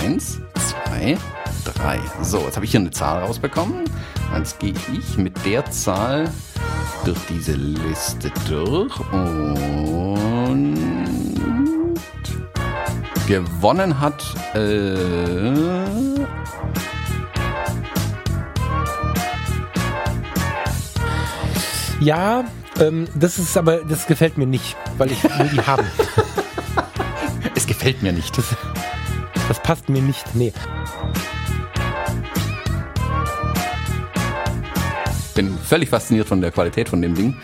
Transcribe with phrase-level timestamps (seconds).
[0.00, 1.18] Eins, zwei,
[1.64, 1.98] drei.
[2.22, 3.84] So, jetzt habe ich hier eine Zahl rausbekommen.
[4.36, 6.30] Jetzt gehe ich mit der Zahl
[7.04, 10.78] durch diese Liste durch und
[13.26, 14.24] gewonnen hat
[14.54, 15.79] äh,
[22.00, 22.44] Ja,
[22.80, 25.86] ähm, das ist aber, das gefällt mir nicht, weil ich will die haben.
[27.54, 28.36] es gefällt mir nicht.
[28.36, 28.56] Das,
[29.48, 30.24] das passt mir nicht.
[30.34, 30.52] Nee.
[35.40, 37.34] bin völlig fasziniert von der Qualität von dem Ding.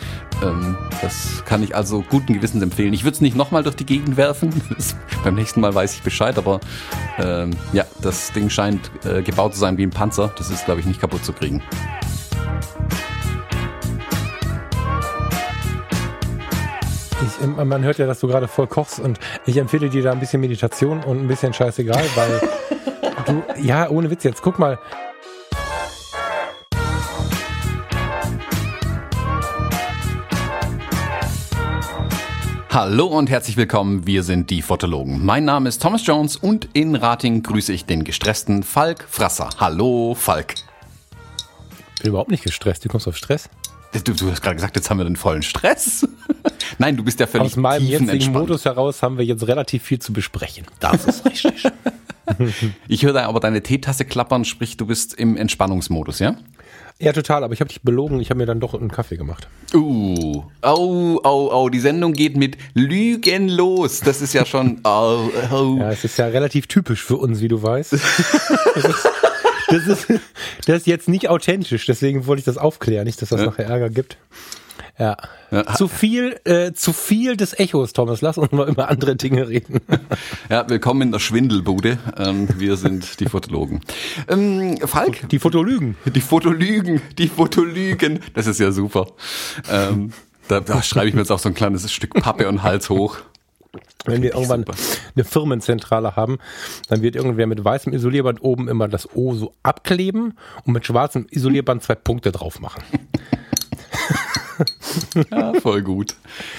[0.43, 2.93] Ähm, das kann ich also guten Gewissens empfehlen.
[2.93, 4.53] Ich würde es nicht nochmal durch die Gegend werfen.
[5.25, 6.61] Beim nächsten Mal weiß ich Bescheid, aber
[7.19, 10.31] ähm, ja, das Ding scheint äh, gebaut zu sein wie ein Panzer.
[10.37, 11.63] Das ist, glaube ich, nicht kaputt zu kriegen.
[17.45, 20.41] Man hört ja, dass du gerade voll kochst und ich empfehle dir da ein bisschen
[20.41, 22.41] Meditation und ein bisschen scheißegal, weil
[23.27, 24.79] du, ja, ohne Witz jetzt, guck mal.
[32.71, 35.25] Hallo und herzlich willkommen, wir sind die Fotologen.
[35.25, 39.49] Mein Name ist Thomas Jones und in Rating grüße ich den gestressten Falk Frasser.
[39.59, 40.55] Hallo Falk.
[41.95, 43.49] Ich bin überhaupt nicht gestresst, du kommst auf Stress.
[44.05, 46.07] Du, du hast gerade gesagt, jetzt haben wir den vollen Stress.
[46.79, 48.33] Nein, du bist ja völlig Aus meinem jetzigen.
[48.33, 50.67] Modus heraus haben wir jetzt relativ viel zu besprechen.
[50.81, 51.65] Das ist richtig.
[52.89, 56.37] Ich höre da aber deine Teetasse klappern, sprich, du bist im Entspannungsmodus, ja?
[56.99, 59.47] ja, total, aber ich habe dich belogen, ich habe mir dann doch einen Kaffee gemacht.
[59.73, 64.01] Uh, oh, oh, oh, die Sendung geht mit Lügen los.
[64.01, 65.77] Das ist ja schon, oh, oh.
[65.79, 67.95] Ja, es ist ja relativ typisch für uns, wie du weißt.
[68.75, 69.09] Das ist,
[69.69, 70.21] das ist,
[70.67, 73.47] das ist jetzt nicht authentisch, deswegen wollte ich das aufklären, nicht, dass das Ja.
[73.47, 74.17] nachher Ärger gibt.
[74.99, 75.17] Ja.
[75.51, 75.75] Ja.
[75.75, 78.23] Zu viel, äh, zu viel des Echos, Thomas.
[78.23, 79.81] Lass uns mal über andere Dinge reden.
[80.49, 81.99] Ja, willkommen in der Schwindelbude.
[82.17, 83.81] Ähm, wir sind die Fotologen.
[84.29, 85.97] Ähm, Falk, Die Fotolügen.
[86.07, 88.21] die Fotolügen, die Fotolügen.
[88.35, 89.09] Das ist ja super.
[89.69, 90.13] Ähm,
[90.47, 93.19] da, da schreibe ich mir jetzt auch so ein kleines Stück Pappe und Hals hoch.
[94.05, 94.75] Wenn wir irgendwann super.
[95.17, 96.39] eine Firmenzentrale haben,
[96.89, 101.27] dann wird irgendwer mit weißem Isolierband oben immer das O so abkleben und mit schwarzem
[101.29, 102.83] Isolierband zwei Punkte drauf machen.
[105.31, 106.15] Ja, voll gut.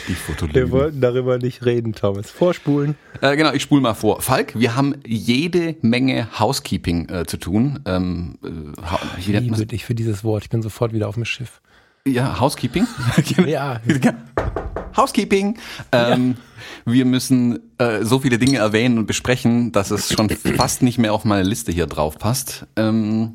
[0.07, 0.71] Die Wir Fotolügen.
[0.71, 2.29] wollten darüber nicht reden, Thomas.
[2.31, 2.95] Vorspulen.
[3.21, 4.21] Äh, genau, ich spule mal vor.
[4.21, 7.79] Falk, wir haben jede Menge Housekeeping äh, zu tun.
[7.85, 9.25] Ähm, äh, man's?
[9.25, 10.43] Liebe dich für dieses Wort.
[10.43, 11.61] Ich bin sofort wieder auf dem Schiff.
[12.05, 12.87] Ja, Housekeeping.
[13.45, 13.81] Ja.
[14.95, 15.57] Housekeeping.
[15.91, 16.35] Ähm,
[16.85, 21.13] Wir müssen äh, so viele Dinge erwähnen und besprechen, dass es schon fast nicht mehr
[21.13, 22.65] auf meine Liste hier drauf passt.
[22.75, 23.33] Ähm,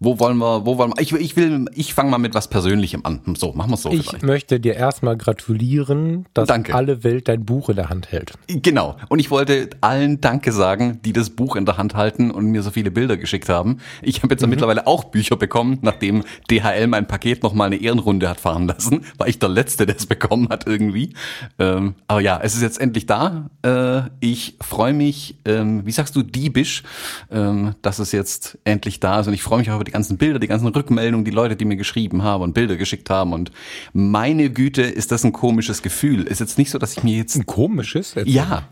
[0.00, 3.00] wo wollen wir, wo wollen wir, ich, ich will, ich fange mal mit was Persönlichem
[3.04, 3.20] an.
[3.36, 4.22] So, machen wir es so Ich vielleicht.
[4.24, 6.74] möchte dir erstmal gratulieren, dass Danke.
[6.74, 8.34] alle Welt dein Buch in der Hand hält.
[8.46, 8.96] Genau.
[9.08, 12.62] Und ich wollte allen Danke sagen, die das Buch in der Hand halten und mir
[12.62, 13.78] so viele Bilder geschickt haben.
[14.02, 18.40] Ich habe jetzt mittlerweile auch Bücher bekommen, nachdem DHL mein Paket nochmal eine Ehrenrunde hat
[18.40, 19.04] fahren lassen.
[19.16, 21.12] War ich der Letzte, der es bekommen hat irgendwie.
[21.58, 23.50] Ähm, aber ja, es ist jetzt endlich da.
[23.62, 26.82] Äh, ich freue mich, ähm, wie sagst du, diebisch,
[27.30, 29.26] ähm, dass es jetzt endlich da ist.
[29.26, 31.64] Und ich freue mich auch über die ganzen Bilder, die ganzen Rückmeldungen, die Leute, die
[31.64, 33.32] mir geschrieben haben und Bilder geschickt haben.
[33.32, 33.50] Und
[33.92, 36.24] meine Güte, ist das ein komisches Gefühl.
[36.24, 38.14] Ist jetzt nicht so, dass ich mir jetzt Ein komisches.
[38.14, 38.28] Jetzt.
[38.28, 38.68] ja.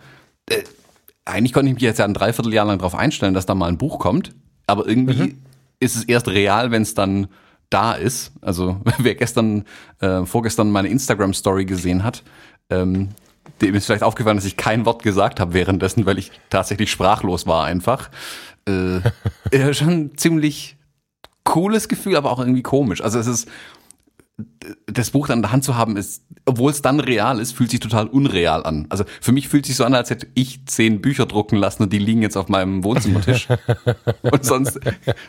[0.49, 0.63] Äh,
[1.25, 3.79] eigentlich konnte ich mich jetzt ja ein Dreivierteljahr lang darauf einstellen, dass da mal ein
[3.79, 4.35] Buch kommt.
[4.67, 5.37] Aber irgendwie
[5.81, 7.29] ist es erst real, wenn es dann
[7.71, 8.33] da ist.
[8.41, 9.65] Also wer gestern,
[10.01, 12.23] äh, vorgestern meine Instagram-Story gesehen hat,
[12.71, 13.11] ähm,
[13.61, 17.47] dem ist vielleicht aufgefallen, dass ich kein Wort gesagt habe währenddessen, weil ich tatsächlich sprachlos
[17.47, 18.11] war einfach.
[18.67, 20.76] Äh, schon ziemlich
[21.47, 23.01] cooles Gefühl, aber auch irgendwie komisch.
[23.01, 23.49] Also es ist
[24.87, 27.71] das Buch dann in der Hand zu haben, ist, obwohl es dann real ist, fühlt
[27.71, 28.87] sich total unreal an.
[28.91, 31.93] Also für mich fühlt sich so an, als hätte ich zehn Bücher drucken lassen und
[31.93, 33.49] die liegen jetzt auf meinem Wohnzimmertisch.
[34.23, 34.79] und sonst,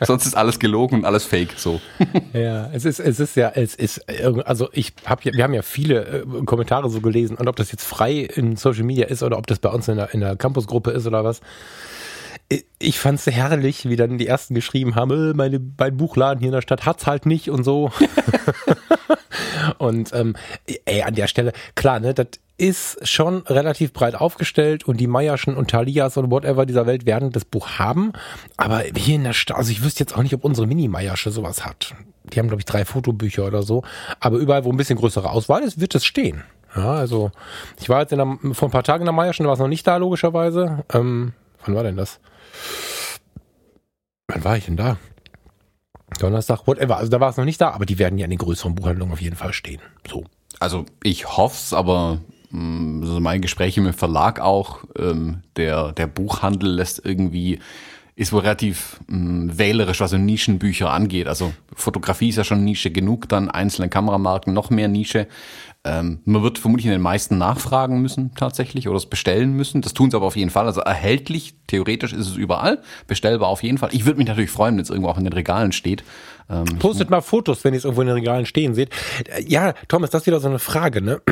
[0.02, 1.54] sonst ist alles gelogen und alles fake.
[1.56, 1.80] So.
[2.34, 4.04] Ja, es ist, es ist ja, es ist,
[4.44, 7.72] also ich habe ja, wir haben ja viele äh, Kommentare so gelesen und ob das
[7.72, 10.36] jetzt frei in Social Media ist oder ob das bei uns in der, in der
[10.36, 11.40] Campusgruppe ist oder was.
[12.48, 16.48] Ich- Ich fand's herrlich, wie dann die ersten geschrieben haben, äh, meine, mein Buchladen hier
[16.48, 17.90] in der Stadt hat's halt nicht und so.
[19.78, 20.34] und ähm,
[20.84, 25.54] ey, an der Stelle, klar, ne, das ist schon relativ breit aufgestellt und die Meierschen
[25.56, 28.12] und Thalias und whatever dieser Welt werden das Buch haben.
[28.56, 31.64] Aber hier in der Stadt, also ich wüsste jetzt auch nicht, ob unsere Mini-Meiersche sowas
[31.64, 31.94] hat.
[32.32, 33.84] Die haben, glaube ich, drei Fotobücher oder so.
[34.20, 36.42] Aber überall, wo ein bisschen größere Auswahl ist, wird es stehen.
[36.76, 37.30] Ja, also
[37.80, 39.68] ich war jetzt in der, vor ein paar Tagen in der Meierschen, war es noch
[39.68, 40.84] nicht da, logischerweise.
[40.92, 41.32] Ähm,
[41.64, 42.18] wann war denn das?
[44.28, 44.98] Wann war ich denn da?
[46.18, 46.96] Donnerstag, whatever.
[46.96, 49.12] Also da war es noch nicht da, aber die werden ja in den größeren Buchhandlungen
[49.12, 49.80] auf jeden Fall stehen.
[50.08, 50.24] So.
[50.60, 52.20] Also ich hoff's, aber
[52.50, 57.60] mh, so mein Gespräche mit dem Verlag auch, ähm, der, der Buchhandel lässt irgendwie,
[58.16, 61.28] ist wohl relativ mh, wählerisch, was so Nischenbücher angeht.
[61.28, 65.28] Also Fotografie ist ja schon Nische genug, dann einzelne Kameramarken noch mehr Nische.
[65.88, 69.80] Ähm, man wird vermutlich in den meisten nachfragen müssen tatsächlich oder es bestellen müssen.
[69.80, 70.66] Das tun sie aber auf jeden Fall.
[70.66, 73.90] Also erhältlich, theoretisch ist es überall, bestellbar auf jeden Fall.
[73.92, 76.04] Ich würde mich natürlich freuen, wenn es irgendwo auch in den Regalen steht.
[76.50, 78.90] Ähm, Postet mal Fotos, wenn ihr es irgendwo in den Regalen stehen seht.
[79.46, 81.02] Ja, Thomas, das ist wieder so eine Frage.
[81.02, 81.20] Ne?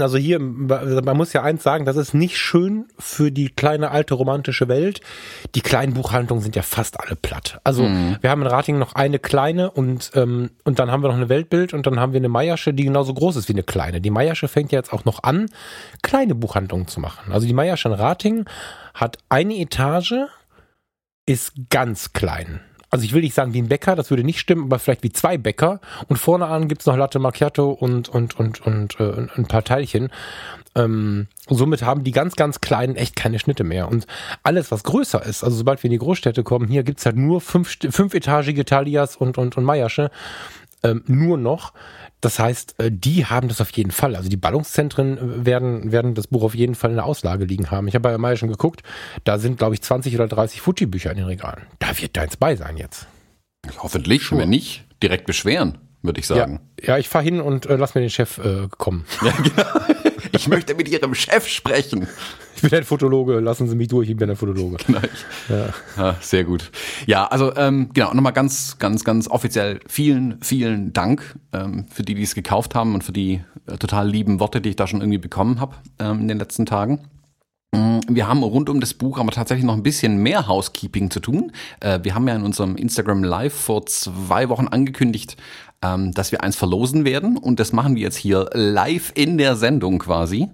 [0.00, 4.14] Also hier, man muss ja eins sagen, das ist nicht schön für die kleine alte
[4.14, 5.00] romantische Welt.
[5.54, 7.60] Die kleinen Buchhandlungen sind ja fast alle platt.
[7.64, 8.16] Also mhm.
[8.20, 11.28] wir haben in Ratingen noch eine kleine und, ähm, und dann haben wir noch eine
[11.28, 13.93] Weltbild und dann haben wir eine Meiersche, die genauso groß ist wie eine kleine.
[14.00, 15.50] Die Meiersche fängt ja jetzt auch noch an,
[16.02, 17.32] kleine Buchhandlungen zu machen.
[17.32, 18.44] Also die Meiersche in Ratingen
[18.94, 20.14] hat eine Etage,
[21.26, 22.60] ist ganz klein
[22.94, 25.10] also ich will nicht sagen wie ein Bäcker, das würde nicht stimmen, aber vielleicht wie
[25.10, 25.80] zwei Bäcker.
[26.06, 30.12] Und vorne an gibt's noch Latte Macchiato und, und, und, und äh, ein paar Teilchen.
[30.76, 33.88] Ähm, somit haben die ganz, ganz Kleinen echt keine Schnitte mehr.
[33.88, 34.06] Und
[34.44, 37.40] alles, was größer ist, also sobald wir in die Großstädte kommen, hier gibt's halt nur
[37.40, 40.12] fünf, fünfetagige Talias und, und, und Meiersche.
[40.84, 41.72] Ähm, nur noch.
[42.20, 44.16] Das heißt, äh, die haben das auf jeden Fall.
[44.16, 47.70] Also die Ballungszentren äh, werden, werden das Buch auf jeden Fall in der Auslage liegen
[47.70, 47.88] haben.
[47.88, 48.82] Ich habe bei Maya schon geguckt,
[49.24, 51.62] da sind, glaube ich, 20 oder 30 Fuji-Bücher in den Regalen.
[51.80, 53.06] Da wird deins bei sein jetzt.
[53.78, 54.42] Hoffentlich, sure.
[54.42, 56.60] wenn nicht, direkt beschweren, würde ich sagen.
[56.80, 59.04] Ja, ja ich fahre hin und äh, lass mir den Chef äh, kommen.
[59.22, 59.93] Ja, genau.
[60.34, 62.08] Ich möchte mit Ihrem Chef sprechen.
[62.56, 64.76] Ich bin ein Fotologe, lassen Sie mich durch, ich bin ein Fotologe.
[64.86, 65.00] Genau.
[65.48, 65.68] Ja.
[65.96, 66.70] ja sehr gut.
[67.06, 72.14] Ja, also ähm, genau, nochmal ganz, ganz, ganz offiziell vielen, vielen Dank ähm, für die,
[72.14, 75.00] die es gekauft haben und für die äh, total lieben Worte, die ich da schon
[75.00, 77.08] irgendwie bekommen habe ähm, in den letzten Tagen.
[77.72, 81.20] Mm, wir haben rund um das Buch aber tatsächlich noch ein bisschen mehr Housekeeping zu
[81.20, 81.52] tun.
[81.80, 85.36] Äh, wir haben ja in unserem Instagram Live vor zwei Wochen angekündigt,
[85.84, 89.56] ähm, dass wir eins verlosen werden und das machen wir jetzt hier live in der
[89.56, 90.48] Sendung quasi.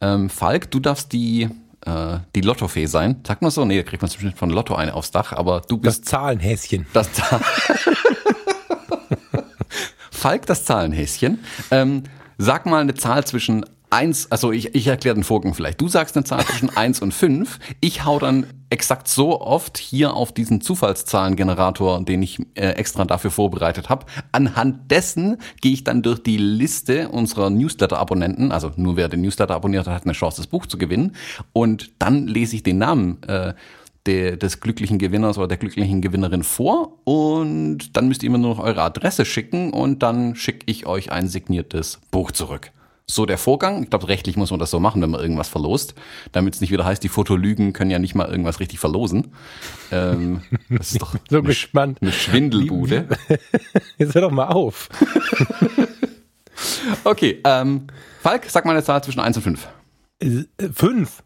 [0.00, 1.48] Ähm, Falk, du darfst die
[1.86, 3.20] äh, die Lottofee sein.
[3.26, 3.64] Sagt man so?
[3.64, 6.02] Nee, da kriegt man bestimmt von Lotto eine aufs Dach, aber du bist.
[6.02, 6.86] Das Zahlenhäschen.
[6.92, 7.40] Das Zahl
[10.10, 11.38] Falk, das Zahlenhäschen.
[11.70, 12.02] Ähm,
[12.36, 15.80] sag mal eine Zahl zwischen eins, also ich, ich erkläre den Vorgang vielleicht.
[15.80, 17.58] Du sagst eine Zahl zwischen eins und fünf.
[17.80, 23.30] Ich hau dann exakt so oft hier auf diesen Zufallszahlengenerator, den ich äh, extra dafür
[23.30, 24.06] vorbereitet habe.
[24.32, 29.54] Anhand dessen gehe ich dann durch die Liste unserer Newsletter-Abonnenten, also nur wer den Newsletter
[29.54, 31.16] abonniert hat, hat eine Chance, das Buch zu gewinnen.
[31.52, 33.54] Und dann lese ich den Namen äh,
[34.06, 38.64] des glücklichen Gewinners oder der glücklichen Gewinnerin vor und dann müsst ihr immer nur noch
[38.64, 42.72] eure Adresse schicken und dann schicke ich euch ein signiertes Buch zurück
[43.10, 43.82] so der Vorgang.
[43.82, 45.94] Ich glaube, rechtlich muss man das so machen, wenn man irgendwas verlost.
[46.32, 49.32] Damit es nicht wieder heißt, die Fotolügen können ja nicht mal irgendwas richtig verlosen.
[49.90, 51.98] Ähm, das ist doch so eine, gespannt.
[52.02, 53.08] eine Schwindelbude.
[53.98, 54.90] Jetzt hör doch mal auf.
[57.04, 57.86] okay, ähm,
[58.22, 59.68] Falk, sag mal eine Zahl zwischen 1 und 5.
[60.74, 61.22] 5?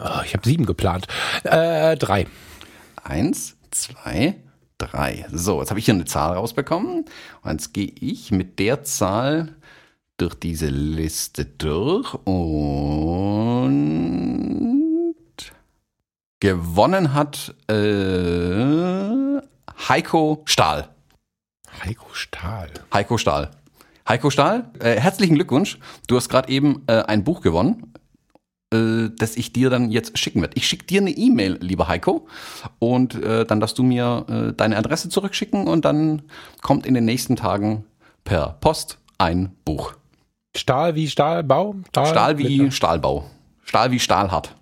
[0.00, 1.06] Oh, ich habe sieben geplant.
[1.44, 2.26] Äh, drei.
[3.02, 4.34] Eins, zwei,
[4.76, 5.24] drei.
[5.32, 7.06] So, jetzt habe ich hier eine Zahl rausbekommen.
[7.42, 9.56] Und jetzt gehe ich mit der Zahl
[10.22, 12.36] durch diese Liste durch und
[16.38, 19.40] gewonnen hat äh,
[19.88, 20.90] Heiko Stahl.
[21.84, 22.70] Heiko Stahl.
[22.94, 23.50] Heiko Stahl.
[24.08, 25.80] Heiko Stahl, äh, herzlichen Glückwunsch.
[26.06, 27.92] Du hast gerade eben äh, ein Buch gewonnen,
[28.72, 30.56] äh, das ich dir dann jetzt schicken werde.
[30.56, 32.28] Ich schicke dir eine E-Mail, lieber Heiko,
[32.78, 36.22] und äh, dann darfst du mir äh, deine Adresse zurückschicken und dann
[36.60, 37.86] kommt in den nächsten Tagen
[38.22, 39.94] per Post ein Buch.
[40.56, 41.76] Stahl wie Stahlbau?
[41.88, 42.70] Stahl, Stahl wie.
[42.70, 43.24] Stahlbau.
[43.64, 44.54] Stahl wie Stahlhart.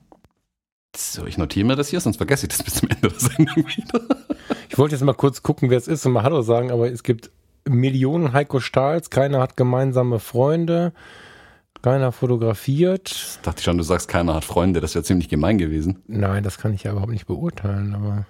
[0.97, 3.57] So, ich notiere mir das hier, sonst vergesse ich das bis zum Ende der Sendung
[3.57, 4.01] wieder.
[4.69, 7.03] Ich wollte jetzt mal kurz gucken, wer es ist und mal Hallo sagen, aber es
[7.03, 7.31] gibt
[7.69, 10.93] Millionen Heiko Stahls, keiner hat gemeinsame Freunde,
[11.83, 13.11] keiner fotografiert.
[13.11, 16.03] Das dachte ich schon, du sagst, keiner hat Freunde, das wäre ziemlich gemein gewesen.
[16.07, 18.27] Nein, das kann ich ja überhaupt nicht beurteilen, aber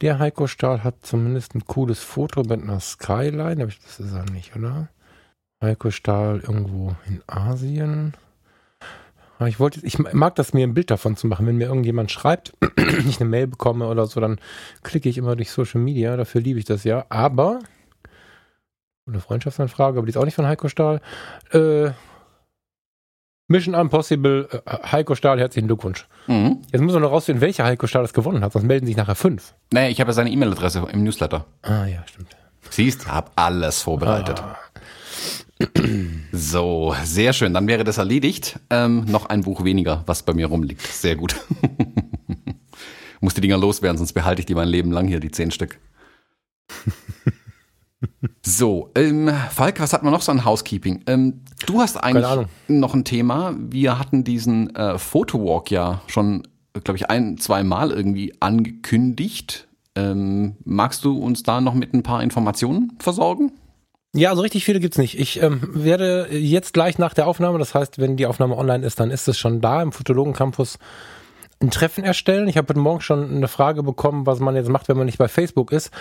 [0.00, 4.30] der Heiko Stahl hat zumindest ein cooles Foto mit einer Skyline, aber das ist er
[4.30, 4.88] nicht, oder?
[5.62, 8.14] Heiko Stahl irgendwo in Asien.
[9.38, 11.46] Ah, ich wollte, ich mag das mir ein Bild davon zu machen.
[11.46, 12.52] Wenn mir irgendjemand schreibt,
[13.06, 14.38] ich eine Mail bekomme oder so, dann
[14.82, 16.16] klicke ich immer durch Social Media.
[16.16, 17.06] Dafür liebe ich das ja.
[17.08, 17.60] Aber
[19.06, 21.00] eine Freundschaftsanfrage, aber die ist auch nicht von Heiko Stahl.
[21.52, 21.90] Äh,
[23.48, 26.06] Mission Impossible, äh, Heiko Stahl, herzlichen Glückwunsch.
[26.26, 26.62] Mhm.
[26.70, 29.16] Jetzt muss man noch rausfinden, welcher Heiko Stahl das gewonnen hat, sonst melden sich nachher
[29.16, 29.54] fünf.
[29.72, 31.46] Nee, ich habe ja seine E-Mail-Adresse im Newsletter.
[31.62, 32.36] Ah ja, stimmt.
[32.70, 34.40] Siehst, hab alles vorbereitet.
[34.40, 34.56] Ah.
[36.32, 37.52] So, sehr schön.
[37.52, 38.58] Dann wäre das erledigt.
[38.70, 40.80] Ähm, noch ein Buch weniger, was bei mir rumliegt.
[40.86, 41.36] Sehr gut.
[43.20, 45.78] Muss die Dinger loswerden, sonst behalte ich die mein Leben lang hier, die zehn Stück.
[48.42, 51.02] So, ähm, Falk, was hat man noch so an Housekeeping?
[51.06, 53.54] Ähm, du hast eigentlich noch ein Thema.
[53.58, 56.48] Wir hatten diesen äh, Photowalk ja schon,
[56.82, 59.68] glaube ich, ein, zwei Mal irgendwie angekündigt.
[59.94, 63.52] Ähm, magst du uns da noch mit ein paar Informationen versorgen?
[64.12, 65.18] Ja, so richtig viele gibt's nicht.
[65.18, 68.98] Ich ähm, werde jetzt gleich nach der Aufnahme, das heißt, wenn die Aufnahme online ist,
[68.98, 70.78] dann ist es schon da im Fotologen Campus
[71.62, 72.48] ein Treffen erstellen.
[72.48, 75.18] Ich habe heute Morgen schon eine Frage bekommen, was man jetzt macht, wenn man nicht
[75.18, 75.92] bei Facebook ist.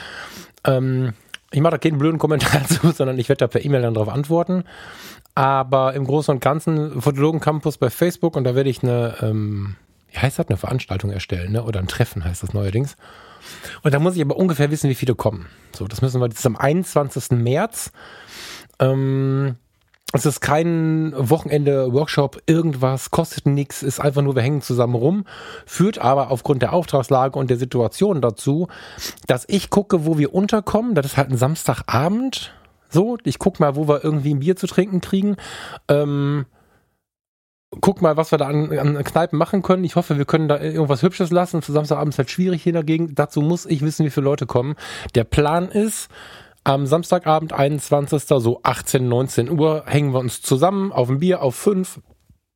[0.65, 1.13] Ähm,
[1.51, 4.09] ich mache da keinen blöden Kommentar zu, sondern ich werde da per E-Mail dann darauf
[4.09, 4.63] antworten.
[5.35, 9.75] Aber im Großen und Ganzen Fotologen Campus bei Facebook und da werde ich eine, ähm,
[10.11, 11.63] wie heißt das, eine Veranstaltung erstellen, ne?
[11.63, 12.95] Oder ein Treffen heißt das neuerdings.
[13.83, 15.47] Und da muss ich aber ungefähr wissen, wie viele kommen.
[15.75, 17.31] So, das müssen wir, das ist am 21.
[17.31, 17.91] März.
[18.79, 19.55] Ähm,
[20.11, 25.25] es ist kein Wochenende, Workshop, irgendwas, kostet nichts, ist einfach nur, wir hängen zusammen rum,
[25.67, 28.69] führt aber aufgrund der Auftragslage und der Situation dazu,
[29.27, 30.95] dass ich gucke, wo wir unterkommen.
[30.95, 32.53] Das ist halt ein Samstagabend.
[32.89, 35.37] So, ich guck mal, wo wir irgendwie ein Bier zu trinken kriegen.
[35.87, 36.47] Ähm,
[37.81, 39.83] guck mal, was wir da an, an Kneipen machen können.
[39.83, 41.61] Ich hoffe, wir können da irgendwas Hübsches lassen.
[41.61, 43.15] Für Samstagabend ist halt schwierig hier dagegen.
[43.15, 44.75] Dazu muss ich wissen, wie viele Leute kommen.
[45.15, 46.09] Der Plan ist,
[46.63, 48.23] am Samstagabend, 21.
[48.23, 51.99] so 18, 19 Uhr, hängen wir uns zusammen auf ein Bier, auf fünf,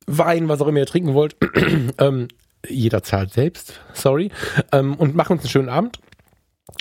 [0.06, 1.36] Wein, was auch immer ihr trinken wollt.
[1.98, 2.28] ähm,
[2.68, 4.30] jeder zahlt selbst, sorry.
[4.72, 5.98] Ähm, und machen uns einen schönen Abend.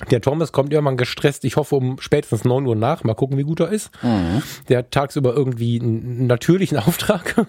[0.09, 3.03] Der Thomas kommt irgendwann gestresst, ich hoffe um spätestens 9 Uhr nach.
[3.03, 3.91] Mal gucken, wie gut er ist.
[4.01, 4.41] Mhm.
[4.69, 7.45] Der hat tagsüber irgendwie einen natürlichen Auftrag.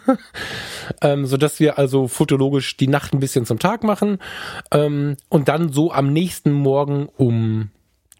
[1.00, 4.18] ähm, sodass wir also fotologisch die Nacht ein bisschen zum Tag machen.
[4.72, 7.70] Ähm, und dann so am nächsten Morgen um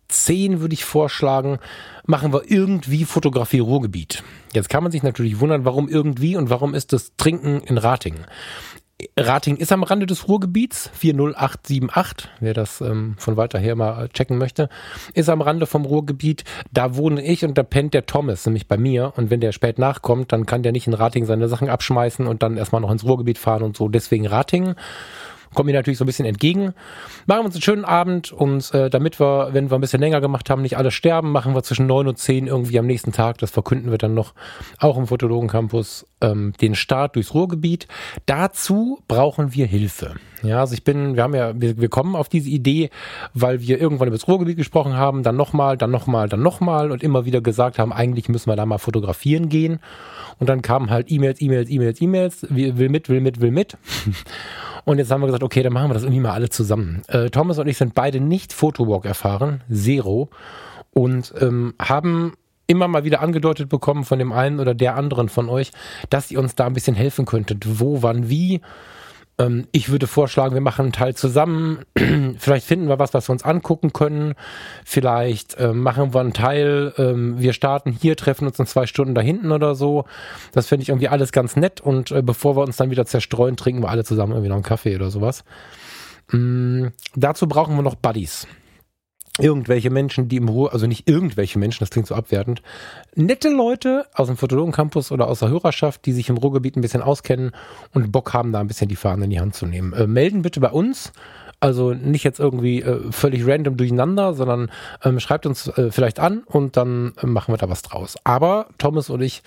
[0.08, 1.58] 10 würde ich vorschlagen,
[2.06, 4.22] machen wir irgendwie Fotografie Ruhrgebiet.
[4.52, 8.24] Jetzt kann man sich natürlich wundern, warum irgendwie und warum ist das Trinken in Ratingen.
[9.18, 14.38] Rating ist am Rande des Ruhrgebiets, 40878, wer das ähm, von weiter her mal checken
[14.38, 14.68] möchte,
[15.14, 16.44] ist am Rande vom Ruhrgebiet.
[16.72, 19.12] Da wohne ich und da pennt der Thomas, nämlich bei mir.
[19.16, 22.42] Und wenn der spät nachkommt, dann kann der nicht in Rating seine Sachen abschmeißen und
[22.44, 23.88] dann erstmal noch ins Ruhrgebiet fahren und so.
[23.88, 24.76] Deswegen Rating
[25.54, 26.74] kommt mir natürlich so ein bisschen entgegen.
[27.26, 30.20] Machen wir uns einen schönen Abend und äh, damit wir, wenn wir ein bisschen länger
[30.20, 33.38] gemacht haben, nicht alle sterben, machen wir zwischen neun und zehn irgendwie am nächsten Tag,
[33.38, 34.34] das verkünden wir dann noch,
[34.78, 37.86] auch im Fotologen Campus, ähm, den Start durchs Ruhrgebiet.
[38.26, 40.14] Dazu brauchen wir Hilfe.
[40.42, 42.90] Ja, also ich bin, wir haben ja, wir, wir kommen auf diese Idee,
[43.32, 47.02] weil wir irgendwann über das Ruhrgebiet gesprochen haben, dann nochmal, dann nochmal, dann nochmal und
[47.02, 49.80] immer wieder gesagt haben, eigentlich müssen wir da mal fotografieren gehen.
[50.38, 53.78] Und dann kamen halt E-Mails, E-Mails, E-Mails, E-Mails, will mit, will mit, will mit.
[54.84, 57.00] Und jetzt haben wir gesagt, okay, dann machen wir das irgendwie mal alle zusammen.
[57.08, 60.28] Äh, Thomas und ich sind beide nicht Photowalk erfahren, zero,
[60.92, 62.34] und ähm, haben
[62.66, 65.70] immer mal wieder angedeutet bekommen von dem einen oder der anderen von euch,
[66.10, 67.80] dass ihr uns da ein bisschen helfen könntet.
[67.80, 68.60] Wo, wann, wie.
[69.38, 71.80] Ähm, ich würde vorschlagen, wir machen einen Teil zusammen.
[72.38, 74.34] Vielleicht finden wir was, was wir uns angucken können.
[74.84, 79.14] Vielleicht ähm, machen wir einen Teil, ähm, wir starten hier, treffen uns in zwei Stunden
[79.14, 80.04] da hinten oder so.
[80.52, 81.80] Das finde ich irgendwie alles ganz nett.
[81.80, 84.64] Und äh, bevor wir uns dann wieder zerstreuen, trinken wir alle zusammen irgendwie noch einen
[84.64, 85.44] Kaffee oder sowas.
[86.32, 88.46] Ähm, dazu brauchen wir noch Buddies
[89.38, 92.62] irgendwelche Menschen, die im Ruhr, also nicht irgendwelche Menschen, das klingt so abwertend,
[93.14, 97.02] nette Leute aus dem Fotologen-Campus oder aus der Hörerschaft, die sich im Ruhrgebiet ein bisschen
[97.02, 97.50] auskennen
[97.92, 99.92] und Bock haben, da ein bisschen die Fahnen in die Hand zu nehmen.
[99.92, 101.12] Äh, melden bitte bei uns.
[101.60, 104.70] Also nicht jetzt irgendwie äh, völlig random durcheinander, sondern
[105.02, 108.16] ähm, schreibt uns äh, vielleicht an und dann äh, machen wir da was draus.
[108.22, 109.42] Aber Thomas und ich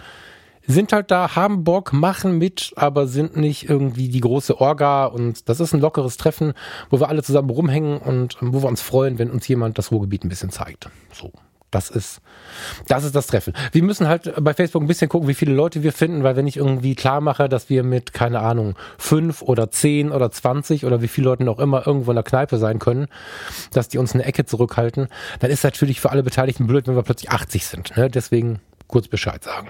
[0.67, 5.49] sind halt da, haben Bock, machen mit, aber sind nicht irgendwie die große Orga und
[5.49, 6.53] das ist ein lockeres Treffen,
[6.89, 10.23] wo wir alle zusammen rumhängen und wo wir uns freuen, wenn uns jemand das Ruhrgebiet
[10.23, 10.89] ein bisschen zeigt.
[11.13, 11.31] So.
[11.69, 12.21] Das ist,
[12.87, 13.53] das ist das Treffen.
[13.73, 16.47] Wir müssen halt bei Facebook ein bisschen gucken, wie viele Leute wir finden, weil wenn
[16.47, 21.01] ich irgendwie klar mache, dass wir mit, keine Ahnung, fünf oder zehn oder zwanzig oder
[21.01, 23.07] wie viele Leuten auch immer irgendwo in der Kneipe sein können,
[23.73, 25.09] dass die uns eine Ecke zurückhalten,
[25.39, 27.97] dann ist natürlich für alle Beteiligten blöd, wenn wir plötzlich 80 sind.
[27.97, 28.09] Ne?
[28.09, 29.67] Deswegen kurz Bescheid sagen.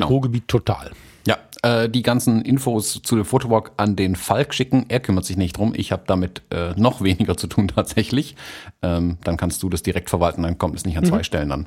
[0.00, 0.08] Genau.
[0.08, 0.90] Ruhrgebiet total.
[1.26, 4.86] Ja, äh, die ganzen Infos zu dem Fotowalk an den Falk schicken.
[4.88, 5.72] Er kümmert sich nicht drum.
[5.74, 8.36] Ich habe damit äh, noch weniger zu tun tatsächlich.
[8.82, 11.24] Ähm, dann kannst du das direkt verwalten, dann kommt es nicht an zwei mhm.
[11.24, 11.66] Stellen an.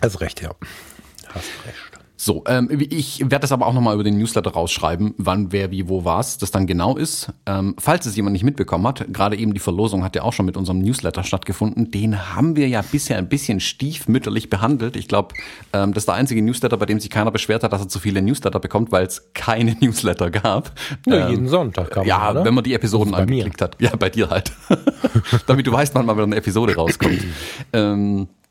[0.00, 0.50] Also recht, ja.
[1.28, 1.91] Hast recht.
[2.24, 5.88] So, ähm, ich werde das aber auch nochmal über den Newsletter rausschreiben, wann, wer, wie,
[5.88, 7.32] wo, was das dann genau ist.
[7.46, 10.46] Ähm, falls es jemand nicht mitbekommen hat, gerade eben die Verlosung hat ja auch schon
[10.46, 11.90] mit unserem Newsletter stattgefunden.
[11.90, 14.94] Den haben wir ja bisher ein bisschen stiefmütterlich behandelt.
[14.94, 15.34] Ich glaube,
[15.72, 17.98] ähm, das ist der einzige Newsletter, bei dem sich keiner beschwert hat, dass er zu
[17.98, 20.70] viele Newsletter bekommt, weil es keine Newsletter gab.
[21.08, 22.44] Ja, jeden ähm, Sonntag kam Ja, oder?
[22.44, 23.64] wenn man die Episoden angeklickt mir.
[23.64, 23.76] hat.
[23.80, 24.52] Ja, bei dir halt.
[25.48, 27.18] Damit du weißt, wann mal wieder eine Episode rauskommt.
[27.72, 28.41] ähm, Äh,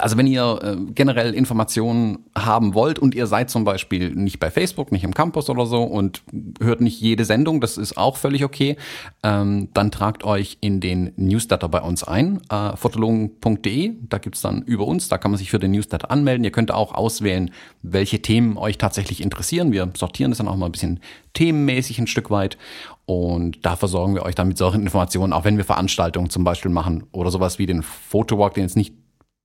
[0.00, 4.50] also wenn ihr äh, generell Informationen haben wollt und ihr seid zum Beispiel nicht bei
[4.50, 6.22] Facebook, nicht im Campus oder so und
[6.60, 8.76] hört nicht jede Sendung, das ist auch völlig okay,
[9.22, 14.62] ähm, dann tragt euch in den Newsletter bei uns ein, äh, fotologen.de, da gibt's dann
[14.62, 16.44] über uns, da kann man sich für den Newsletter anmelden.
[16.44, 17.50] Ihr könnt auch auswählen,
[17.82, 19.72] welche Themen euch tatsächlich interessieren.
[19.72, 21.00] Wir sortieren das dann auch mal ein bisschen
[21.34, 22.58] themenmäßig ein Stück weit
[23.06, 26.70] und da versorgen wir euch dann mit solchen Informationen, auch wenn wir Veranstaltungen zum Beispiel
[26.70, 28.92] machen oder sowas wie den Photowalk, den jetzt nicht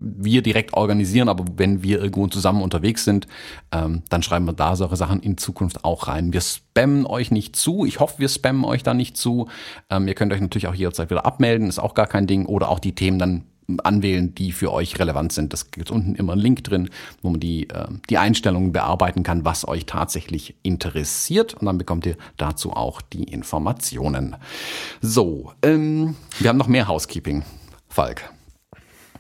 [0.04, 3.28] wir direkt organisieren, aber wenn wir irgendwo zusammen unterwegs sind,
[3.72, 6.34] ähm, dann schreiben wir da solche Sachen in Zukunft auch rein.
[6.34, 7.86] Wir spammen euch nicht zu.
[7.86, 9.48] Ich hoffe, wir spammen euch da nicht zu.
[9.90, 12.46] Ähm, ihr könnt euch natürlich auch jederzeit wieder abmelden, ist auch gar kein Ding.
[12.46, 13.46] Oder auch die Themen dann
[13.84, 15.54] anwählen, die für euch relevant sind.
[15.54, 16.90] Das gibt unten immer einen Link drin,
[17.22, 21.54] wo man die, äh, die Einstellungen bearbeiten kann, was euch tatsächlich interessiert.
[21.54, 24.36] Und dann bekommt ihr dazu auch die Informationen.
[25.02, 27.44] So, ähm, wir haben noch mehr Housekeeping.
[27.88, 28.33] Falk.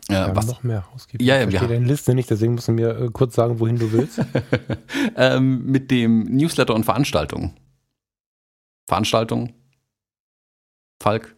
[0.09, 0.47] Ja, wir was?
[0.47, 1.25] noch mehr Housekeeping.
[1.25, 3.77] Ja, ja, ich verstehe deine Liste nicht, deswegen musst du mir äh, kurz sagen, wohin
[3.77, 4.19] du willst.
[5.15, 7.53] ähm, mit dem Newsletter und Veranstaltungen.
[8.87, 9.53] Veranstaltungen?
[11.01, 11.35] Falk?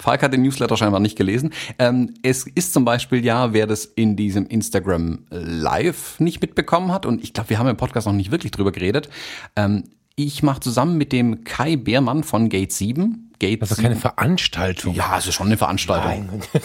[0.00, 1.52] Falk hat den Newsletter scheinbar nicht gelesen.
[1.78, 7.06] Ähm, es ist zum Beispiel ja, wer das in diesem Instagram Live nicht mitbekommen hat,
[7.06, 9.10] und ich glaube, wir haben im Podcast noch nicht wirklich drüber geredet.
[9.56, 9.84] Ähm,
[10.16, 13.62] ich mache zusammen mit dem Kai Beermann von Gate 7, Gate.
[13.62, 14.94] Also keine Veranstaltung.
[14.94, 16.28] Ja, es ist schon eine Veranstaltung.
[16.28, 16.42] Nein,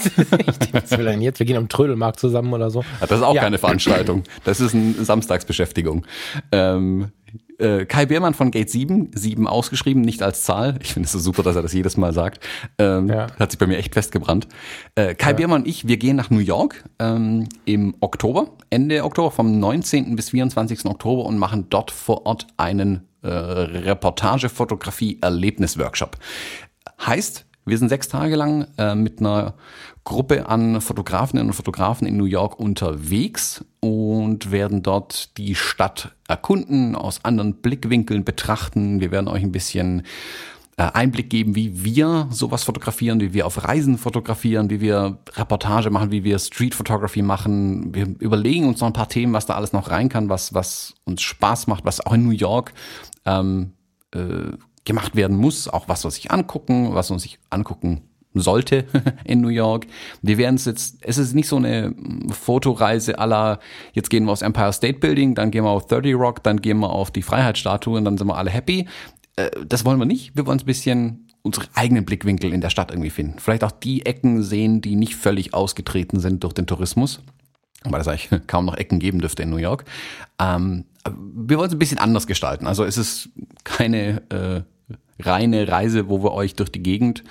[0.71, 1.39] was will denn jetzt?
[1.39, 2.83] Wir gehen am Trödelmarkt zusammen oder so.
[2.99, 3.41] Das ist auch ja.
[3.41, 4.23] keine Veranstaltung.
[4.43, 6.05] Das ist eine Samstagsbeschäftigung.
[6.51, 7.11] Ähm,
[7.57, 10.77] äh, Kai Beermann von Gate 7, 7 ausgeschrieben, nicht als Zahl.
[10.81, 12.41] Ich finde es so super, dass er das jedes Mal sagt.
[12.77, 13.27] Ähm, ja.
[13.39, 14.47] Hat sich bei mir echt festgebrannt.
[14.95, 15.37] Äh, Kai ja.
[15.37, 20.15] Beermann und ich, wir gehen nach New York ähm, im Oktober, Ende Oktober, vom 19.
[20.15, 20.85] bis 24.
[20.85, 26.17] Oktober und machen dort vor Ort einen äh, Reportagefotografie-Erlebnisworkshop.
[27.03, 29.55] Heißt, wir sind sechs Tage lang äh, mit einer
[30.03, 36.95] Gruppe an Fotografinnen und Fotografen in New York unterwegs und werden dort die Stadt erkunden,
[36.95, 38.99] aus anderen Blickwinkeln betrachten.
[38.99, 40.03] Wir werden euch ein bisschen
[40.77, 45.89] äh, Einblick geben, wie wir sowas fotografieren, wie wir auf Reisen fotografieren, wie wir Reportage
[45.89, 47.95] machen, wie wir Street Photography machen.
[47.95, 50.93] Wir überlegen uns noch ein paar Themen, was da alles noch rein kann, was, was
[51.05, 52.73] uns Spaß macht, was auch in New York
[53.25, 53.71] ähm,
[54.13, 54.51] äh,
[54.85, 58.01] gemacht werden muss, auch was wir sich angucken, was man sich angucken
[58.35, 58.85] sollte
[59.23, 59.87] in New York.
[60.21, 61.93] Wir werden es jetzt, es ist nicht so eine
[62.31, 63.59] Fotoreise aller,
[63.93, 66.79] jetzt gehen wir aufs Empire State Building, dann gehen wir auf 30 Rock, dann gehen
[66.79, 68.87] wir auf die Freiheitsstatue und dann sind wir alle happy.
[69.35, 70.35] Äh, das wollen wir nicht.
[70.35, 73.39] Wir wollen ein bisschen unsere eigenen Blickwinkel in der Stadt irgendwie finden.
[73.39, 77.21] Vielleicht auch die Ecken sehen, die nicht völlig ausgetreten sind durch den Tourismus.
[77.83, 79.85] Weil es eigentlich kaum noch Ecken geben dürfte in New York.
[80.39, 82.65] Ähm, wir wollen es ein bisschen anders gestalten.
[82.65, 83.29] Also es ist
[83.63, 84.74] keine äh,
[85.19, 87.23] reine Reise, wo wir euch durch die Gegend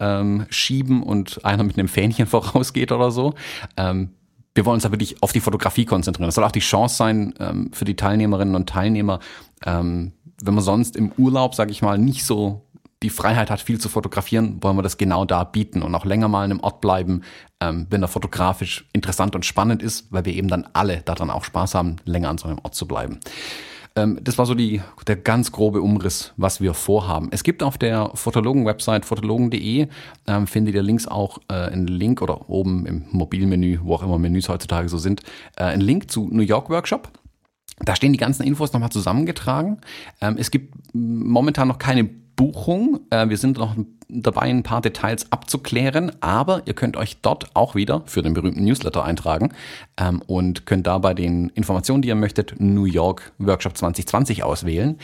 [0.00, 3.34] ähm, schieben und einer mit einem Fähnchen vorausgeht oder so.
[3.76, 4.10] Ähm,
[4.54, 6.28] wir wollen uns da wirklich auf die Fotografie konzentrieren.
[6.28, 9.20] Das soll auch die Chance sein ähm, für die Teilnehmerinnen und Teilnehmer,
[9.64, 12.66] ähm, wenn man sonst im Urlaub, sage ich mal, nicht so
[13.02, 16.28] die Freiheit hat, viel zu fotografieren, wollen wir das genau da bieten und auch länger
[16.28, 17.22] mal in einem Ort bleiben,
[17.60, 21.44] ähm, wenn er fotografisch interessant und spannend ist, weil wir eben dann alle daran auch
[21.44, 23.20] Spaß haben, länger an so einem Ort zu bleiben.
[23.96, 27.28] Ähm, das war so die, der ganz grobe Umriss, was wir vorhaben.
[27.30, 29.88] Es gibt auf der Fotologen-Website fotologen.de,
[30.26, 34.18] ähm, findet ihr links auch äh, einen Link oder oben im Mobilmenü, wo auch immer
[34.18, 35.22] Menüs heutzutage so sind,
[35.56, 37.10] äh, einen Link zu New York Workshop.
[37.84, 39.80] Da stehen die ganzen Infos nochmal zusammengetragen.
[40.20, 42.08] Ähm, es gibt momentan noch keine
[42.42, 42.98] Buchung.
[43.10, 43.76] Äh, wir sind noch
[44.08, 48.64] dabei, ein paar Details abzuklären, aber ihr könnt euch dort auch wieder für den berühmten
[48.64, 49.52] Newsletter eintragen
[49.96, 54.98] ähm, und könnt da bei den Informationen, die ihr möchtet, New York Workshop 2020 auswählen.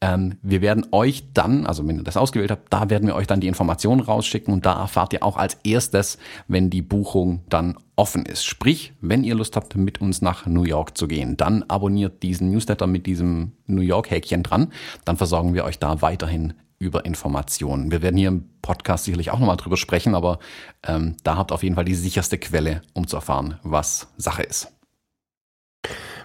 [0.00, 3.26] Ähm, wir werden euch dann, also wenn ihr das ausgewählt habt, da werden wir euch
[3.26, 7.76] dann die Informationen rausschicken und da erfahrt ihr auch als erstes, wenn die Buchung dann
[7.96, 8.46] offen ist.
[8.46, 12.50] Sprich, wenn ihr Lust habt, mit uns nach New York zu gehen, dann abonniert diesen
[12.50, 14.72] Newsletter mit diesem New York-Häkchen dran.
[15.04, 17.90] Dann versorgen wir euch da weiterhin über Informationen.
[17.90, 20.38] Wir werden hier im Podcast sicherlich auch nochmal drüber sprechen, aber
[20.86, 24.72] ähm, da habt auf jeden Fall die sicherste Quelle, um zu erfahren, was Sache ist.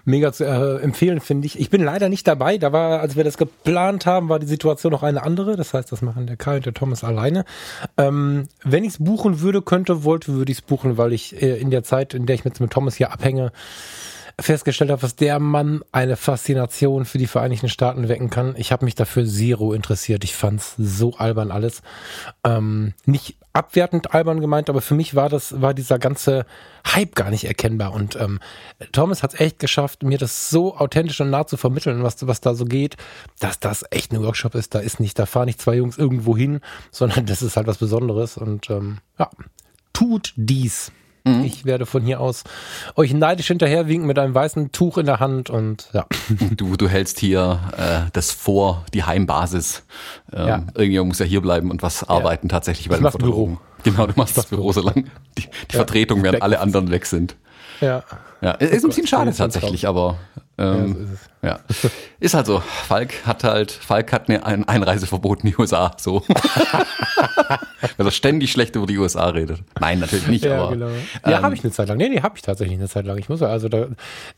[0.05, 1.57] Mega zu äh, empfehlen, finde ich.
[1.57, 2.57] Ich bin leider nicht dabei.
[2.57, 5.55] Da war, als wir das geplant haben, war die Situation noch eine andere.
[5.55, 7.45] Das heißt, das machen der Kai und der Thomas alleine.
[7.97, 11.57] Ähm, wenn ich es buchen würde, könnte, wollte, würde ich es buchen, weil ich äh,
[11.57, 13.53] in der Zeit, in der ich mit, mit Thomas hier abhänge,
[14.39, 18.55] festgestellt habe, was der Mann eine Faszination für die Vereinigten Staaten wecken kann.
[18.57, 20.23] Ich habe mich dafür zero interessiert.
[20.23, 21.81] Ich fand's so albern alles.
[22.43, 26.45] Ähm, nicht abwertend albern gemeint, aber für mich war das, war dieser ganze
[26.87, 27.93] Hype gar nicht erkennbar.
[27.93, 28.39] Und ähm,
[28.91, 32.41] Thomas hat es echt geschafft, mir das so authentisch und nah zu vermitteln, was, was
[32.41, 32.97] da so geht,
[33.39, 34.73] dass das echt ein Workshop ist.
[34.73, 37.77] Da ist nicht, da fahren nicht zwei Jungs irgendwo hin, sondern das ist halt was
[37.77, 38.37] Besonderes.
[38.37, 39.29] Und ähm, ja,
[39.93, 40.91] tut dies.
[41.25, 41.45] Mhm.
[41.45, 42.43] Ich werde von hier aus
[42.95, 46.05] euch neidisch hinterherwinken mit einem weißen Tuch in der Hand und ja.
[46.57, 49.83] Du, du hältst hier äh, das vor, die Heimbasis.
[50.33, 50.63] Ähm, ja.
[50.75, 52.51] Irgendjemand muss ja hier bleiben und was arbeiten ja.
[52.51, 53.57] tatsächlich bei ich dem Büro.
[53.83, 55.03] Genau, du machst das Büro, solange
[55.37, 55.77] die, die ja.
[55.77, 57.35] Vertretung, während alle anderen weg sind.
[57.81, 58.03] Ja.
[58.41, 60.17] Ja, ist ein bisschen schade tatsächlich, aber
[60.57, 61.07] ähm,
[61.41, 61.91] ja, so ist, ja.
[62.19, 62.59] ist halt so.
[62.59, 66.23] Falk hat halt, Falk hat ein Einreiseverbot in die USA, so.
[67.97, 69.61] Er ständig schlecht über die USA redet.
[69.79, 70.71] Nein, natürlich nicht, ja, aber.
[70.71, 70.87] Genau.
[71.25, 71.97] Ja, ähm, habe ich eine Zeit lang.
[71.97, 73.17] Nee, nee, habe ich tatsächlich eine Zeit lang.
[73.17, 73.87] Ich muss also da,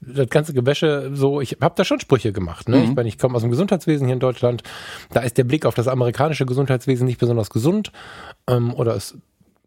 [0.01, 2.69] das ganze Gewäsche so, ich habe da schon Sprüche gemacht.
[2.69, 2.77] Ne?
[2.77, 2.83] Mhm.
[2.83, 4.63] Ich, meine, ich komme aus dem Gesundheitswesen hier in Deutschland.
[5.11, 7.91] Da ist der Blick auf das amerikanische Gesundheitswesen nicht besonders gesund.
[8.47, 9.17] Ähm, oder es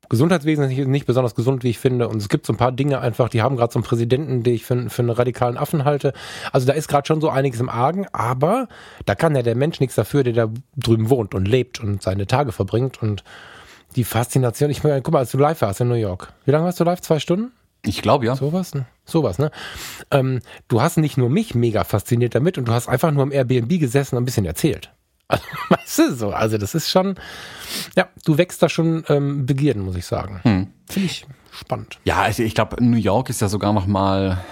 [0.08, 2.08] Gesundheitswesen ist nicht, besonders gesund, wie ich finde.
[2.08, 4.54] Und es gibt so ein paar Dinge einfach, die haben gerade so einen Präsidenten, den
[4.54, 6.12] ich für, für einen radikalen Affen halte.
[6.52, 8.68] Also da ist gerade schon so einiges im Argen, aber
[9.06, 12.26] da kann ja der Mensch nichts dafür, der da drüben wohnt und lebt und seine
[12.26, 13.02] Tage verbringt.
[13.02, 13.24] Und
[13.96, 16.64] die Faszination, ich meine, guck mal, als du live warst in New York, wie lange
[16.64, 17.00] warst du live?
[17.00, 17.52] Zwei Stunden?
[17.84, 18.36] Ich glaube, ja.
[18.36, 18.86] Sowas, ne?
[19.04, 19.50] Sowas, ne?
[20.10, 23.32] Ähm, du hast nicht nur mich mega fasziniert damit und du hast einfach nur im
[23.32, 24.90] Airbnb gesessen und ein bisschen erzählt.
[25.28, 27.16] Also, weißt du, so, also das ist schon,
[27.96, 30.40] ja, du wächst da schon ähm, Begierden, muss ich sagen.
[30.42, 30.66] Hm.
[30.88, 31.98] Finde ich spannend.
[32.04, 34.42] Ja, also ich glaube, New York ist ja sogar noch mal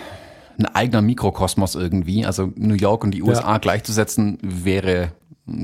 [0.58, 2.24] ein eigener Mikrokosmos irgendwie.
[2.24, 3.58] Also New York und die USA ja.
[3.58, 5.12] gleichzusetzen wäre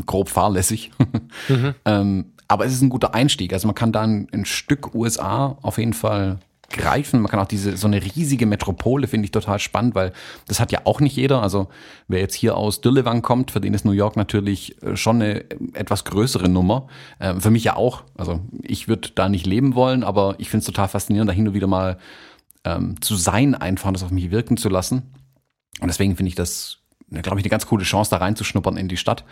[0.07, 0.90] grob fahrlässig.
[1.48, 1.75] Mhm.
[1.87, 3.53] ähm, aber es ist ein guter Einstieg.
[3.53, 6.38] Also man kann da ein, ein Stück USA auf jeden Fall
[6.73, 7.21] greifen.
[7.21, 10.13] Man kann auch diese, so eine riesige Metropole finde ich total spannend, weil
[10.49, 11.43] das hat ja auch nicht jeder.
[11.43, 11.69] Also
[12.09, 15.45] wer jetzt hier aus Dürlewang kommt, für den ist New York natürlich äh, schon eine
[15.75, 16.89] etwas größere Nummer.
[17.21, 18.05] Ähm, für mich ja auch.
[18.17, 21.49] Also ich würde da nicht leben wollen, aber ich finde es total faszinierend, da hin
[21.49, 21.99] und wieder mal
[22.65, 25.13] ähm, zu sein, einfach das auf mich wirken zu lassen.
[25.81, 26.82] Und deswegen finde ich das
[27.20, 29.25] glaube ich, eine ganz coole Chance, da reinzuschnuppern in die Stadt.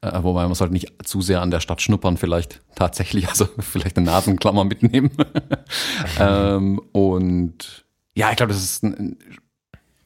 [0.00, 3.96] Äh, wobei man sollte nicht zu sehr an der Stadt schnuppern, vielleicht tatsächlich, also vielleicht
[3.96, 5.10] eine Nasenklammer mitnehmen.
[6.20, 9.16] ähm, und ja, ich glaube, das ist ein,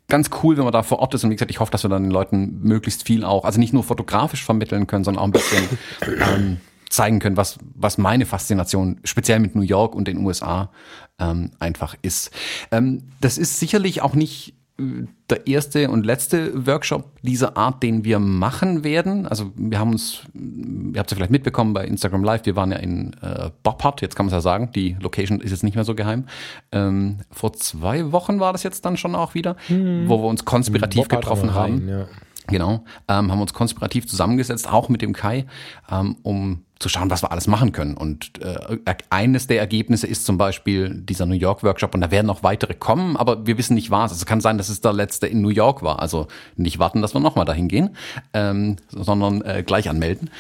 [0.09, 1.25] ganz cool, wenn man da vor Ort ist.
[1.25, 3.73] Und wie gesagt, ich hoffe, dass wir dann den Leuten möglichst viel auch, also nicht
[3.73, 5.69] nur fotografisch vermitteln können, sondern auch ein bisschen
[6.35, 10.71] ähm, zeigen können, was, was meine Faszination speziell mit New York und den USA
[11.19, 12.31] ähm, einfach ist.
[12.71, 18.21] Ähm, das ist sicherlich auch nicht der erste und letzte Workshop dieser Art, den wir
[18.21, 19.27] machen werden.
[19.27, 22.71] Also wir haben uns, ihr habt es ja vielleicht mitbekommen bei Instagram Live, wir waren
[22.71, 25.75] ja in äh, Boppard, jetzt kann man es ja sagen, die Location ist jetzt nicht
[25.75, 26.27] mehr so geheim.
[26.71, 30.09] Ähm, vor zwei Wochen war das jetzt dann schon auch wieder, hm.
[30.09, 31.89] wo wir uns konspirativ getroffen haben.
[31.89, 32.07] Ja.
[32.47, 35.45] Genau, ähm, haben uns konspirativ zusammengesetzt, auch mit dem Kai,
[35.91, 37.97] ähm, um zu schauen, was wir alles machen können.
[37.97, 38.79] Und äh,
[39.11, 42.75] eines der Ergebnisse ist zum Beispiel dieser New York Workshop und da werden noch weitere
[42.75, 44.13] kommen, aber wir wissen nicht was.
[44.13, 46.01] Es kann sein, dass es der letzte in New York war.
[46.01, 47.97] Also nicht warten, dass wir nochmal dahin gehen,
[48.33, 50.31] ähm, sondern äh, gleich anmelden.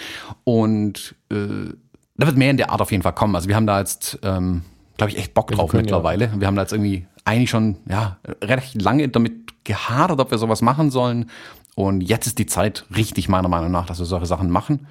[0.44, 1.74] Und äh,
[2.16, 3.34] da wird mehr in der Art auf jeden Fall kommen.
[3.34, 4.62] Also wir haben da jetzt, ähm,
[4.96, 6.26] glaube ich, echt Bock drauf können, mittlerweile.
[6.26, 6.40] Ja.
[6.40, 10.62] Wir haben da jetzt irgendwie eigentlich schon ja recht lange damit gehadert, ob wir sowas
[10.62, 11.30] machen sollen.
[11.74, 14.86] Und jetzt ist die Zeit richtig meiner Meinung nach, dass wir solche Sachen machen.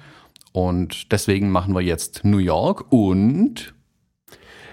[0.52, 3.74] Und deswegen machen wir jetzt New York und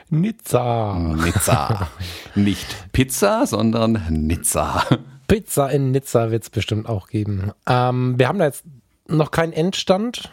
[0.10, 0.98] Nizza.
[0.98, 1.90] Nizza.
[2.36, 4.84] Nicht Pizza, sondern Nizza.
[5.28, 7.52] Pizza in Nizza wird es bestimmt auch geben.
[7.68, 8.64] Ähm, wir haben da jetzt
[9.08, 10.32] noch keinen Endstand.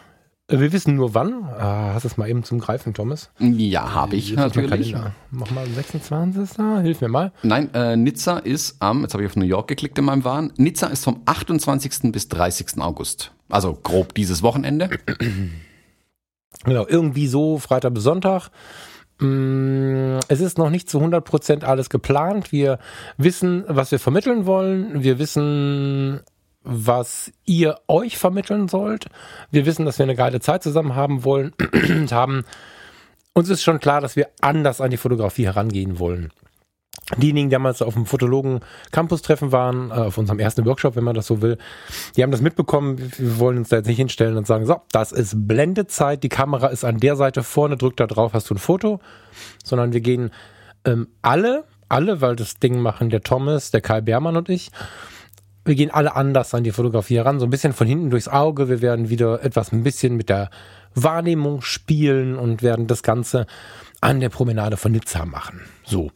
[0.59, 1.45] Wir wissen nur wann.
[1.45, 3.31] Ah, hast du es mal eben zum Greifen, Thomas?
[3.39, 4.95] Ja, habe ich natürlich.
[5.31, 6.57] Mach mal 26.
[6.83, 7.31] Hilf mir mal.
[7.41, 10.53] Nein, äh, Nizza ist am, jetzt habe ich auf New York geklickt in meinem Wahn.
[10.57, 12.11] Nizza ist vom 28.
[12.11, 12.79] bis 30.
[12.81, 13.31] August.
[13.49, 14.89] Also grob dieses Wochenende.
[16.65, 18.49] Genau, irgendwie so Freitag bis Sonntag.
[19.19, 22.53] Mm, es ist noch nicht zu 100% alles geplant.
[22.53, 22.79] Wir
[23.17, 25.03] wissen, was wir vermitteln wollen.
[25.03, 26.21] Wir wissen,
[26.63, 29.07] was ihr euch vermitteln sollt.
[29.51, 32.45] Wir wissen, dass wir eine geile Zeit zusammen haben wollen und haben.
[33.33, 36.31] Uns ist schon klar, dass wir anders an die Fotografie herangehen wollen.
[37.17, 41.03] Diejenigen, die damals auf dem Fotologen Campus Treffen waren, äh, auf unserem ersten Workshop, wenn
[41.03, 41.57] man das so will,
[42.15, 43.11] die haben das mitbekommen.
[43.17, 46.67] Wir wollen uns da jetzt nicht hinstellen und sagen, so, das ist Blendezeit, die Kamera
[46.67, 48.99] ist an der Seite vorne, drück da drauf, hast du ein Foto,
[49.63, 50.31] sondern wir gehen
[50.85, 54.71] ähm, alle, alle, weil das Ding machen der Thomas, der Kai Bermann und ich,
[55.65, 58.69] wir gehen alle anders an die Fotografie heran, so ein bisschen von hinten durchs Auge.
[58.69, 60.49] Wir werden wieder etwas ein bisschen mit der
[60.95, 63.47] Wahrnehmung spielen und werden das Ganze
[64.03, 65.61] an der Promenade von Nizza machen.
[65.85, 66.11] So.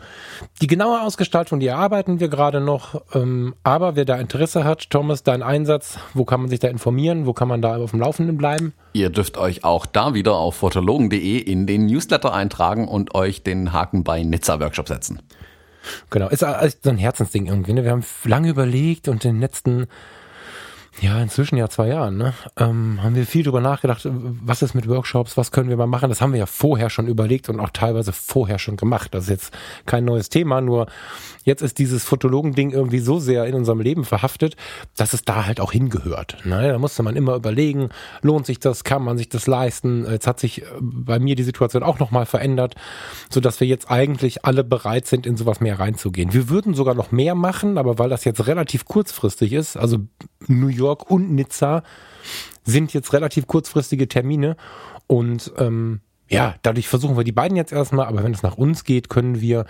[0.62, 3.02] Die genaue Ausgestaltung, die erarbeiten wir gerade noch.
[3.14, 7.26] Ähm, aber wer da Interesse hat, Thomas, dein Einsatz, wo kann man sich da informieren?
[7.26, 8.74] Wo kann man da auf dem Laufenden bleiben?
[8.92, 13.72] Ihr dürft euch auch da wieder auf fotologen.de in den Newsletter eintragen und euch den
[13.72, 15.22] Haken bei Nizza Workshop setzen.
[16.10, 17.74] Genau, ist so ein Herzensding irgendwie.
[17.74, 17.84] Ne?
[17.84, 19.88] Wir haben lange überlegt und den letzten
[21.00, 24.88] ja, inzwischen ja zwei Jahren, ne, ähm, haben wir viel drüber nachgedacht, was ist mit
[24.90, 26.10] Workshops, was können wir mal machen.
[26.10, 29.14] Das haben wir ja vorher schon überlegt und auch teilweise vorher schon gemacht.
[29.14, 29.54] Das ist jetzt
[29.86, 30.88] kein neues Thema, nur
[31.48, 34.58] jetzt ist dieses Fotologen-Ding irgendwie so sehr in unserem Leben verhaftet,
[34.98, 36.38] dass es da halt auch hingehört.
[36.44, 36.68] Ne?
[36.68, 37.88] Da musste man immer überlegen,
[38.22, 40.06] lohnt sich das, kann man sich das leisten.
[40.10, 42.76] Jetzt hat sich äh, bei mir die Situation auch nochmal verändert,
[43.30, 46.34] so dass wir jetzt eigentlich alle bereit sind, in sowas mehr reinzugehen.
[46.34, 50.00] Wir würden sogar noch mehr machen, aber weil das jetzt relativ kurzfristig ist, also
[50.48, 51.82] New York und Nizza
[52.66, 54.58] sind jetzt relativ kurzfristige Termine
[55.08, 58.84] und ähm, ja, dadurch versuchen wir die beiden jetzt erstmal, aber wenn es nach uns
[58.84, 59.66] geht, können wir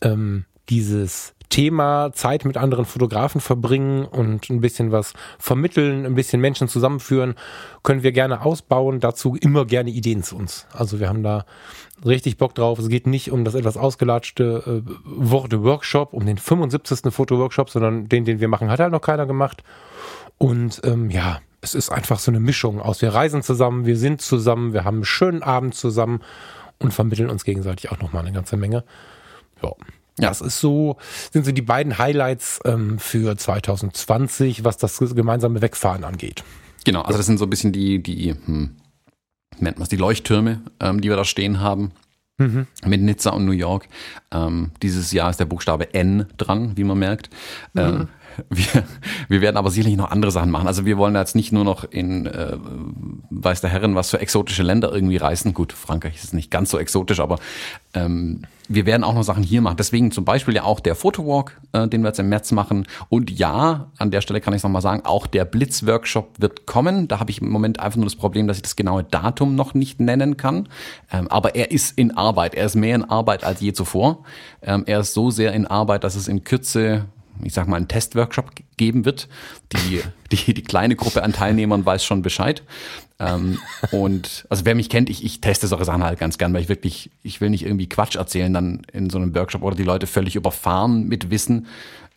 [0.00, 6.40] ähm, dieses Thema Zeit mit anderen Fotografen verbringen und ein bisschen was vermitteln, ein bisschen
[6.40, 7.34] Menschen zusammenführen,
[7.82, 9.00] können wir gerne ausbauen.
[9.00, 10.66] Dazu immer gerne Ideen zu uns.
[10.72, 11.46] Also wir haben da
[12.04, 12.78] richtig Bock drauf.
[12.78, 17.12] Es geht nicht um das etwas ausgelatschte äh, Worte Workshop, um den 75.
[17.12, 19.62] Fotoworkshop, sondern den, den wir machen, hat halt noch keiner gemacht.
[20.38, 24.20] Und ähm, ja, es ist einfach so eine Mischung aus, wir reisen zusammen, wir sind
[24.20, 26.20] zusammen, wir haben einen schönen Abend zusammen
[26.78, 28.84] und vermitteln uns gegenseitig auch nochmal eine ganze Menge.
[29.62, 29.72] Ja.
[30.18, 30.96] Ja, es ist so,
[31.30, 36.42] sind so die beiden Highlights ähm, für 2020, was das gemeinsame Wegfahren angeht.
[36.84, 38.76] Genau, also das sind so ein bisschen die, die, hm,
[39.58, 41.92] nennt man es, die Leuchttürme, ähm, die wir da stehen haben.
[42.38, 42.66] Mhm.
[42.84, 43.88] Mit Nizza und New York.
[44.30, 47.30] Ähm, dieses Jahr ist der Buchstabe N dran, wie man merkt.
[47.72, 48.08] Mhm.
[48.50, 48.84] Wir,
[49.28, 50.66] wir werden aber sicherlich noch andere Sachen machen.
[50.66, 52.56] Also wir wollen jetzt nicht nur noch in, äh,
[53.30, 55.54] weiß der Herren, was für exotische Länder irgendwie reisen.
[55.54, 57.38] Gut, Frankreich ist nicht ganz so exotisch, aber
[57.94, 59.76] ähm, wir werden auch noch Sachen hier machen.
[59.76, 62.86] Deswegen zum Beispiel ja auch der Fotowalk, äh, den wir jetzt im März machen.
[63.08, 67.08] Und ja, an der Stelle kann ich es nochmal sagen, auch der Blitz-Workshop wird kommen.
[67.08, 69.74] Da habe ich im Moment einfach nur das Problem, dass ich das genaue Datum noch
[69.74, 70.68] nicht nennen kann.
[71.12, 72.54] Ähm, aber er ist in Arbeit.
[72.54, 74.24] Er ist mehr in Arbeit als je zuvor.
[74.62, 77.06] Ähm, er ist so sehr in Arbeit, dass es in Kürze
[77.42, 79.28] ich sag mal, einen Testworkshop geben wird.
[79.72, 82.62] Die, die, die kleine Gruppe an Teilnehmern weiß schon Bescheid.
[83.18, 83.58] Ähm,
[83.92, 86.68] und also wer mich kennt, ich, ich teste solche Sachen halt ganz gern, weil ich
[86.68, 90.06] wirklich, ich will nicht irgendwie Quatsch erzählen dann in so einem Workshop oder die Leute
[90.06, 91.66] völlig überfahren mit Wissen.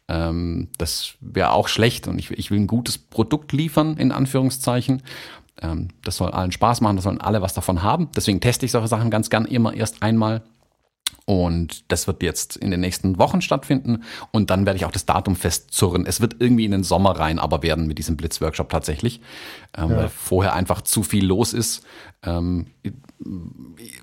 [0.10, 5.04] Ähm, das wäre auch schlecht und ich, ich will ein gutes Produkt liefern, in Anführungszeichen.
[5.62, 8.10] Ähm, das soll allen Spaß machen, das sollen alle was davon haben.
[8.16, 10.42] Deswegen teste ich solche Sachen ganz gern immer erst einmal
[11.26, 14.04] und das wird jetzt in den nächsten Wochen stattfinden.
[14.32, 16.06] Und dann werde ich auch das Datum festzurren.
[16.06, 19.22] Es wird irgendwie in den Sommer rein aber werden mit diesem Blitzworkshop tatsächlich.
[19.78, 19.98] Ähm, ja.
[19.98, 21.84] Weil vorher einfach zu viel los ist.
[22.24, 22.68] Ähm,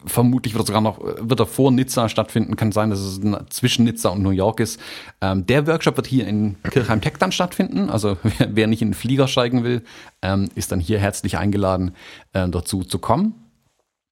[0.06, 2.56] vermutlich wird er sogar noch, wird er vor Nizza stattfinden.
[2.56, 4.80] Kann sein, dass es zwischen Nizza und New York ist.
[5.20, 7.90] Ähm, der Workshop wird hier in Kirchheim Tech dann stattfinden.
[7.90, 9.82] Also wer, wer nicht in den Flieger steigen will,
[10.22, 11.92] ähm, ist dann hier herzlich eingeladen,
[12.32, 13.45] äh, dazu zu kommen.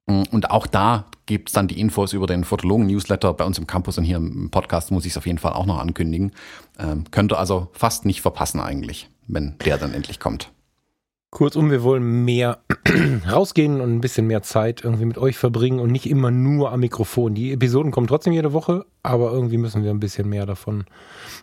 [0.06, 3.96] Und auch da gibt es dann die Infos über den Fotologen-Newsletter bei uns im Campus
[3.96, 6.32] und hier im Podcast muss ich es auf jeden Fall auch noch ankündigen.
[6.78, 10.50] Ähm, könnt ihr also fast nicht verpassen eigentlich, wenn der dann endlich kommt.
[11.30, 12.58] Kurzum, wir wollen mehr
[13.30, 16.80] rausgehen und ein bisschen mehr Zeit irgendwie mit euch verbringen und nicht immer nur am
[16.80, 17.34] Mikrofon.
[17.34, 20.84] Die Episoden kommen trotzdem jede Woche, aber irgendwie müssen wir ein bisschen mehr davon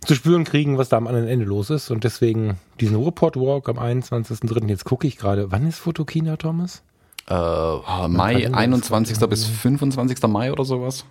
[0.05, 1.91] zu spüren kriegen, was da am anderen Ende los ist.
[1.91, 4.69] Und deswegen diesen Ruhrport Walk am 21.03.
[4.69, 6.83] Jetzt gucke ich gerade, wann ist Fotokina, Thomas?
[7.27, 9.17] Äh, Mai, 21.
[9.27, 10.21] bis 25.
[10.27, 11.05] Mai oder sowas.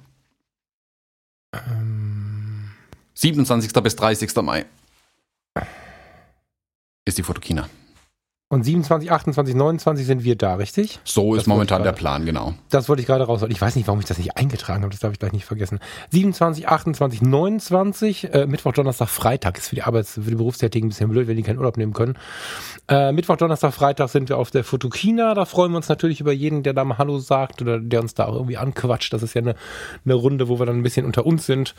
[1.52, 2.70] Ähm.
[3.14, 3.72] 27.
[3.82, 4.34] bis 30.
[4.42, 4.66] Mai
[7.04, 7.68] ist die Fotokina.
[8.52, 10.98] Und 27, 28, 29 sind wir da, richtig?
[11.04, 12.54] So ist momentan der Plan, genau.
[12.68, 13.44] Das wollte ich gerade raus.
[13.48, 15.78] Ich weiß nicht, warum ich das nicht eingetragen habe, das darf ich gleich nicht vergessen.
[16.10, 20.88] 27, 28, 29, äh, Mittwoch, Donnerstag, Freitag ist für die Arbeits-, für die Berufstätigen ein
[20.88, 22.18] bisschen blöd, wenn die keinen Urlaub nehmen können.
[22.88, 25.34] Äh, Mittwoch, Donnerstag, Freitag sind wir auf der Fotokina.
[25.34, 28.14] Da freuen wir uns natürlich über jeden, der da mal Hallo sagt oder der uns
[28.14, 29.12] da auch irgendwie anquatscht.
[29.12, 29.54] Das ist ja eine,
[30.04, 31.76] eine Runde, wo wir dann ein bisschen unter uns sind.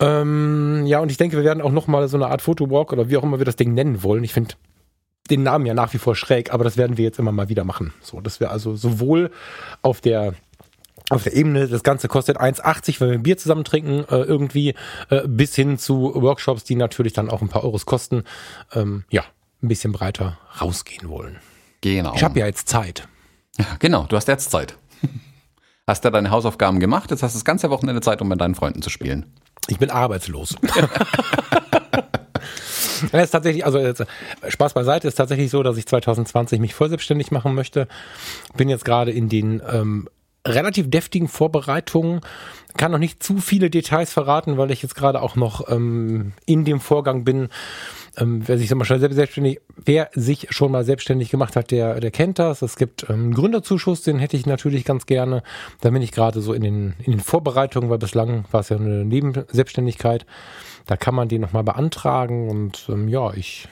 [0.00, 3.18] Ähm, ja, und ich denke, wir werden auch nochmal so eine Art Fotowalk oder wie
[3.18, 4.24] auch immer wir das Ding nennen wollen.
[4.24, 4.54] Ich finde
[5.30, 7.64] den Namen ja nach wie vor schräg, aber das werden wir jetzt immer mal wieder
[7.64, 7.94] machen.
[8.00, 9.30] So, dass wir also sowohl
[9.82, 10.34] auf der
[11.10, 14.74] auf der Ebene, das Ganze kostet 1,80, wenn wir Bier zusammen trinken, äh, irgendwie,
[15.10, 18.24] äh, bis hin zu Workshops, die natürlich dann auch ein paar Euros kosten,
[18.72, 19.22] ähm, ja,
[19.62, 21.40] ein bisschen breiter rausgehen wollen.
[21.82, 22.14] Genau.
[22.14, 23.06] Ich habe ja jetzt Zeit.
[23.58, 24.78] Ja, genau, du hast jetzt Zeit.
[25.86, 28.54] Hast ja deine Hausaufgaben gemacht, jetzt hast du das ganze Wochenende Zeit, um mit deinen
[28.54, 29.26] Freunden zu spielen.
[29.68, 30.56] Ich bin arbeitslos.
[33.12, 34.04] Ja, ist tatsächlich, also jetzt,
[34.48, 37.88] Spaß beiseite, ist tatsächlich so, dass ich 2020 mich voll selbstständig machen möchte.
[38.56, 40.08] Bin jetzt gerade in den ähm,
[40.46, 42.20] relativ deftigen Vorbereitungen.
[42.76, 46.64] Kann noch nicht zu viele Details verraten, weil ich jetzt gerade auch noch ähm, in
[46.64, 47.48] dem Vorgang bin.
[48.16, 52.38] Ähm, wer sich mal selbstständig, wer sich schon mal selbstständig gemacht hat, der, der kennt
[52.38, 52.62] das.
[52.62, 55.42] Es gibt ähm, einen Gründerzuschuss, den hätte ich natürlich ganz gerne.
[55.80, 58.76] Da bin ich gerade so in den, in den Vorbereitungen, weil bislang war es ja
[58.76, 60.26] eine Nebenselbstständigkeit.
[60.86, 63.68] Da kann man den nochmal beantragen und ähm, ja, ich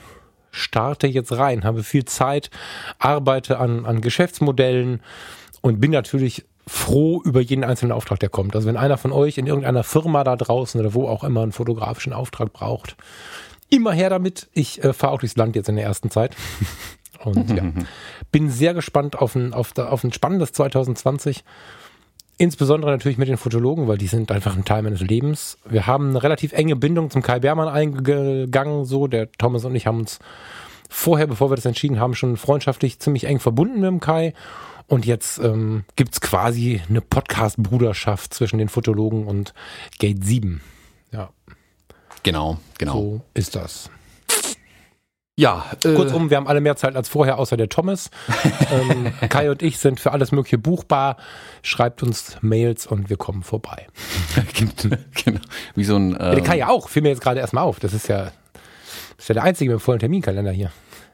[0.52, 2.50] starte jetzt rein, habe viel Zeit,
[2.98, 5.00] arbeite an, an Geschäftsmodellen
[5.60, 8.56] und bin natürlich froh über jeden einzelnen Auftrag, der kommt.
[8.56, 11.52] Also wenn einer von euch in irgendeiner Firma da draußen oder wo auch immer einen
[11.52, 12.96] fotografischen Auftrag braucht,
[13.68, 14.48] immer her damit.
[14.52, 16.34] Ich äh, fahre auch durchs Land jetzt in der ersten Zeit.
[17.24, 17.62] Und ja,
[18.32, 21.44] bin sehr gespannt auf ein, auf, auf ein spannendes 2020.
[22.38, 25.58] Insbesondere natürlich mit den Fotologen, weil die sind einfach ein Teil meines Lebens.
[25.68, 29.06] Wir haben eine relativ enge Bindung zum Kai Beermann eingegangen, so.
[29.06, 30.18] Der Thomas und ich haben uns
[30.88, 34.32] vorher, bevor wir das entschieden haben, schon freundschaftlich ziemlich eng verbunden mit dem Kai.
[34.86, 39.54] Und jetzt ähm, gibt quasi eine Podcast-Bruderschaft zwischen den Fotologen und
[39.98, 40.60] Gate 7.
[41.12, 41.30] Ja.
[42.22, 42.92] Genau, genau.
[42.92, 43.90] So ist das.
[45.34, 48.10] Ja, äh, kurzum, wir haben alle mehr Zeit als vorher, außer der Thomas.
[48.70, 51.16] ähm, Kai und ich sind für alles Mögliche buchbar.
[51.62, 53.86] Schreibt uns Mails und wir kommen vorbei.
[55.24, 55.40] genau.
[55.74, 56.10] Wie so ein.
[56.12, 57.80] Ähm, der Kai ja auch, fiel mir jetzt gerade erstmal auf.
[57.80, 58.32] Das ist ja, das
[59.18, 60.70] ist ja der einzige mit dem vollen Terminkalender hier.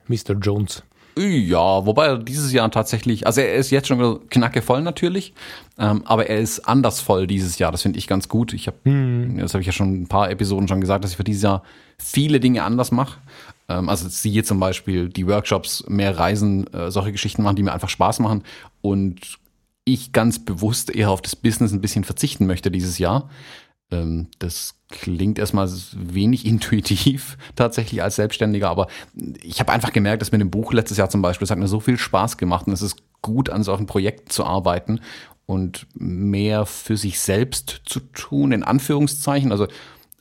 [0.09, 0.35] Mr.
[0.41, 0.83] Jones.
[1.19, 5.35] Ja, wobei er dieses Jahr tatsächlich, also er ist jetzt schon wieder knacke voll natürlich,
[5.77, 7.73] ähm, aber er ist anders voll dieses Jahr.
[7.73, 8.53] Das finde ich ganz gut.
[8.53, 9.39] Ich habe, hm.
[9.39, 11.65] das habe ich ja schon ein paar Episoden schon gesagt, dass ich für dieses Jahr
[11.99, 13.19] viele Dinge anders mache.
[13.69, 17.73] Ähm, also siehe zum Beispiel die Workshops, mehr Reisen, äh, solche Geschichten machen, die mir
[17.73, 18.45] einfach Spaß machen
[18.81, 19.39] und
[19.85, 23.29] ich ganz bewusst eher auf das Business ein bisschen verzichten möchte dieses Jahr.
[23.91, 28.89] Ähm, das klingt erstmal wenig intuitiv tatsächlich als Selbstständiger, aber
[29.43, 31.69] ich habe einfach gemerkt, dass mit dem Buch letztes Jahr zum Beispiel, es hat mir
[31.69, 35.01] so viel Spaß gemacht und es ist gut, an solchen Projekten zu arbeiten
[35.47, 39.67] und mehr für sich selbst zu tun, in Anführungszeichen, also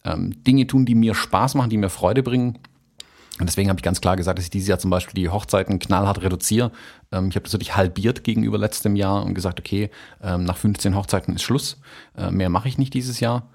[0.05, 2.59] ähm, Dinge tun, die mir Spaß machen, die mir Freude bringen.
[3.39, 5.79] Und deswegen habe ich ganz klar gesagt, dass ich dieses Jahr zum Beispiel die Hochzeiten
[5.79, 6.71] knallhart reduziere.
[7.11, 9.89] Ähm, ich habe das wirklich halbiert gegenüber letztem Jahr und gesagt, okay,
[10.23, 11.79] ähm, nach 15 Hochzeiten ist Schluss.
[12.17, 13.49] Äh, mehr mache ich nicht dieses Jahr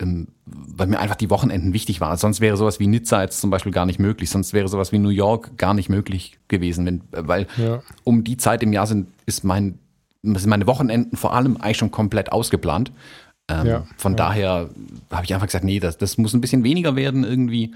[0.00, 2.16] ähm, weil mir einfach die Wochenenden wichtig waren.
[2.16, 4.30] Sonst wäre sowas wie Nizza jetzt zum Beispiel gar nicht möglich.
[4.30, 6.86] Sonst wäre sowas wie New York gar nicht möglich gewesen.
[6.86, 7.82] Wenn, weil ja.
[8.04, 9.78] um die Zeit im Jahr sind, ist mein,
[10.22, 12.92] sind meine Wochenenden vor allem eigentlich schon komplett ausgeplant.
[13.50, 14.16] Ähm, ja, von ja.
[14.16, 14.70] daher
[15.10, 17.72] habe ich einfach gesagt, nee, das, das muss ein bisschen weniger werden irgendwie.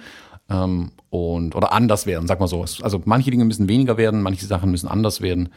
[0.52, 2.62] Ähm, und, oder anders werden, sag mal so.
[2.82, 5.50] Also manche Dinge müssen weniger werden, manche Sachen müssen anders werden.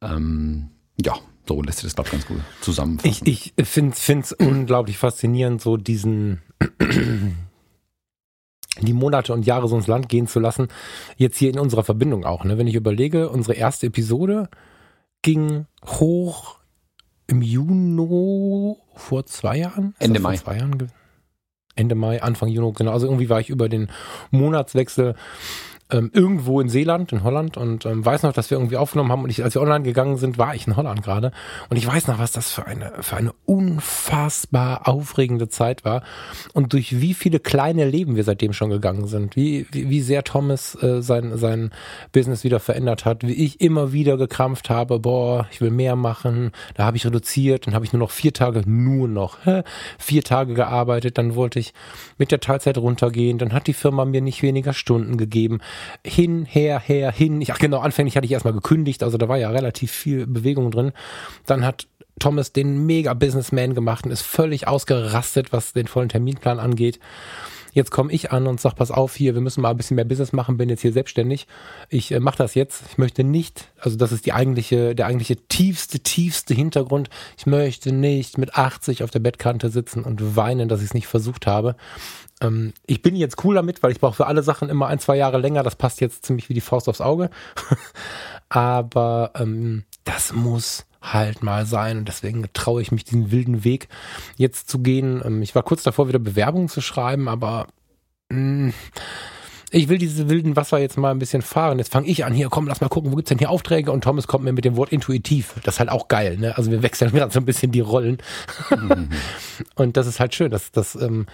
[0.00, 0.68] Ähm,
[1.04, 1.14] ja,
[1.46, 3.26] so lässt sich das, glaube ich, ganz gut zusammenfassen.
[3.26, 6.42] Ich, ich finde es unglaublich faszinierend, so diesen
[8.80, 10.68] die Monate und Jahre so ins Land gehen zu lassen.
[11.16, 12.44] Jetzt hier in unserer Verbindung auch.
[12.44, 12.58] Ne?
[12.58, 14.48] Wenn ich überlege, unsere erste Episode
[15.22, 16.58] ging hoch
[17.26, 19.94] im Juni vor zwei Jahren.
[19.98, 20.36] Ende Mai.
[20.36, 20.90] Zwei Jahren
[21.76, 22.92] Ende Mai, Anfang Juni, genau.
[22.92, 23.88] Also irgendwie war ich über den
[24.30, 25.14] Monatswechsel
[25.92, 29.24] ähm, irgendwo in Seeland, in Holland und ähm, weiß noch, dass wir irgendwie aufgenommen haben
[29.24, 31.32] und ich, als wir online gegangen sind, war ich in Holland gerade
[31.68, 36.02] und ich weiß noch, was das für eine, für eine unfassbar aufregende Zeit war
[36.54, 40.24] und durch wie viele kleine Leben wir seitdem schon gegangen sind, wie, wie, wie sehr
[40.24, 41.70] Thomas äh, sein, sein
[42.12, 46.52] Business wieder verändert hat, wie ich immer wieder gekrampft habe, boah, ich will mehr machen,
[46.74, 49.62] da habe ich reduziert, dann habe ich nur noch vier Tage, nur noch hä,
[49.98, 51.72] vier Tage gearbeitet, dann wollte ich
[52.18, 55.60] mit der Teilzeit runtergehen, dann hat die Firma mir nicht weniger Stunden gegeben,
[56.04, 57.40] hin, her, her, hin.
[57.40, 60.70] Ich, ach genau, anfänglich hatte ich erstmal gekündigt, also da war ja relativ viel Bewegung
[60.70, 60.92] drin.
[61.46, 61.86] Dann hat
[62.18, 67.00] Thomas den Mega-Businessman gemacht und ist völlig ausgerastet, was den vollen Terminplan angeht.
[67.72, 70.04] Jetzt komme ich an und sag, pass auf hier, wir müssen mal ein bisschen mehr
[70.04, 71.46] Business machen, bin jetzt hier selbstständig.
[71.88, 72.82] Ich äh, mache das jetzt.
[72.90, 77.10] Ich möchte nicht, also das ist die eigentliche, der eigentliche tiefste, tiefste Hintergrund.
[77.38, 81.06] Ich möchte nicht mit 80 auf der Bettkante sitzen und weinen, dass ich es nicht
[81.06, 81.76] versucht habe.
[82.40, 85.16] Ähm, ich bin jetzt cool damit, weil ich brauche für alle Sachen immer ein, zwei
[85.16, 85.62] Jahre länger.
[85.62, 87.30] Das passt jetzt ziemlich wie die Faust aufs Auge.
[88.48, 93.88] Aber ähm, das muss halt mal sein und deswegen traue ich mich diesen wilden Weg
[94.36, 95.22] jetzt zu gehen.
[95.24, 97.68] Ähm, ich war kurz davor, wieder Bewerbungen zu schreiben, aber
[98.28, 98.74] mh, mm,
[99.72, 101.78] ich will diese wilden Wasser jetzt mal ein bisschen fahren.
[101.78, 103.92] Jetzt fange ich an, hier, komm, lass mal gucken, wo gibt's denn hier Aufträge?
[103.92, 105.54] Und Thomas kommt mir mit dem Wort intuitiv.
[105.62, 106.56] Das ist halt auch geil, ne?
[106.58, 108.18] Also wir wechseln gerade so ein bisschen die Rollen.
[108.70, 109.10] Mhm.
[109.76, 111.26] und das ist halt schön, dass das ähm,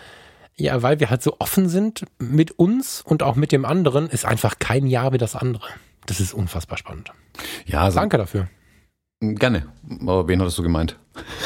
[0.59, 4.25] ja, weil wir halt so offen sind mit uns und auch mit dem anderen, ist
[4.25, 5.67] einfach kein Jahr wie das andere.
[6.07, 7.13] Das ist unfassbar spannend.
[7.67, 8.49] Ja, also, danke dafür.
[9.21, 9.67] Gerne.
[10.01, 10.99] Aber wen hattest du gemeint?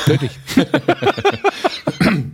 [0.07, 0.39] Wirklich.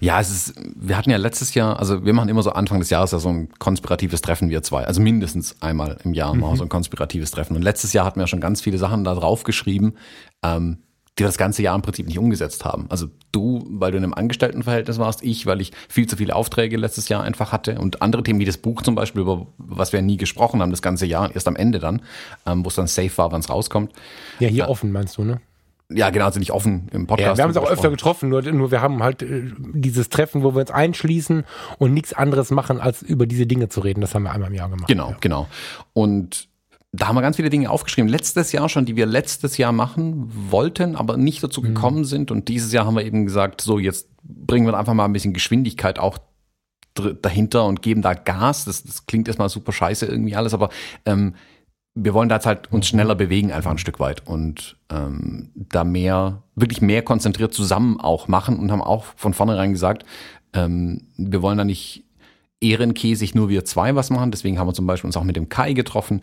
[0.00, 2.90] ja, es ist, wir hatten ja letztes Jahr, also wir machen immer so Anfang des
[2.90, 4.84] Jahres ja so ein konspiratives Treffen, wir zwei.
[4.84, 6.40] Also mindestens einmal im Jahr mhm.
[6.40, 7.56] machen wir so ein konspiratives Treffen.
[7.56, 9.94] Und letztes Jahr hatten wir schon ganz viele Sachen da drauf geschrieben,
[10.42, 10.78] ähm,
[11.18, 12.86] die wir das ganze Jahr im Prinzip nicht umgesetzt haben.
[12.88, 16.76] Also du, weil du in einem Angestelltenverhältnis warst, ich, weil ich viel zu viele Aufträge
[16.76, 20.00] letztes Jahr einfach hatte und andere Themen wie das Buch zum Beispiel, über was wir
[20.00, 22.02] nie gesprochen haben, das ganze Jahr, erst am Ende dann,
[22.46, 23.92] ähm, wo es dann safe war, wann es rauskommt.
[24.38, 25.40] Ja, hier äh, offen meinst du, ne?
[25.94, 27.28] ja, genau, also nicht offen im Podcast.
[27.28, 30.42] Ja, wir haben uns auch öfter getroffen, nur, nur wir haben halt äh, dieses Treffen,
[30.42, 31.44] wo wir uns einschließen
[31.78, 34.00] und nichts anderes machen, als über diese Dinge zu reden.
[34.00, 34.88] Das haben wir einmal im Jahr gemacht.
[34.88, 35.16] Genau, ja.
[35.20, 35.48] genau.
[35.92, 36.48] Und
[36.92, 38.08] da haben wir ganz viele Dinge aufgeschrieben.
[38.08, 41.66] Letztes Jahr schon, die wir letztes Jahr machen wollten, aber nicht dazu mhm.
[41.68, 42.04] gekommen mhm.
[42.04, 42.30] sind.
[42.30, 45.32] Und dieses Jahr haben wir eben gesagt, so jetzt bringen wir einfach mal ein bisschen
[45.32, 46.18] Geschwindigkeit auch
[46.94, 48.66] dahinter und geben da Gas.
[48.66, 50.68] Das, das klingt erstmal super scheiße irgendwie alles, aber
[51.06, 51.34] ähm,
[51.94, 55.84] wir wollen da jetzt halt uns schneller bewegen, einfach ein Stück weit und ähm, da
[55.84, 60.04] mehr, wirklich mehr konzentriert zusammen auch machen und haben auch von vornherein gesagt,
[60.52, 62.04] ähm, wir wollen da nicht
[62.62, 64.30] ehrenkäsig nur wir zwei was machen.
[64.30, 66.22] Deswegen haben wir zum Beispiel uns auch mit dem Kai getroffen,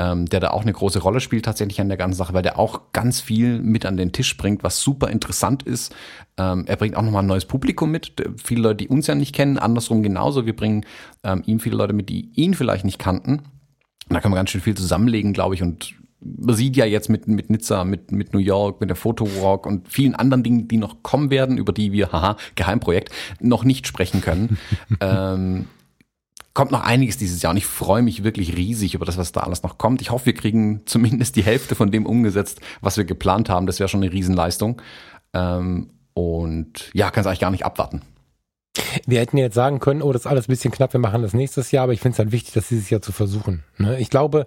[0.00, 2.58] ähm, der da auch eine große Rolle spielt tatsächlich an der ganzen Sache, weil der
[2.58, 5.94] auch ganz viel mit an den Tisch bringt, was super interessant ist.
[6.38, 8.14] Ähm, er bringt auch nochmal ein neues Publikum mit.
[8.42, 10.46] Viele Leute, die uns ja nicht kennen, andersrum genauso.
[10.46, 10.86] Wir bringen
[11.22, 13.40] ähm, ihm viele Leute mit, die ihn vielleicht nicht kannten.
[14.08, 17.08] Und da kann man ganz schön viel zusammenlegen, glaube ich, und man sieht ja jetzt
[17.08, 20.76] mit, mit Nizza, mit, mit New York, mit der Fotowalk und vielen anderen Dingen, die
[20.76, 24.58] noch kommen werden, über die wir, haha, Geheimprojekt, noch nicht sprechen können.
[25.00, 25.66] ähm,
[26.54, 29.40] kommt noch einiges dieses Jahr und ich freue mich wirklich riesig über das, was da
[29.40, 30.00] alles noch kommt.
[30.00, 33.66] Ich hoffe, wir kriegen zumindest die Hälfte von dem umgesetzt, was wir geplant haben.
[33.66, 34.82] Das wäre schon eine Riesenleistung.
[35.32, 38.02] Ähm, und ja, kann es eigentlich gar nicht abwarten.
[39.06, 41.34] Wir hätten jetzt sagen können, oh, das ist alles ein bisschen knapp, wir machen das
[41.34, 43.64] nächstes Jahr, aber ich finde es halt wichtig, das dieses Jahr zu versuchen.
[43.78, 43.98] Ne?
[43.98, 44.46] Ich glaube,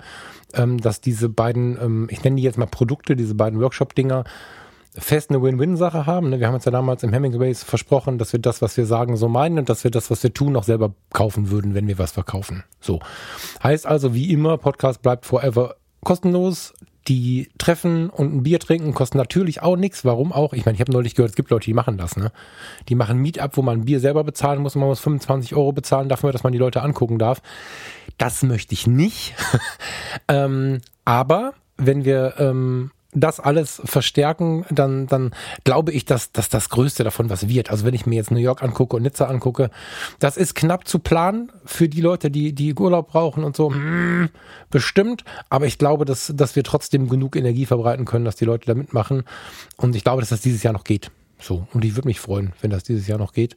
[0.53, 4.23] ähm, dass diese beiden, ähm, ich nenne die jetzt mal Produkte, diese beiden Workshop-Dinger,
[4.97, 6.29] fest eine Win-Win-Sache haben.
[6.29, 6.39] Ne?
[6.39, 9.27] Wir haben uns ja damals im Hemingways versprochen, dass wir das, was wir sagen, so
[9.27, 12.11] meinen und dass wir das, was wir tun, auch selber kaufen würden, wenn wir was
[12.11, 12.63] verkaufen.
[12.79, 12.99] So.
[13.63, 16.73] Heißt also, wie immer, Podcast bleibt forever kostenlos.
[17.09, 20.05] Die Treffen und ein Bier trinken kosten natürlich auch nichts.
[20.05, 20.53] Warum auch?
[20.53, 22.15] Ich meine, ich habe neulich gehört, es gibt Leute, die machen das.
[22.15, 22.31] Ne?
[22.87, 24.75] Die machen Meetup, wo man ein Bier selber bezahlen muss.
[24.75, 27.41] Man muss 25 Euro bezahlen dafür, dass man die Leute angucken darf.
[28.17, 29.35] Das möchte ich nicht.
[30.29, 35.31] ähm, aber wenn wir ähm, das alles verstärken, dann, dann
[35.63, 37.69] glaube ich, dass, dass das Größte davon was wird.
[37.69, 39.69] Also wenn ich mir jetzt New York angucke und Nizza angucke,
[40.19, 43.69] das ist knapp zu planen für die Leute, die, die Urlaub brauchen und so.
[43.69, 44.29] Mm,
[44.69, 45.23] bestimmt.
[45.49, 48.75] Aber ich glaube, dass, dass wir trotzdem genug Energie verbreiten können, dass die Leute da
[48.75, 49.23] mitmachen.
[49.77, 51.11] Und ich glaube, dass das dieses Jahr noch geht.
[51.39, 51.67] So.
[51.73, 53.55] Und ich würde mich freuen, wenn das dieses Jahr noch geht.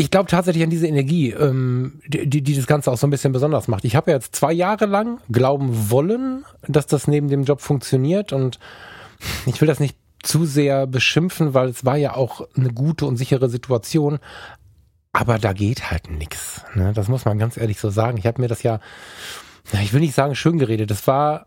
[0.00, 3.32] Ich glaube tatsächlich an diese Energie, ähm, die, die das Ganze auch so ein bisschen
[3.34, 3.84] besonders macht.
[3.84, 8.32] Ich habe ja jetzt zwei Jahre lang glauben wollen, dass das neben dem Job funktioniert
[8.32, 8.58] und
[9.44, 13.18] ich will das nicht zu sehr beschimpfen, weil es war ja auch eine gute und
[13.18, 14.20] sichere Situation.
[15.12, 16.62] Aber da geht halt nichts.
[16.74, 16.94] Ne?
[16.94, 18.16] Das muss man ganz ehrlich so sagen.
[18.16, 18.80] Ich habe mir das ja,
[19.82, 20.90] ich will nicht sagen schön geredet.
[20.90, 21.46] Das war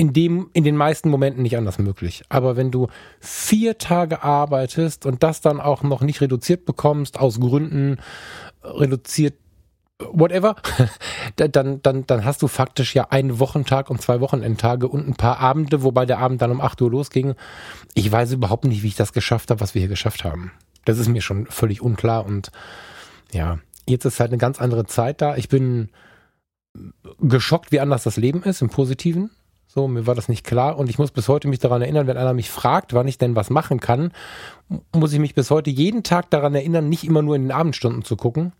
[0.00, 2.22] in dem, in den meisten Momenten nicht anders möglich.
[2.30, 2.86] Aber wenn du
[3.20, 7.98] vier Tage arbeitest und das dann auch noch nicht reduziert bekommst, aus Gründen
[8.64, 9.34] reduziert,
[9.98, 10.56] whatever,
[11.36, 15.38] dann, dann, dann hast du faktisch ja einen Wochentag und zwei Wochenendtage und ein paar
[15.38, 17.34] Abende, wobei der Abend dann um acht Uhr losging.
[17.92, 20.50] Ich weiß überhaupt nicht, wie ich das geschafft habe, was wir hier geschafft haben.
[20.86, 22.50] Das ist mir schon völlig unklar und
[23.32, 25.36] ja, jetzt ist halt eine ganz andere Zeit da.
[25.36, 25.90] Ich bin
[27.20, 29.30] geschockt, wie anders das Leben ist im Positiven.
[29.72, 32.16] So, mir war das nicht klar und ich muss bis heute mich daran erinnern, wenn
[32.16, 34.10] einer mich fragt, wann ich denn was machen kann,
[34.92, 38.02] muss ich mich bis heute jeden Tag daran erinnern, nicht immer nur in den Abendstunden
[38.02, 38.52] zu gucken.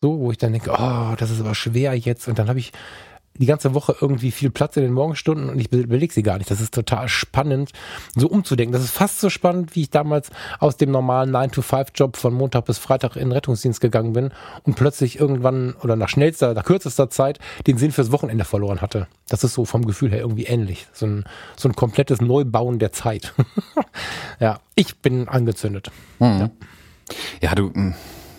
[0.00, 2.28] So, wo ich dann denke, oh, das ist aber schwer jetzt.
[2.28, 2.70] Und dann habe ich
[3.36, 6.50] die ganze Woche irgendwie viel Platz in den Morgenstunden und ich belege sie gar nicht.
[6.50, 7.70] Das ist total spannend,
[8.14, 8.72] so umzudenken.
[8.72, 10.30] Das ist fast so spannend, wie ich damals
[10.60, 14.30] aus dem normalen 9-to-5-Job von Montag bis Freitag in den Rettungsdienst gegangen bin
[14.62, 19.08] und plötzlich irgendwann oder nach schnellster, nach kürzester Zeit den Sinn fürs Wochenende verloren hatte.
[19.28, 20.86] Das ist so vom Gefühl her irgendwie ähnlich.
[20.92, 21.24] So ein,
[21.56, 23.34] so ein komplettes Neubauen der Zeit.
[24.40, 25.90] ja, ich bin angezündet.
[26.20, 26.38] Mhm.
[26.40, 26.50] Ja.
[27.40, 27.94] ja, du, hm,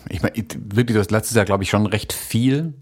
[0.08, 2.76] ich meine, wirklich, du hast letztes Jahr, glaube ich, schon recht viel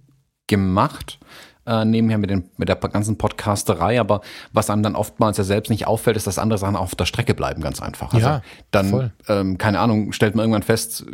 [0.48, 1.20] gemacht
[1.66, 5.70] äh, nebenher mit, den, mit der ganzen Podcasterei, aber was einem dann oftmals ja selbst
[5.70, 8.14] nicht auffällt, ist, dass andere Sachen auf der Strecke bleiben, ganz einfach.
[8.14, 8.42] Also ja,
[8.72, 11.06] dann, ähm, keine Ahnung, stellt man irgendwann fest,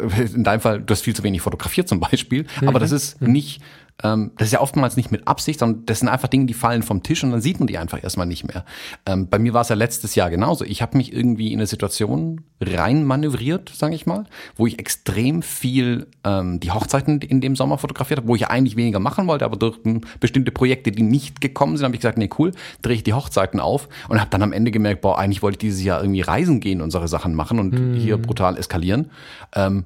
[0.00, 2.68] äh, in deinem Fall, du hast viel zu wenig fotografiert zum Beispiel, mhm.
[2.68, 3.32] aber das ist mhm.
[3.32, 3.62] nicht
[4.02, 6.82] ähm, das ist ja oftmals nicht mit Absicht, sondern das sind einfach Dinge, die fallen
[6.82, 8.64] vom Tisch und dann sieht man die einfach erstmal nicht mehr.
[9.06, 10.64] Ähm, bei mir war es ja letztes Jahr genauso.
[10.64, 14.24] Ich habe mich irgendwie in eine Situation rein manövriert, sage ich mal,
[14.56, 18.50] wo ich extrem viel ähm, die Hochzeiten in dem Sommer fotografiert habe, wo ich ja
[18.50, 19.78] eigentlich weniger machen wollte, aber durch
[20.20, 23.60] bestimmte Projekte, die nicht gekommen sind, habe ich gesagt, nee, cool, drehe ich die Hochzeiten
[23.60, 26.60] auf und habe dann am Ende gemerkt, boah, eigentlich wollte ich dieses Jahr irgendwie reisen
[26.60, 27.94] gehen und solche Sachen machen und mhm.
[27.94, 29.10] hier brutal eskalieren.
[29.54, 29.84] Ähm,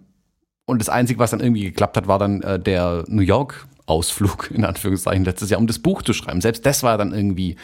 [0.66, 4.50] und das Einzige, was dann irgendwie geklappt hat, war dann äh, der New York Ausflug,
[4.52, 6.40] in Anführungszeichen, letztes Jahr, um das Buch zu schreiben.
[6.40, 7.56] Selbst das war dann irgendwie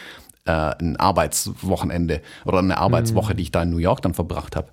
[0.45, 3.37] äh, ein Arbeitswochenende oder eine Arbeitswoche, mhm.
[3.37, 4.69] die ich da in New York dann verbracht habe.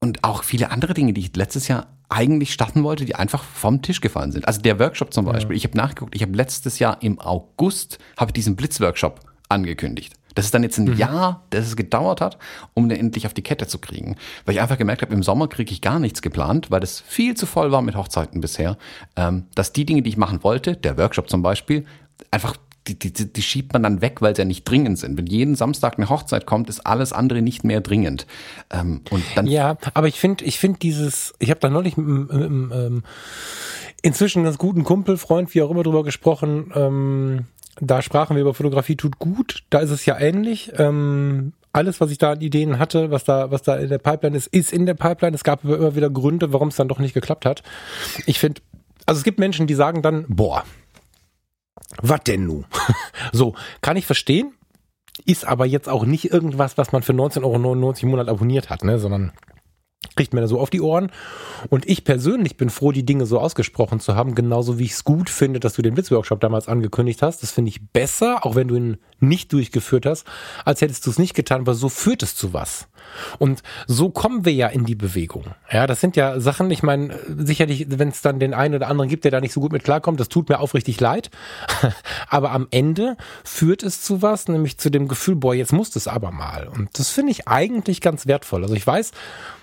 [0.00, 3.82] Und auch viele andere Dinge, die ich letztes Jahr eigentlich starten wollte, die einfach vom
[3.82, 4.46] Tisch gefallen sind.
[4.46, 5.56] Also der Workshop zum Beispiel.
[5.56, 5.58] Ja.
[5.58, 10.14] Ich habe nachgeguckt, ich habe letztes Jahr im August habe diesen Blitzworkshop angekündigt.
[10.36, 10.96] Das ist dann jetzt ein mhm.
[10.96, 12.38] Jahr, das es gedauert hat,
[12.74, 14.16] um den endlich auf die Kette zu kriegen.
[14.44, 17.34] Weil ich einfach gemerkt habe, im Sommer kriege ich gar nichts geplant, weil das viel
[17.34, 18.76] zu voll war mit Hochzeiten bisher.
[19.16, 21.86] Ähm, dass die Dinge, die ich machen wollte, der Workshop zum Beispiel,
[22.30, 22.56] einfach
[22.86, 25.18] die, die, die schiebt man dann weg, weil sie ja nicht dringend sind.
[25.18, 28.26] Wenn jeden Samstag eine Hochzeit kommt, ist alles andere nicht mehr dringend.
[28.70, 32.06] Ähm, und dann ja, aber ich finde, ich finde dieses, ich habe da neulich mit,
[32.06, 33.02] mit, mit, mit ähm,
[34.02, 36.70] inzwischen ganz guten Kumpel, Freund, wie auch immer drüber gesprochen.
[36.74, 37.46] Ähm,
[37.80, 39.64] da sprachen wir über Fotografie tut gut.
[39.70, 40.72] Da ist es ja ähnlich.
[40.76, 44.36] Ähm, alles, was ich da an Ideen hatte, was da, was da in der Pipeline
[44.36, 45.34] ist, ist in der Pipeline.
[45.34, 47.62] Es gab immer wieder Gründe, warum es dann doch nicht geklappt hat.
[48.24, 48.62] Ich finde,
[49.04, 50.64] also es gibt Menschen, die sagen dann, boah,
[52.00, 52.64] was denn nu?
[53.32, 54.52] so, kann ich verstehen.
[55.24, 58.84] Ist aber jetzt auch nicht irgendwas, was man für 19,99 Euro im Monat abonniert hat,
[58.84, 59.32] ne, sondern
[60.14, 61.10] kriegt mir da so auf die Ohren.
[61.68, 65.04] Und ich persönlich bin froh, die Dinge so ausgesprochen zu haben, genauso wie ich es
[65.04, 67.42] gut finde, dass du den Blitzworkshop damals angekündigt hast.
[67.42, 70.26] Das finde ich besser, auch wenn du ihn nicht durchgeführt hast,
[70.64, 72.88] als hättest du es nicht getan, weil so führt es zu was.
[73.38, 75.44] Und so kommen wir ja in die Bewegung.
[75.70, 79.08] Ja, das sind ja Sachen, ich meine, sicherlich, wenn es dann den einen oder anderen
[79.08, 81.30] gibt, der da nicht so gut mit klarkommt, das tut mir aufrichtig leid.
[82.28, 86.08] aber am Ende führt es zu was, nämlich zu dem Gefühl, boah, jetzt muss es
[86.08, 86.68] aber mal.
[86.68, 88.62] Und das finde ich eigentlich ganz wertvoll.
[88.62, 89.12] Also ich weiß,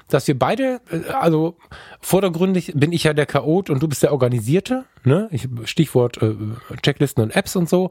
[0.08, 1.56] dass wir beide, äh, also
[2.02, 5.28] vordergründig bin ich ja der Chaot und du bist der Organisierte, ne?
[5.32, 6.36] Ich, Stichwort äh,
[6.82, 7.90] Checklisten und Apps und so.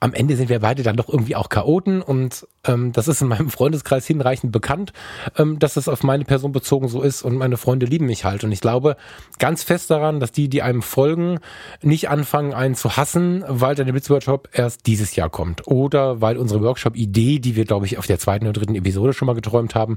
[0.00, 3.28] Am Ende sind wir beide dann doch irgendwie auch Chaoten und ähm, das ist in
[3.28, 4.92] meinem Freundeskreis hinreichend bekannt,
[5.38, 8.44] ähm, dass es auf meine Person bezogen so ist und meine Freunde lieben mich halt.
[8.44, 8.96] Und ich glaube
[9.38, 11.38] ganz fest daran, dass die, die einem folgen,
[11.80, 15.66] nicht anfangen, einen zu hassen, weil der Blitzworkshop erst dieses Jahr kommt.
[15.68, 19.24] Oder weil unsere Workshop-Idee, die wir, glaube ich, auf der zweiten oder dritten Episode schon
[19.24, 19.96] mal geträumt haben,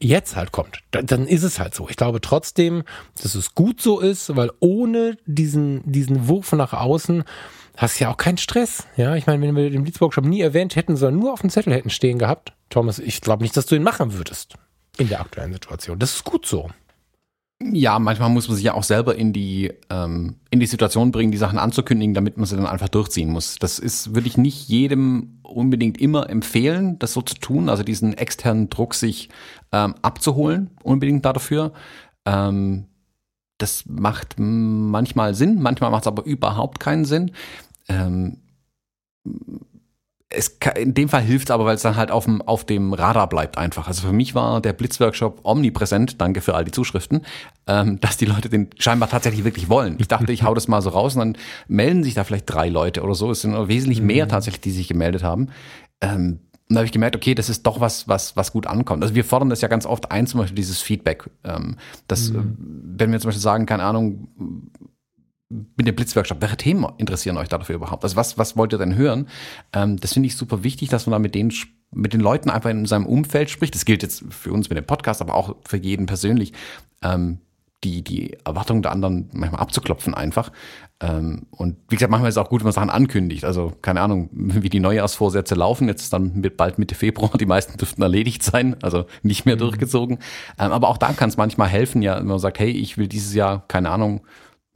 [0.00, 1.88] jetzt halt kommt, dann ist es halt so.
[1.88, 2.84] Ich glaube trotzdem,
[3.22, 7.24] dass es gut so ist, weil ohne diesen, diesen Wurf nach außen
[7.76, 8.86] hast du ja auch keinen Stress.
[8.96, 11.72] Ja, ich meine, wenn wir den Blitzworkshop nie erwähnt hätten, sondern nur auf dem Zettel
[11.72, 14.54] hätten stehen gehabt, Thomas, ich glaube nicht, dass du ihn machen würdest
[14.98, 15.98] in der aktuellen Situation.
[15.98, 16.70] Das ist gut so.
[17.62, 21.32] Ja, manchmal muss man sich ja auch selber in die, ähm, in die Situation bringen,
[21.32, 23.56] die Sachen anzukündigen, damit man sie dann einfach durchziehen muss.
[23.56, 28.12] Das ist, würde ich nicht jedem unbedingt immer empfehlen, das so zu tun, also diesen
[28.12, 29.30] externen Druck sich
[29.72, 31.72] ähm, abzuholen, unbedingt dafür.
[32.26, 32.88] Ähm,
[33.56, 37.30] das macht manchmal Sinn, manchmal macht es aber überhaupt keinen Sinn.
[37.88, 38.42] Ähm,
[40.36, 42.64] es kann, in dem Fall hilft es aber, weil es dann halt auf dem, auf
[42.64, 43.88] dem Radar bleibt einfach.
[43.88, 47.22] Also für mich war der Blitzworkshop omnipräsent, danke für all die Zuschriften,
[47.66, 49.96] ähm, dass die Leute den scheinbar tatsächlich wirklich wollen.
[49.98, 52.68] Ich dachte, ich hau das mal so raus und dann melden sich da vielleicht drei
[52.68, 53.30] Leute oder so.
[53.30, 54.30] Es sind wesentlich mehr mhm.
[54.30, 55.48] tatsächlich, die sich gemeldet haben.
[56.00, 59.02] Ähm, und da habe ich gemerkt, okay, das ist doch was, was, was gut ankommt.
[59.02, 61.30] Also wir fordern das ja ganz oft ein, zum Beispiel dieses Feedback.
[61.44, 61.76] Ähm,
[62.08, 62.56] das, mhm.
[62.58, 64.28] wenn wir zum Beispiel sagen, keine Ahnung,
[65.48, 68.02] mit dem Blitzworkshop, welche Themen interessieren euch dafür überhaupt?
[68.02, 69.28] Also was, was wollt ihr denn hören?
[69.72, 71.52] Ähm, das finde ich super wichtig, dass man da mit den,
[71.92, 73.74] mit den Leuten einfach in seinem Umfeld spricht.
[73.74, 76.52] Das gilt jetzt für uns mit dem Podcast, aber auch für jeden persönlich.
[77.02, 77.38] Ähm,
[77.84, 80.50] die, die Erwartungen der anderen manchmal abzuklopfen einfach.
[81.00, 83.44] Ähm, und wie gesagt, manchmal ist es auch gut, wenn man Sachen ankündigt.
[83.44, 85.88] Also keine Ahnung, wie die Neujahrsvorsätze laufen.
[85.88, 87.30] Jetzt dann mit bald Mitte Februar.
[87.38, 89.60] Die meisten dürften erledigt sein, also nicht mehr mhm.
[89.60, 90.18] durchgezogen.
[90.58, 93.08] Ähm, aber auch da kann es manchmal helfen, ja, wenn man sagt, hey, ich will
[93.08, 94.22] dieses Jahr, keine Ahnung,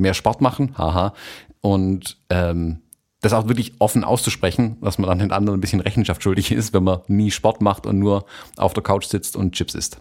[0.01, 1.15] mehr Sport machen, haha.
[1.61, 2.81] Und ähm,
[3.21, 6.73] das auch wirklich offen auszusprechen, dass man dann den anderen ein bisschen Rechenschaft schuldig ist,
[6.73, 8.25] wenn man nie Sport macht und nur
[8.57, 10.01] auf der Couch sitzt und Chips isst.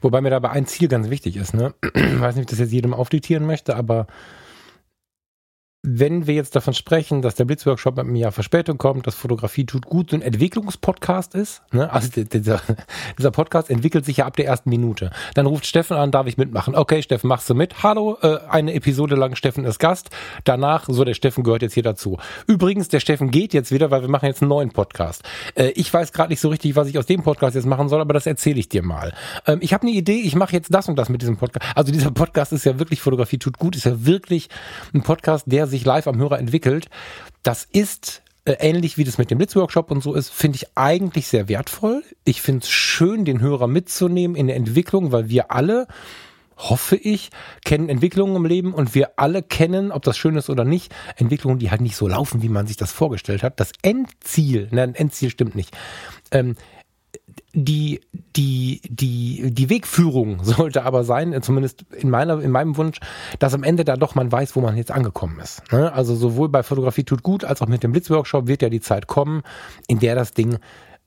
[0.00, 1.74] Wobei mir dabei ein Ziel ganz wichtig ist, ne?
[1.94, 4.06] Ich weiß nicht, ob ich das jetzt jedem aufdiktieren möchte, aber
[5.96, 9.64] wenn wir jetzt davon sprechen, dass der Blitzworkshop mit einem Jahr Verspätung kommt, dass Fotografie
[9.64, 11.90] tut gut, so ein Entwicklungspodcast ist, ne?
[11.90, 12.60] also dieser,
[13.18, 15.10] dieser Podcast entwickelt sich ja ab der ersten Minute.
[15.34, 16.74] Dann ruft Steffen an, darf ich mitmachen?
[16.74, 17.82] Okay, Steffen, machst du mit?
[17.82, 20.10] Hallo, äh, eine Episode lang Steffen ist Gast.
[20.44, 22.18] Danach, so der Steffen gehört jetzt hier dazu.
[22.46, 25.22] Übrigens, der Steffen geht jetzt wieder, weil wir machen jetzt einen neuen Podcast.
[25.54, 28.02] Äh, ich weiß gerade nicht so richtig, was ich aus dem Podcast jetzt machen soll,
[28.02, 29.14] aber das erzähle ich dir mal.
[29.46, 31.66] Ähm, ich habe eine Idee, ich mache jetzt das und das mit diesem Podcast.
[31.74, 34.50] Also dieser Podcast ist ja wirklich Fotografie tut gut, ist ja wirklich
[34.92, 36.88] ein Podcast, der sich live am Hörer entwickelt.
[37.42, 41.28] Das ist äh, ähnlich wie das mit dem Blitzworkshop und so ist, finde ich eigentlich
[41.28, 42.02] sehr wertvoll.
[42.24, 45.86] Ich finde es schön, den Hörer mitzunehmen in der Entwicklung, weil wir alle
[46.58, 47.30] hoffe ich,
[47.64, 51.58] kennen Entwicklungen im Leben und wir alle kennen, ob das schön ist oder nicht, Entwicklungen,
[51.58, 53.60] die halt nicht so laufen, wie man sich das vorgestellt hat.
[53.60, 55.76] Das Endziel, nein, Endziel stimmt nicht.
[56.30, 56.56] Ähm,
[57.54, 58.00] die,
[58.36, 63.00] die, die, die Wegführung sollte aber sein, zumindest in meiner, in meinem Wunsch,
[63.38, 65.62] dass am Ende da doch man weiß, wo man jetzt angekommen ist.
[65.72, 65.92] Ne?
[65.92, 69.06] Also sowohl bei Fotografie tut gut, als auch mit dem Blitzworkshop wird ja die Zeit
[69.06, 69.42] kommen,
[69.86, 70.58] in der das Ding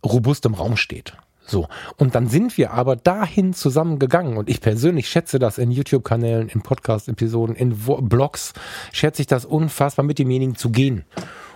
[0.04, 1.16] robust im Raum steht.
[1.52, 1.68] So.
[1.98, 4.38] Und dann sind wir aber dahin zusammengegangen.
[4.38, 8.54] Und ich persönlich schätze das in YouTube-Kanälen, in Podcast-Episoden, in Blogs,
[8.94, 11.04] schätze ich das unfassbar, mit demjenigen zu gehen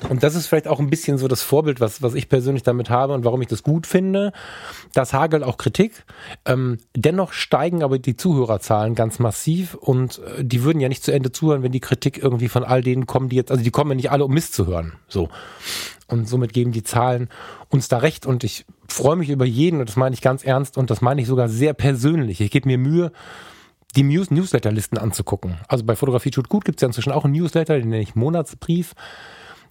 [0.09, 2.89] Und das ist vielleicht auch ein bisschen so das Vorbild, was, was ich persönlich damit
[2.89, 4.33] habe und warum ich das gut finde.
[4.93, 6.03] Das hagelt auch Kritik.
[6.45, 11.13] Ähm, dennoch steigen aber die Zuhörerzahlen ganz massiv und äh, die würden ja nicht zu
[11.13, 13.91] Ende zuhören, wenn die Kritik irgendwie von all denen kommen, die jetzt, also die kommen
[13.91, 14.93] ja nicht alle, um Mist zu hören.
[15.07, 15.29] So.
[16.07, 17.29] Und somit geben die Zahlen
[17.69, 20.77] uns da recht und ich freue mich über jeden und das meine ich ganz ernst
[20.77, 22.41] und das meine ich sogar sehr persönlich.
[22.41, 23.11] Ich gebe mir Mühe,
[23.95, 25.57] die News Newsletterlisten anzugucken.
[25.67, 28.15] Also bei Fotografie tut gut gibt es ja inzwischen auch einen Newsletter, den nenne ich
[28.15, 28.93] Monatsbrief.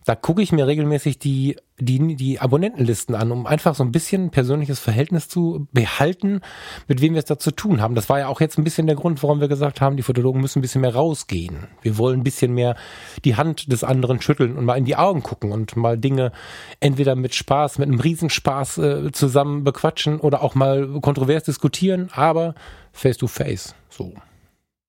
[0.05, 4.31] Da gucke ich mir regelmäßig die, die, die Abonnentenlisten an, um einfach so ein bisschen
[4.31, 6.43] persönliches Verhältnis zu behalten,
[6.89, 7.95] mit wem wir es da zu tun haben.
[7.95, 10.43] Das war ja auch jetzt ein bisschen der Grund, warum wir gesagt haben, die Fotologen
[10.43, 11.69] müssen ein bisschen mehr rausgehen.
[11.81, 12.77] Wir wollen ein bisschen mehr
[13.25, 16.33] die Hand des anderen schütteln und mal in die Augen gucken und mal Dinge
[16.81, 22.55] entweder mit Spaß, mit einem Riesenspaß äh, zusammen bequatschen oder auch mal kontrovers diskutieren, aber
[22.93, 23.75] face to face.
[23.89, 24.13] So.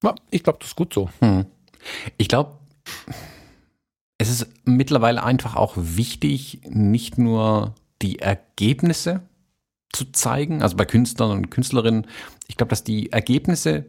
[0.03, 1.09] Ja, ich glaube, das ist gut so.
[1.19, 1.45] Hm.
[2.17, 2.51] Ich glaube,
[4.17, 9.21] es ist mittlerweile einfach auch wichtig, nicht nur die Ergebnisse
[9.91, 12.07] zu zeigen, also bei Künstlern und Künstlerinnen.
[12.47, 13.85] Ich glaube, dass die Ergebnisse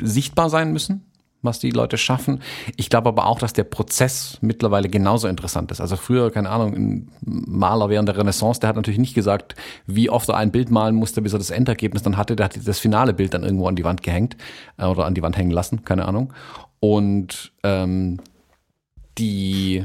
[0.00, 1.10] sichtbar sein müssen,
[1.42, 2.40] was die Leute schaffen.
[2.76, 5.80] Ich glaube aber auch, dass der Prozess mittlerweile genauso interessant ist.
[5.80, 9.56] Also früher, keine Ahnung, ein Maler während der Renaissance, der hat natürlich nicht gesagt,
[9.86, 12.36] wie oft er ein Bild malen musste, bis er das Endergebnis dann hatte.
[12.36, 14.36] Der hat das finale Bild dann irgendwo an die Wand gehängt
[14.78, 16.32] äh, oder an die Wand hängen lassen, keine Ahnung.
[16.80, 18.18] Und ähm,
[19.18, 19.84] die,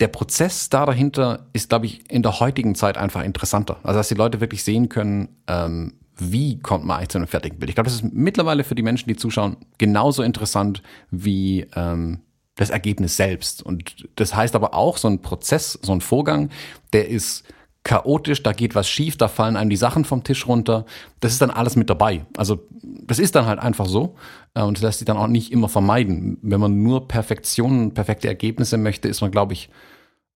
[0.00, 3.78] der Prozess da dahinter ist, glaube ich, in der heutigen Zeit einfach interessanter.
[3.82, 7.58] Also, dass die Leute wirklich sehen können, ähm, wie kommt man eigentlich zu einem fertigen
[7.58, 7.70] Bild.
[7.70, 12.20] Ich glaube, das ist mittlerweile für die Menschen, die zuschauen, genauso interessant wie ähm,
[12.56, 13.62] das Ergebnis selbst.
[13.62, 16.50] Und das heißt aber auch, so ein Prozess, so ein Vorgang,
[16.92, 17.44] der ist
[17.84, 20.84] chaotisch, da geht was schief, da fallen einem die Sachen vom Tisch runter.
[21.20, 22.26] Das ist dann alles mit dabei.
[22.36, 24.16] Also das ist dann halt einfach so
[24.54, 26.38] äh, und das lässt sich dann auch nicht immer vermeiden.
[26.42, 29.70] Wenn man nur Perfektion, perfekte Ergebnisse möchte, ist man, glaube ich,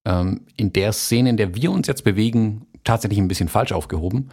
[0.04, 4.30] ähm, in der Szene, in der wir uns jetzt bewegen, tatsächlich ein bisschen falsch aufgehoben.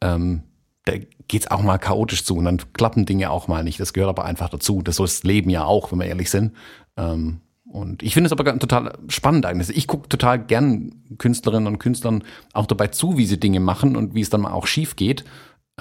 [0.00, 0.42] Ähm,
[0.84, 0.94] da
[1.26, 3.80] geht's auch mal chaotisch zu und dann klappen Dinge auch mal nicht.
[3.80, 4.82] Das gehört aber einfach dazu.
[4.82, 6.54] Das so ist das Leben ja auch, wenn wir ehrlich sind.
[6.96, 7.40] Ähm,
[7.70, 9.76] und ich finde es aber total spannend eigentlich.
[9.76, 14.14] Ich gucke total gern Künstlerinnen und Künstlern auch dabei zu, wie sie Dinge machen und
[14.14, 15.24] wie es dann mal auch schief geht,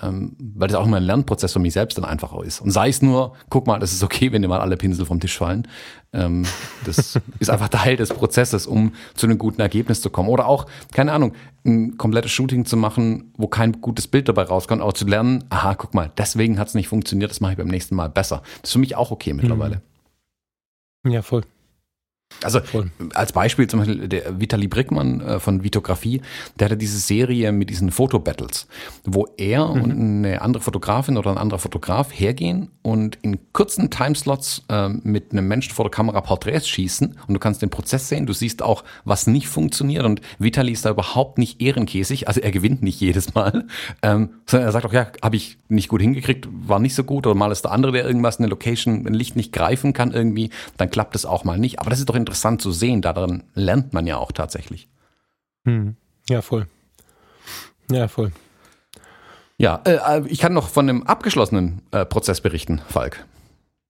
[0.01, 2.59] ähm, weil das auch immer ein Lernprozess für mich selbst dann einfach auch ist.
[2.59, 5.21] Und sei es nur, guck mal, das ist okay, wenn dir mal alle Pinsel vom
[5.21, 5.65] Tisch fallen.
[6.11, 6.45] Ähm,
[6.85, 10.27] das ist einfach Teil des Prozesses, um zu einem guten Ergebnis zu kommen.
[10.27, 11.33] Oder auch, keine Ahnung,
[11.65, 15.75] ein komplettes Shooting zu machen, wo kein gutes Bild dabei rauskommt, aber zu lernen, aha,
[15.75, 18.41] guck mal, deswegen hat es nicht funktioniert, das mache ich beim nächsten Mal besser.
[18.61, 19.81] Das ist für mich auch okay mittlerweile.
[21.07, 21.43] Ja, voll.
[22.43, 22.91] Also Voll.
[23.13, 26.21] als Beispiel zum Beispiel der Vitali Brickmann äh, von Vitografie,
[26.59, 28.67] der hatte diese Serie mit diesen Fotobattles,
[29.05, 29.81] wo er mhm.
[29.81, 35.31] und eine andere Fotografin oder ein anderer Fotograf hergehen und in kurzen Timeslots äh, mit
[35.31, 38.61] einem Menschen vor der Kamera Porträts schießen und du kannst den Prozess sehen, du siehst
[38.61, 42.99] auch, was nicht funktioniert und Vitali ist da überhaupt nicht ehrenkäsig, also er gewinnt nicht
[42.99, 43.65] jedes Mal,
[44.03, 47.25] ähm, sondern er sagt auch, ja, habe ich nicht gut hingekriegt, war nicht so gut
[47.25, 50.51] oder mal ist der andere, der irgendwas, eine Location, ein Licht nicht greifen kann irgendwie,
[50.77, 53.01] dann klappt es auch mal nicht, aber das ist doch interessant zu sehen.
[53.01, 54.87] Daran lernt man ja auch tatsächlich.
[55.65, 55.95] Hm.
[56.29, 56.67] Ja, voll.
[57.89, 58.31] Ja, voll.
[59.57, 63.25] Ja, äh, ich kann noch von einem abgeschlossenen äh, Prozess berichten, Falk.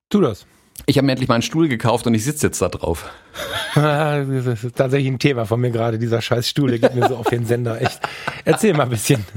[0.09, 0.45] Tu das.
[0.85, 3.09] Ich habe mir endlich mal einen Stuhl gekauft und ich sitze jetzt da drauf.
[3.75, 7.17] das ist tatsächlich ein Thema von mir gerade, dieser scheiß Stuhl, der geht mir so
[7.17, 7.81] auf den Sender.
[7.81, 7.99] Echt.
[8.45, 9.23] Erzähl mal ein bisschen.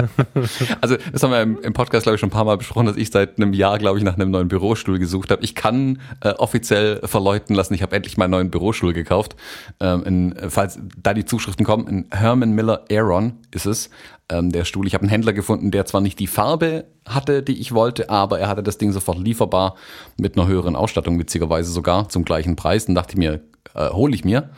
[0.80, 3.10] Also, das haben wir im, Podcast, glaube ich, schon ein paar Mal besprochen, dass ich
[3.10, 5.42] seit einem Jahr, glaube ich, nach einem neuen Bürostuhl gesucht habe.
[5.42, 9.36] Ich kann äh, offiziell verleuten lassen, ich habe endlich meinen neuen Bürostuhl gekauft.
[9.80, 13.90] Ähm, in, falls da die Zuschriften kommen, ein Herman Miller Aeron ist es
[14.30, 14.86] ähm, der Stuhl.
[14.86, 18.38] Ich habe einen Händler gefunden, der zwar nicht die Farbe hatte, die ich wollte, aber
[18.38, 19.76] er hatte das Ding sofort lieferbar
[20.16, 22.86] mit einer höheren Ausstattung, witzigerweise sogar zum gleichen Preis.
[22.86, 23.40] Und dachte ich mir,
[23.74, 24.50] äh, hole ich mir.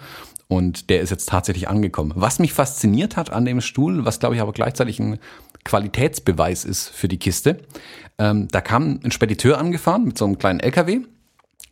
[0.48, 2.12] Und der ist jetzt tatsächlich angekommen.
[2.14, 5.18] Was mich fasziniert hat an dem Stuhl, was glaube ich aber gleichzeitig ein
[5.64, 7.58] Qualitätsbeweis ist für die Kiste,
[8.18, 11.00] ähm, da kam ein Spediteur angefahren mit so einem kleinen LKW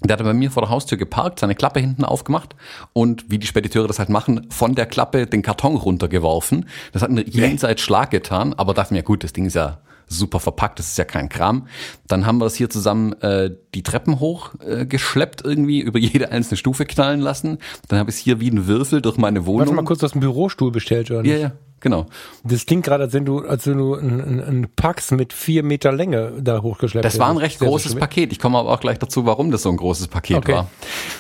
[0.03, 2.57] der hatte bei mir vor der Haustür geparkt, seine Klappe hinten aufgemacht
[2.93, 6.67] und wie die Spediteure das halt machen, von der Klappe den Karton runtergeworfen.
[6.93, 9.79] Das hat einen jenseits Schlag getan, aber dachte mir, gut, das Ding ist ja
[10.11, 11.69] super verpackt, das ist ja kein Kram.
[12.09, 16.31] Dann haben wir das hier zusammen äh, die Treppen hoch äh, geschleppt irgendwie, über jede
[16.33, 17.59] einzelne Stufe knallen lassen.
[17.89, 19.61] Dann habe ich es hier wie ein Würfel durch meine Wohnung.
[19.61, 21.31] Warte mal kurz, du hast einen Bürostuhl bestellt, oder nicht?
[21.31, 21.53] Ja, ja.
[21.81, 22.07] Genau.
[22.45, 25.93] Das klingt gerade, als wenn du, als wenn du einen ein Pax mit vier Meter
[25.93, 27.15] Länge da hochgeschleppt hast.
[27.15, 28.33] Das war ein recht großes Paket.
[28.33, 30.53] Ich komme aber auch gleich dazu, warum das so ein großes Paket okay.
[30.53, 30.71] war.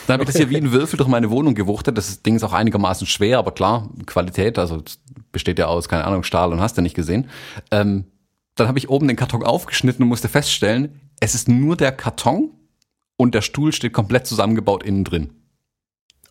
[0.07, 1.97] Dann habe ich das hier wie ein Würfel durch meine Wohnung gewuchtet.
[1.97, 4.83] Das Ding ist auch einigermaßen schwer, aber klar, Qualität, also
[5.33, 7.31] besteht ja aus, keine Ahnung, Stahl und hast du nicht gesehen.
[7.71, 8.05] Ähm,
[8.55, 12.51] dann habe ich oben den Karton aufgeschnitten und musste feststellen, es ist nur der Karton
[13.17, 15.31] und der Stuhl steht komplett zusammengebaut innen drin.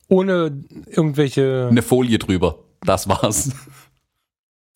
[0.07, 1.67] Ohne irgendwelche.
[1.69, 2.59] Eine Folie drüber.
[2.81, 3.51] Das war's.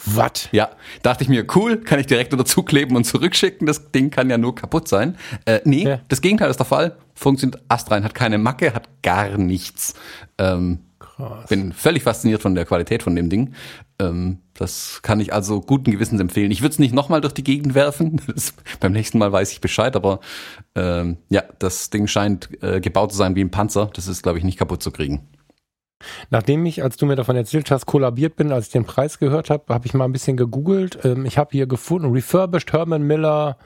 [0.06, 0.49] Was?
[0.51, 0.70] Ja,
[1.01, 3.68] dachte ich mir, cool, kann ich direkt unter zukleben und zurückschicken.
[3.68, 5.18] Das Ding kann ja nur kaputt sein.
[5.45, 5.99] Äh, nee, ja.
[6.08, 6.97] das Gegenteil ist der Fall.
[7.14, 9.93] Funktioniert astrein, hat keine Macke, hat gar nichts.
[10.38, 11.47] Ähm, Krass.
[11.47, 13.54] Bin völlig fasziniert von der Qualität von dem Ding.
[13.99, 16.49] Ähm, das kann ich also guten Gewissens empfehlen.
[16.51, 18.20] Ich würde es nicht nochmal durch die Gegend werfen.
[18.34, 20.22] Das, beim nächsten Mal weiß ich Bescheid, aber
[20.76, 23.89] ähm, ja, das Ding scheint äh, gebaut zu sein wie ein Panzer.
[23.93, 25.28] Das ist, glaube ich, nicht kaputt zu kriegen.
[26.30, 29.49] Nachdem ich, als du mir davon erzählt hast, kollabiert bin, als ich den Preis gehört
[29.49, 30.99] habe, habe ich mal ein bisschen gegoogelt.
[31.04, 33.58] Ähm, ich habe hier gefunden, Refurbished Herman Miller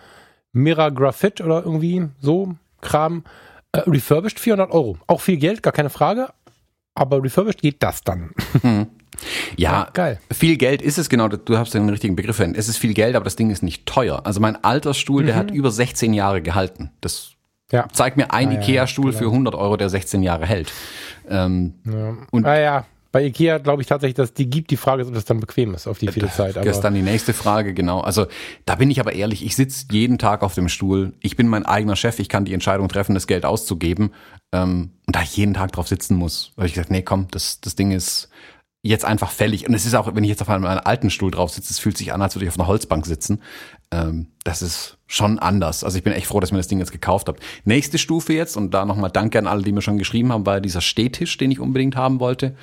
[0.53, 3.23] Mirror Graphite oder irgendwie so Kram.
[3.71, 4.97] Äh, refurbished 400 Euro.
[5.07, 6.29] Auch viel Geld, gar keine Frage.
[6.95, 8.31] Aber refurbished geht das dann.
[8.61, 8.87] Hm.
[9.55, 10.19] Ja, ja, geil.
[10.31, 12.39] Viel Geld ist es genau, du hast den richtigen Begriff.
[12.39, 14.21] Es ist viel Geld, aber das Ding ist nicht teuer.
[14.25, 15.27] Also mein alter Stuhl, mhm.
[15.27, 16.91] der hat über 16 Jahre gehalten.
[17.01, 17.31] Das
[17.71, 17.87] ja.
[17.91, 20.71] zeigt mir ein ah, Ikea-Stuhl ja, für 100 Euro, der 16 Jahre hält.
[21.29, 22.17] Ähm, ja.
[22.31, 24.69] Und ah ja, bei Ikea glaube ich tatsächlich, dass die gibt.
[24.69, 26.55] Die Frage ist, ob das dann bequem ist auf die viele Zeit.
[26.55, 28.01] Das ist dann die nächste Frage, genau.
[28.01, 28.27] Also
[28.65, 31.13] da bin ich aber ehrlich, ich sitze jeden Tag auf dem Stuhl.
[31.21, 34.13] Ich bin mein eigener Chef, ich kann die Entscheidung treffen, das Geld auszugeben.
[34.53, 37.59] Ähm, und da ich jeden Tag drauf sitzen muss, habe ich gesagt, nee, komm, das,
[37.61, 38.29] das Ding ist
[38.83, 39.67] jetzt einfach fällig.
[39.67, 41.79] Und es ist auch, wenn ich jetzt auf einem, einem alten Stuhl drauf sitze, es
[41.79, 43.41] fühlt sich an, als würde ich auf einer Holzbank sitzen.
[43.91, 45.83] Ähm, das ist schon anders.
[45.83, 47.39] Also ich bin echt froh, dass ich mir das Ding jetzt gekauft habe.
[47.63, 50.59] Nächste Stufe jetzt, und da nochmal Danke an alle, die mir schon geschrieben haben, war
[50.59, 52.55] dieser Stehtisch, den ich unbedingt haben wollte.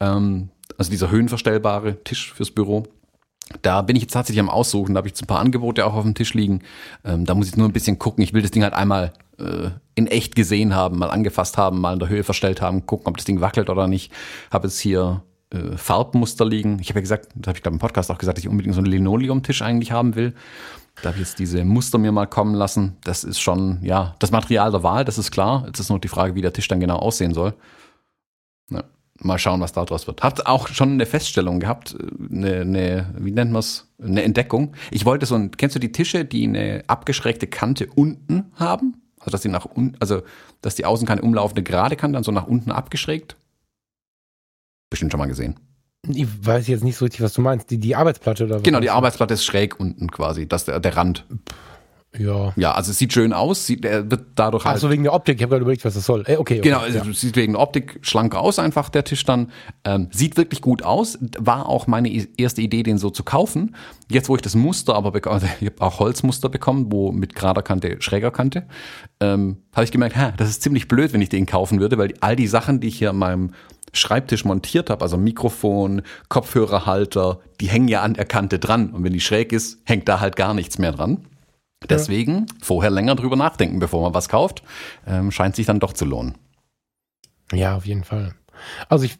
[0.00, 2.84] Ähm, also dieser höhenverstellbare Tisch fürs Büro.
[3.62, 5.94] Da bin ich jetzt tatsächlich am Aussuchen, da habe ich jetzt ein paar Angebote auch
[5.94, 6.62] auf dem Tisch liegen.
[7.04, 8.24] Ähm, da muss ich nur ein bisschen gucken.
[8.24, 11.92] Ich will das Ding halt einmal äh, in echt gesehen haben, mal angefasst haben, mal
[11.92, 14.12] in der Höhe verstellt haben, gucken, ob das Ding wackelt oder nicht.
[14.50, 16.78] Habe jetzt hier äh, Farbmuster liegen.
[16.80, 18.74] Ich habe ja gesagt, das habe ich glaube im Podcast auch gesagt, dass ich unbedingt
[18.74, 20.34] so einen Linoleumtisch eigentlich haben will.
[21.02, 22.96] Da habe ich jetzt diese Muster mir mal kommen lassen.
[23.04, 25.64] Das ist schon, ja, das Material der Wahl, das ist klar.
[25.66, 27.54] Jetzt ist nur die Frage, wie der Tisch dann genau aussehen soll.
[28.70, 28.82] Ja,
[29.20, 30.22] mal schauen, was daraus wird.
[30.22, 31.96] Hat auch schon eine Feststellung gehabt,
[32.30, 34.74] eine, eine wie nennt man es, eine Entdeckung.
[34.90, 39.02] Ich wollte so ein, kennst du die Tische, die eine abgeschrägte Kante unten haben?
[39.20, 40.22] Also dass die nach unten, also
[40.62, 43.36] dass die Außenkante umlaufende gerade Kante dann so nach unten abgeschrägt
[44.90, 45.58] bestimmt schon mal gesehen.
[46.08, 47.70] Ich weiß jetzt nicht so richtig, was du meinst.
[47.70, 48.62] Die, die Arbeitsplatte oder was?
[48.62, 51.26] Genau, die Arbeitsplatte ist schräg unten quasi, das der, der Rand.
[52.18, 52.52] Ja.
[52.56, 54.76] Ja, also es sieht schön aus, sieht, er wird dadurch halt.
[54.76, 56.24] Ach so, wegen der Optik, ich habe gerade überlegt, was das soll.
[56.26, 56.68] Ey, okay, okay.
[56.68, 57.04] Genau, also ja.
[57.12, 59.50] sieht wegen der Optik schlanker aus, einfach der Tisch dann.
[59.84, 61.18] Ähm, sieht wirklich gut aus.
[61.38, 63.74] War auch meine erste Idee, den so zu kaufen.
[64.10, 67.34] Jetzt, wo ich das Muster aber bekomme, also ich habe auch Holzmuster bekommen, wo mit
[67.34, 68.66] gerader Kante, schräger Kante,
[69.20, 72.14] ähm, habe ich gemerkt, ha, das ist ziemlich blöd, wenn ich den kaufen würde, weil
[72.20, 73.50] all die Sachen, die ich hier an meinem
[73.92, 78.90] Schreibtisch montiert habe, also Mikrofon, Kopfhörerhalter, die hängen ja an der Kante dran.
[78.90, 81.24] Und wenn die schräg ist, hängt da halt gar nichts mehr dran.
[81.90, 84.62] Deswegen vorher länger drüber nachdenken, bevor man was kauft.
[85.06, 86.36] Ähm, scheint sich dann doch zu lohnen.
[87.52, 88.34] Ja, auf jeden Fall.
[88.88, 89.18] Also ich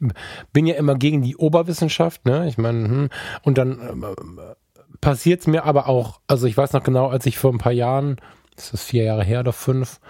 [0.53, 2.49] bin ja immer gegen die Oberwissenschaft, ne?
[2.49, 3.09] Ich meine, hm,
[3.43, 4.55] und dann äh,
[5.01, 7.73] passiert es mir aber auch, also ich weiß noch genau, als ich vor ein paar
[7.73, 8.17] Jahren,
[8.55, 10.01] das ist vier Jahre her oder fünf,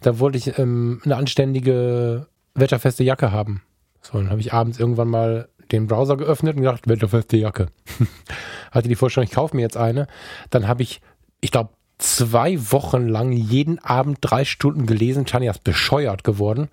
[0.00, 3.62] da wollte ich ähm, eine anständige wetterfeste Jacke haben.
[4.00, 7.68] So, dann habe ich abends irgendwann mal den Browser geöffnet und gedacht, wetterfeste Jacke.
[8.72, 10.06] Hatte die Vorstellung, ich kaufe mir jetzt eine.
[10.50, 11.00] Dann habe ich,
[11.40, 11.70] ich glaube,
[12.02, 15.26] zwei Wochen lang jeden Abend drei Stunden gelesen.
[15.26, 16.68] Tanja ist bescheuert geworden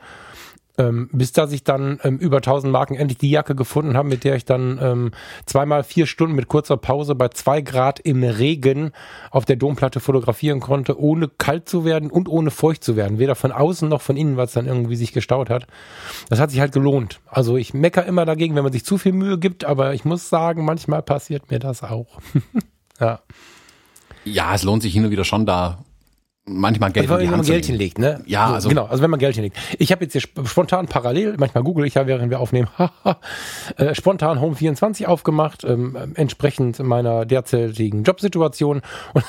[0.80, 4.24] ähm, bis dass ich dann ähm, über 1000 Marken endlich die Jacke gefunden habe, mit
[4.24, 5.12] der ich dann ähm,
[5.46, 8.92] zweimal vier Stunden mit kurzer Pause bei zwei Grad im Regen
[9.30, 13.20] auf der Domplatte fotografieren konnte, ohne kalt zu werden und ohne feucht zu werden.
[13.20, 15.68] Weder von außen noch von innen, was dann irgendwie sich gestaut hat.
[16.30, 17.20] Das hat sich halt gelohnt.
[17.28, 20.30] Also ich mecker immer dagegen, wenn man sich zu viel Mühe gibt, aber ich muss
[20.30, 22.20] sagen, manchmal passiert mir das auch.
[23.00, 23.20] ja.
[24.26, 25.80] Ja, es lohnt sich hin und wieder schon da
[26.50, 28.22] manchmal Geld also, wenn man Geld hinlegt, ne?
[28.26, 28.86] Ja, so, also genau.
[28.86, 29.58] Also wenn man Geld hinlegt.
[29.78, 32.68] Ich habe jetzt hier spontan parallel, manchmal google ich ja, während wir aufnehmen,
[33.78, 38.82] äh, spontan Home 24 aufgemacht, ähm, entsprechend meiner derzeitigen Jobsituation
[39.14, 39.24] und,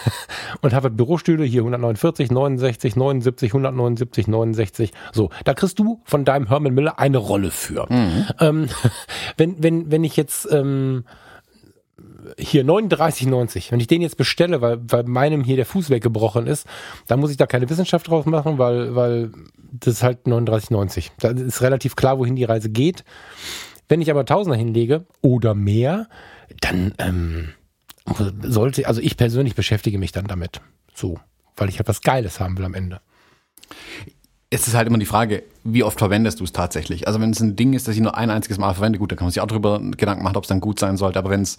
[0.62, 4.92] und habe Bürostühle hier 149, 69, 79, 179, 69.
[5.12, 7.86] So, da kriegst du von deinem Herman Miller eine Rolle für.
[7.90, 8.26] Mhm.
[8.40, 8.68] Ähm,
[9.36, 11.04] wenn wenn wenn ich jetzt ähm,
[12.38, 13.72] hier 39,90.
[13.72, 16.66] Wenn ich den jetzt bestelle, weil, weil meinem hier der Fuß weggebrochen ist,
[17.06, 19.30] dann muss ich da keine Wissenschaft drauf machen, weil, weil
[19.72, 21.10] das ist halt 39,90.
[21.18, 23.04] Da ist relativ klar, wohin die Reise geht.
[23.88, 26.08] Wenn ich aber Tausender hinlege oder mehr,
[26.60, 27.48] dann ähm,
[28.42, 30.60] sollte, also ich persönlich beschäftige mich dann damit.
[30.94, 31.18] So,
[31.56, 33.00] weil ich halt Geiles haben will am Ende.
[34.48, 37.06] Es ist halt immer die Frage, wie oft verwendest du es tatsächlich?
[37.06, 39.18] Also wenn es ein Ding ist, das ich nur ein einziges Mal verwende, gut, dann
[39.18, 41.18] kann man sich auch darüber Gedanken machen, ob es dann gut sein sollte.
[41.18, 41.56] Aber wenn es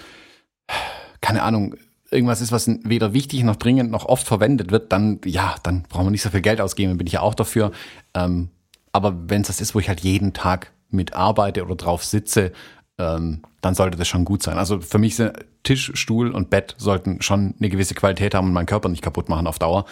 [1.22, 1.76] keine Ahnung,
[2.10, 6.08] irgendwas ist, was weder wichtig noch dringend noch oft verwendet wird, dann ja, dann brauchen
[6.08, 7.72] wir nicht so viel Geld ausgeben, bin ich ja auch dafür.
[8.14, 8.50] Ähm,
[8.92, 12.52] aber wenn es das ist, wo ich halt jeden Tag mit arbeite oder drauf sitze,
[12.98, 14.58] ähm, dann sollte das schon gut sein.
[14.58, 18.54] Also für mich sind Tisch, Stuhl und Bett sollten schon eine gewisse Qualität haben und
[18.54, 19.86] meinen Körper nicht kaputt machen auf Dauer.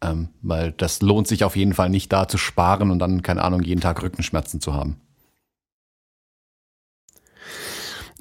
[0.00, 3.42] Ähm, weil das lohnt sich auf jeden Fall nicht da zu sparen und dann, keine
[3.42, 5.00] Ahnung, jeden Tag Rückenschmerzen zu haben.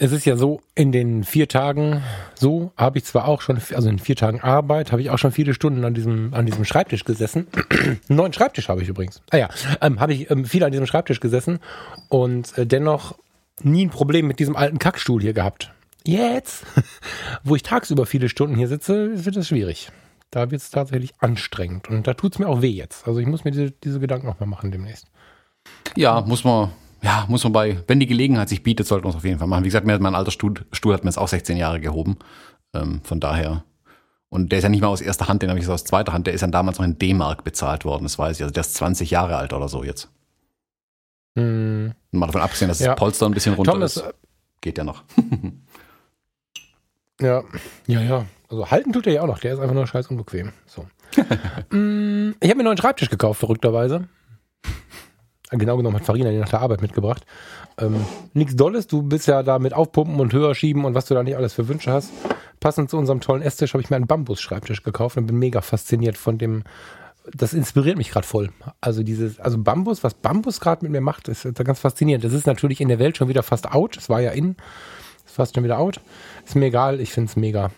[0.04, 2.04] Es ist ja so, in den vier Tagen,
[2.36, 5.32] so habe ich zwar auch schon, also in vier Tagen Arbeit, habe ich auch schon
[5.32, 7.48] viele Stunden an diesem, an diesem Schreibtisch gesessen.
[7.70, 9.22] Einen neuen Schreibtisch habe ich übrigens.
[9.32, 9.50] Ah ja,
[9.80, 11.60] ähm, habe ich ähm, viel an diesem Schreibtisch gesessen
[12.10, 13.18] und äh, dennoch
[13.62, 15.72] nie ein Problem mit diesem alten Kackstuhl hier gehabt.
[16.06, 16.66] Jetzt,
[17.46, 19.90] wo ich tagsüber viele Stunden hier sitze, wird es schwierig.
[20.32, 23.08] Da wird es tatsächlich anstrengend und da tut es mir auch weh jetzt.
[23.08, 25.06] Also ich muss mir diese, diese Gedanken nochmal machen demnächst.
[25.96, 26.74] Ja, muss man,
[27.04, 29.48] ja, muss man bei, wenn die Gelegenheit sich bietet, sollten wir es auf jeden Fall
[29.48, 29.64] machen.
[29.64, 32.18] Wie gesagt, mir, mein alter Stuhl, Stuhl hat mir jetzt auch 16 Jahre gehoben.
[32.74, 33.66] Ähm, von daher.
[34.30, 36.28] Und der ist ja nicht mal aus erster Hand, den habe ich aus zweiter Hand.
[36.28, 38.44] Der ist ja damals noch in D-Mark bezahlt worden, das weiß ich.
[38.44, 40.10] Also der ist 20 Jahre alt oder so jetzt.
[41.38, 41.94] Hm.
[42.12, 42.92] Mal davon abgesehen, dass ja.
[42.92, 44.14] das Polster ein bisschen runter Thomas, ist.
[44.62, 45.04] Geht ja noch.
[47.22, 47.44] ja,
[47.86, 48.26] ja, ja.
[48.50, 49.40] Also halten tut er ja auch noch.
[49.40, 50.54] Der ist einfach nur scheiß unbequem.
[50.68, 50.88] So.
[51.70, 54.08] Mm, ich habe mir einen neuen Schreibtisch gekauft, verrückterweise.
[55.60, 57.26] Genau genommen hat Farina den nach der Arbeit mitgebracht.
[57.78, 61.14] Ähm, Nichts Dolles, du bist ja da mit Aufpumpen und höher schieben und was du
[61.14, 62.12] da nicht alles für Wünsche hast.
[62.60, 66.18] Passend zu unserem tollen Esstisch habe ich mir einen Bambus-Schreibtisch gekauft und bin mega fasziniert
[66.18, 66.64] von dem.
[67.34, 68.50] Das inspiriert mich gerade voll.
[68.82, 72.24] Also dieses, also Bambus, was Bambus gerade mit mir macht, ist, ist ganz faszinierend.
[72.26, 73.98] Das ist natürlich in der Welt schon wieder fast out.
[73.98, 74.56] Es war ja in,
[75.26, 76.02] ist fast schon wieder out.
[76.46, 77.72] Ist mir egal, ich finde es mega.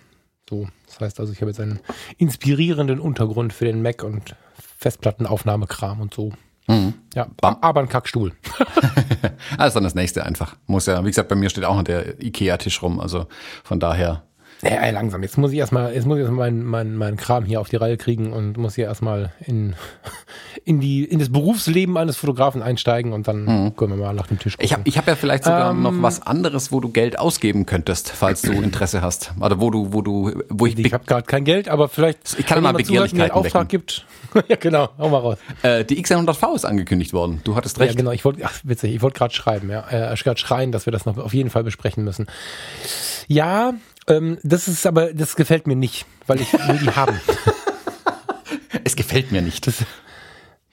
[0.49, 1.79] So, das heißt also, ich habe jetzt einen
[2.17, 4.35] inspirierenden Untergrund für den Mac und
[4.77, 6.31] Festplattenaufnahmekram und so.
[6.67, 6.93] Mhm.
[7.13, 7.57] Ja, Bam.
[7.61, 8.33] aber ein Kackstuhl.
[9.65, 10.55] ist dann das nächste einfach.
[10.67, 12.99] Muss ja, wie gesagt, bei mir steht auch noch der Ikea-Tisch rum.
[12.99, 13.27] Also
[13.63, 14.23] von daher
[14.61, 15.21] ja, ey, langsam.
[15.21, 17.75] Jetzt muss ich erstmal, jetzt muss ich erstmal meinen mein, mein Kram hier auf die
[17.75, 19.75] Reihe kriegen und muss hier erstmal in,
[20.65, 23.75] in die, in das Berufsleben eines Fotografen einsteigen und dann mhm.
[23.75, 24.65] können wir mal nach dem Tisch gucken.
[24.65, 27.65] Ich habe ich hab ja vielleicht sogar ähm, noch was anderes, wo du Geld ausgeben
[27.65, 29.33] könntest, falls du Interesse hast.
[29.39, 30.77] Oder wo du, wo du, wo ich.
[30.79, 32.39] Ich habe gerade kein Geld, aber vielleicht.
[32.39, 33.85] Ich kann mal Begehrlichkeiten einen Auftrag wecken.
[33.85, 34.05] gibt.
[34.47, 34.89] ja, genau.
[34.97, 35.37] Hau mal raus.
[35.61, 37.41] Äh, die X100V ist angekündigt worden.
[37.43, 37.93] Du hattest recht.
[37.93, 38.11] Ja, genau.
[38.11, 38.95] Ich wollte, ach, witzig.
[38.95, 39.85] Ich wollte gerade schreiben, ja.
[39.89, 42.27] Äh, gerade schreien, dass wir das noch auf jeden Fall besprechen müssen.
[43.27, 43.73] Ja,
[44.07, 47.19] ähm, das ist aber, das gefällt mir nicht, weil ich will die haben.
[48.83, 49.65] Es gefällt mir nicht.
[49.65, 49.83] Das,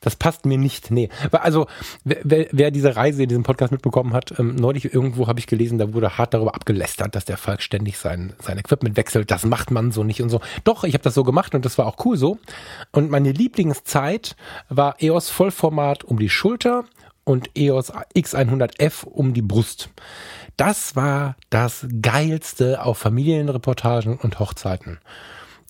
[0.03, 0.91] das passt mir nicht.
[0.91, 1.09] Nee.
[1.31, 1.67] Also,
[2.05, 5.79] wer, wer diese Reise in diesem Podcast mitbekommen hat, ähm, neulich irgendwo habe ich gelesen,
[5.79, 9.31] da wurde hart darüber abgelästert, dass der Falk ständig sein, sein Equipment wechselt.
[9.31, 10.41] Das macht man so nicht und so.
[10.65, 12.39] Doch, ich habe das so gemacht und das war auch cool so.
[12.91, 14.37] Und meine Lieblingszeit
[14.69, 16.85] war EOS Vollformat um die Schulter
[17.25, 19.89] und EOS X100F um die Brust.
[20.57, 24.99] Das war das Geilste auf Familienreportagen und Hochzeiten.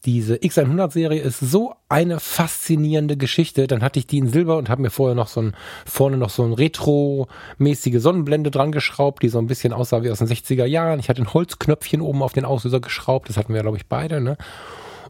[0.04, 3.68] Diese X100-Serie ist so eine faszinierende Geschichte.
[3.68, 5.54] Dann hatte ich die in Silber und habe mir vorher noch so ein,
[5.86, 10.18] vorne noch so ein retro-mäßige Sonnenblende dran geschraubt, die so ein bisschen aussah wie aus
[10.18, 10.98] den 60er Jahren.
[10.98, 13.28] Ich hatte ein Holzknöpfchen oben auf den Auslöser geschraubt.
[13.28, 14.36] Das hatten wir, glaube ich, beide, ne?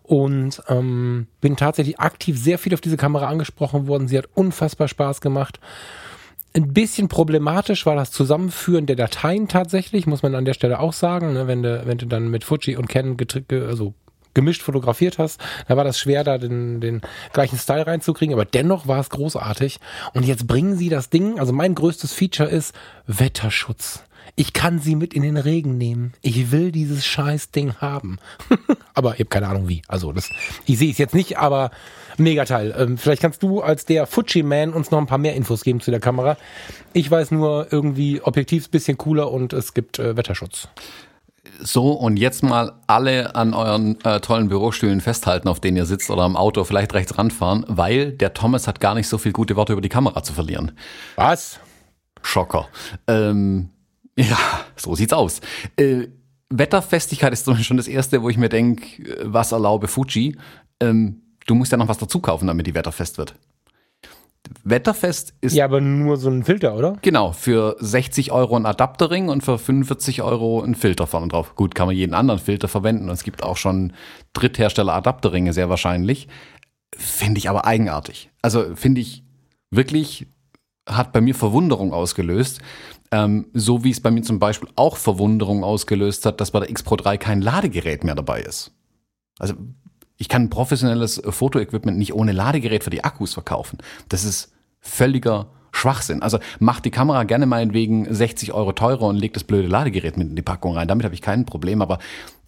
[0.02, 4.08] Und ähm, bin tatsächlich aktiv sehr viel auf diese Kamera angesprochen worden.
[4.08, 5.58] Sie hat unfassbar Spaß gemacht.
[6.54, 10.92] Ein bisschen problematisch war das Zusammenführen der Dateien tatsächlich, muss man an der Stelle auch
[10.92, 11.32] sagen.
[11.32, 11.46] Ne?
[11.46, 13.16] Wenn, du, wenn du dann mit Fuji und Canon
[13.50, 13.94] also
[14.34, 17.00] gemischt fotografiert hast, da war das schwer, da den, den
[17.32, 19.78] gleichen Style reinzukriegen, aber dennoch war es großartig.
[20.14, 22.74] Und jetzt bringen sie das Ding, also mein größtes Feature ist
[23.06, 24.04] Wetterschutz.
[24.34, 26.14] Ich kann sie mit in den Regen nehmen.
[26.22, 28.18] Ich will dieses scheiß Ding haben.
[28.94, 29.82] aber ich habe keine Ahnung wie.
[29.88, 30.30] Also das,
[30.64, 31.70] ich sehe es jetzt nicht, aber
[32.16, 32.74] mega Teil.
[32.78, 35.90] Ähm, vielleicht kannst du als der Fuji-Man uns noch ein paar mehr Infos geben zu
[35.90, 36.38] der Kamera.
[36.94, 40.68] Ich weiß nur irgendwie objektiv bisschen cooler und es gibt äh, Wetterschutz.
[41.60, 46.08] So, und jetzt mal alle an euren äh, tollen Bürostühlen festhalten, auf denen ihr sitzt
[46.10, 49.56] oder am Auto vielleicht rechts ranfahren, weil der Thomas hat gar nicht so viel gute
[49.56, 50.72] Worte über die Kamera zu verlieren.
[51.16, 51.60] Was?
[52.22, 52.68] Schocker.
[53.06, 53.70] Ähm,
[54.28, 54.38] ja,
[54.76, 55.40] so sieht's aus.
[55.76, 56.08] Äh,
[56.50, 60.36] Wetterfestigkeit ist schon das Erste, wo ich mir denke, was erlaube Fuji?
[60.80, 63.34] Ähm, du musst ja noch was dazu kaufen, damit die wetterfest wird.
[64.64, 65.54] Wetterfest ist.
[65.54, 66.98] Ja, aber nur so ein Filter, oder?
[67.02, 71.54] Genau, für 60 Euro ein Adapterring und für 45 Euro ein Filter vorne drauf.
[71.54, 73.08] Gut, kann man jeden anderen Filter verwenden.
[73.08, 73.92] Und es gibt auch schon
[74.34, 76.28] Dritthersteller Adapterringe, sehr wahrscheinlich.
[76.94, 78.30] Finde ich aber eigenartig.
[78.42, 79.24] Also finde ich
[79.70, 80.26] wirklich,
[80.88, 82.60] hat bei mir Verwunderung ausgelöst.
[83.12, 86.70] Ähm, so wie es bei mir zum Beispiel auch Verwunderung ausgelöst hat, dass bei der
[86.70, 88.72] X Pro 3 kein Ladegerät mehr dabei ist.
[89.38, 89.54] Also
[90.16, 93.78] ich kann professionelles Fotoequipment nicht ohne Ladegerät für die Akkus verkaufen.
[94.08, 96.22] Das ist völliger Schwachsinn.
[96.22, 100.28] Also macht die Kamera gerne meinetwegen 60 Euro teurer und legt das blöde Ladegerät mit
[100.28, 100.88] in die Packung rein.
[100.88, 101.98] Damit habe ich kein Problem, aber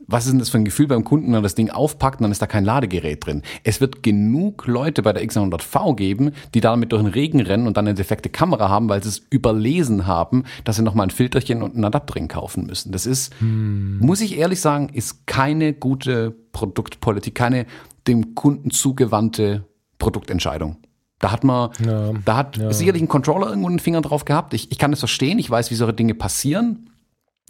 [0.07, 2.25] was ist denn das für ein Gefühl beim Kunden, wenn er das Ding aufpackt und
[2.25, 3.43] dann ist da kein Ladegerät drin?
[3.63, 7.77] Es wird genug Leute bei der X100V geben, die damit durch den Regen rennen und
[7.77, 11.63] dann eine defekte Kamera haben, weil sie es überlesen haben, dass sie nochmal ein Filterchen
[11.63, 12.93] und einen Adapterring kaufen müssen.
[12.93, 13.99] Das ist, hm.
[13.99, 17.67] muss ich ehrlich sagen, ist keine gute Produktpolitik, keine
[18.07, 19.65] dem Kunden zugewandte
[19.99, 20.77] Produktentscheidung.
[21.19, 22.73] Da hat man, ja, da hat ja.
[22.73, 24.53] sicherlich ein Controller irgendwo einen Finger drauf gehabt.
[24.53, 26.91] Ich, ich kann das verstehen, ich weiß, wie solche Dinge passieren,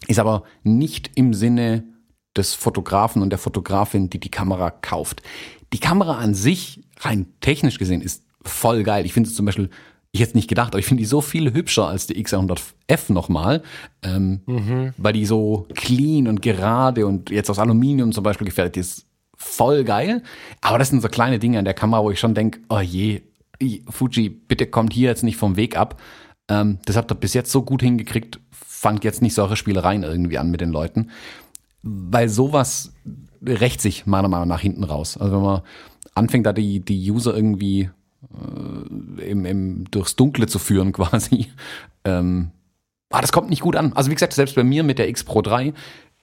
[0.07, 1.85] ist aber nicht im Sinne
[2.37, 5.23] des Fotografen und der Fotografin, die die Kamera kauft.
[5.73, 9.07] Die Kamera an sich, rein technisch gesehen, ist voll geil.
[9.07, 9.71] Ich finde es zum Beispiel,
[10.13, 13.63] ich hätte nicht gedacht, aber ich finde die so viel hübscher als die X100F nochmal,
[14.03, 14.95] ähm, mhm.
[14.97, 18.77] weil die so clean und gerade und jetzt aus Aluminium zum Beispiel gefällt.
[18.77, 19.07] Die ist
[19.37, 20.23] voll geil.
[20.61, 23.23] Aber das sind so kleine Dinge an der Kamera, wo ich schon denke, oh je,
[23.89, 26.01] Fuji, bitte kommt hier jetzt nicht vom Weg ab.
[26.49, 30.39] Ähm, das habt ihr bis jetzt so gut hingekriegt, fangt jetzt nicht solche Spielereien irgendwie
[30.39, 31.11] an mit den Leuten
[31.85, 32.93] weil sowas
[33.47, 35.17] rächt sich meiner Meinung nach hinten raus.
[35.17, 35.63] Also wenn man
[36.15, 37.91] anfängt, da die, die User irgendwie
[38.33, 41.49] äh, im, im, durchs Dunkle zu führen quasi,
[42.05, 42.51] ähm,
[43.11, 43.93] ah, das kommt nicht gut an.
[43.93, 45.75] Also wie gesagt, selbst bei mir mit der X Pro 3,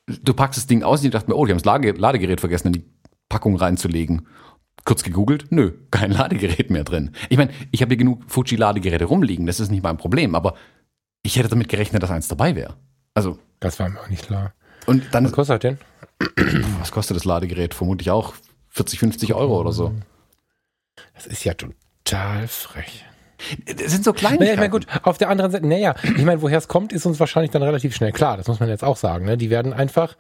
[0.08, 2.40] du packst das Ding aus und ich dachte mir, oh, die haben das Lade Ladegerät
[2.40, 2.86] vergessen, in die
[3.30, 4.28] Packung reinzulegen.
[4.84, 7.12] Kurz gegoogelt, nö, kein Ladegerät mehr drin.
[7.30, 10.56] Ich meine, ich habe hier genug Fuji-Ladegeräte rumliegen, das ist nicht mein Problem, aber
[11.22, 12.76] ich hätte damit gerechnet, dass eins dabei wäre.
[13.14, 13.38] Also.
[13.60, 14.54] Das war mir auch nicht klar.
[14.86, 15.78] Und dann, was kostet denn?
[16.80, 17.74] Was kostet das Ladegerät?
[17.74, 18.34] Vermutlich auch
[18.70, 19.94] 40, 50 Euro oder so.
[21.16, 23.06] Das ist ja total frech.
[23.66, 24.38] Das sind so kleine.
[24.38, 27.06] Naja, ich meine, gut, auf der anderen Seite, naja, ich meine, woher es kommt, ist
[27.06, 28.38] uns wahrscheinlich dann relativ schnell klar.
[28.38, 29.26] Das muss man jetzt auch sagen.
[29.26, 29.38] Ne?
[29.38, 30.16] Die werden einfach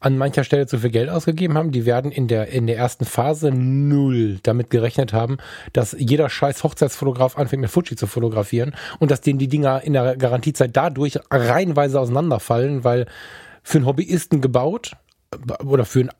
[0.00, 1.70] an mancher Stelle zu viel Geld ausgegeben haben.
[1.70, 5.38] Die werden in der, in der ersten Phase null damit gerechnet haben,
[5.72, 9.92] dass jeder scheiß Hochzeitsfotograf anfängt mit Fuji zu fotografieren und dass denen die Dinger in
[9.92, 13.06] der Garantiezeit dadurch reihenweise auseinanderfallen, weil
[13.64, 14.92] für einen Hobbyisten gebaut
[15.64, 16.10] oder für einen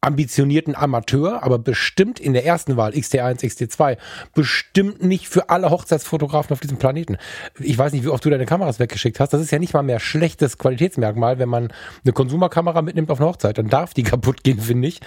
[0.00, 3.98] ambitionierten Amateur, aber bestimmt in der ersten Wahl XT1, XT2,
[4.32, 7.16] bestimmt nicht für alle Hochzeitsfotografen auf diesem Planeten.
[7.58, 9.32] Ich weiß nicht, wie oft du deine Kameras weggeschickt hast.
[9.32, 11.72] Das ist ja nicht mal mehr schlechtes Qualitätsmerkmal, wenn man
[12.04, 13.58] eine Konsumerkamera mitnimmt auf eine Hochzeit.
[13.58, 15.00] Dann darf die kaputt gehen, finde ich.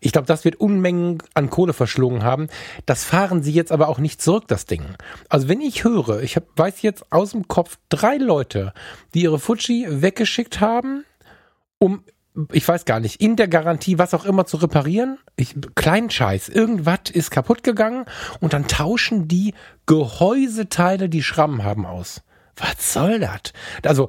[0.00, 2.48] Ich glaube, das wird Unmengen an Kohle verschlungen haben.
[2.86, 4.82] Das fahren sie jetzt aber auch nicht zurück, das Ding.
[5.28, 8.74] Also wenn ich höre, ich hab, weiß jetzt aus dem Kopf drei Leute,
[9.14, 11.04] die ihre Fuji weggeschickt haben,
[11.78, 12.04] um
[12.52, 15.18] ich weiß gar nicht, in der Garantie was auch immer zu reparieren.
[15.36, 18.06] Ich, kleinen Scheiß, irgendwas ist kaputt gegangen
[18.40, 19.54] und dann tauschen die
[19.86, 22.22] Gehäuseteile, die Schrammen haben, aus.
[22.56, 23.52] Was soll das?
[23.84, 24.08] Also,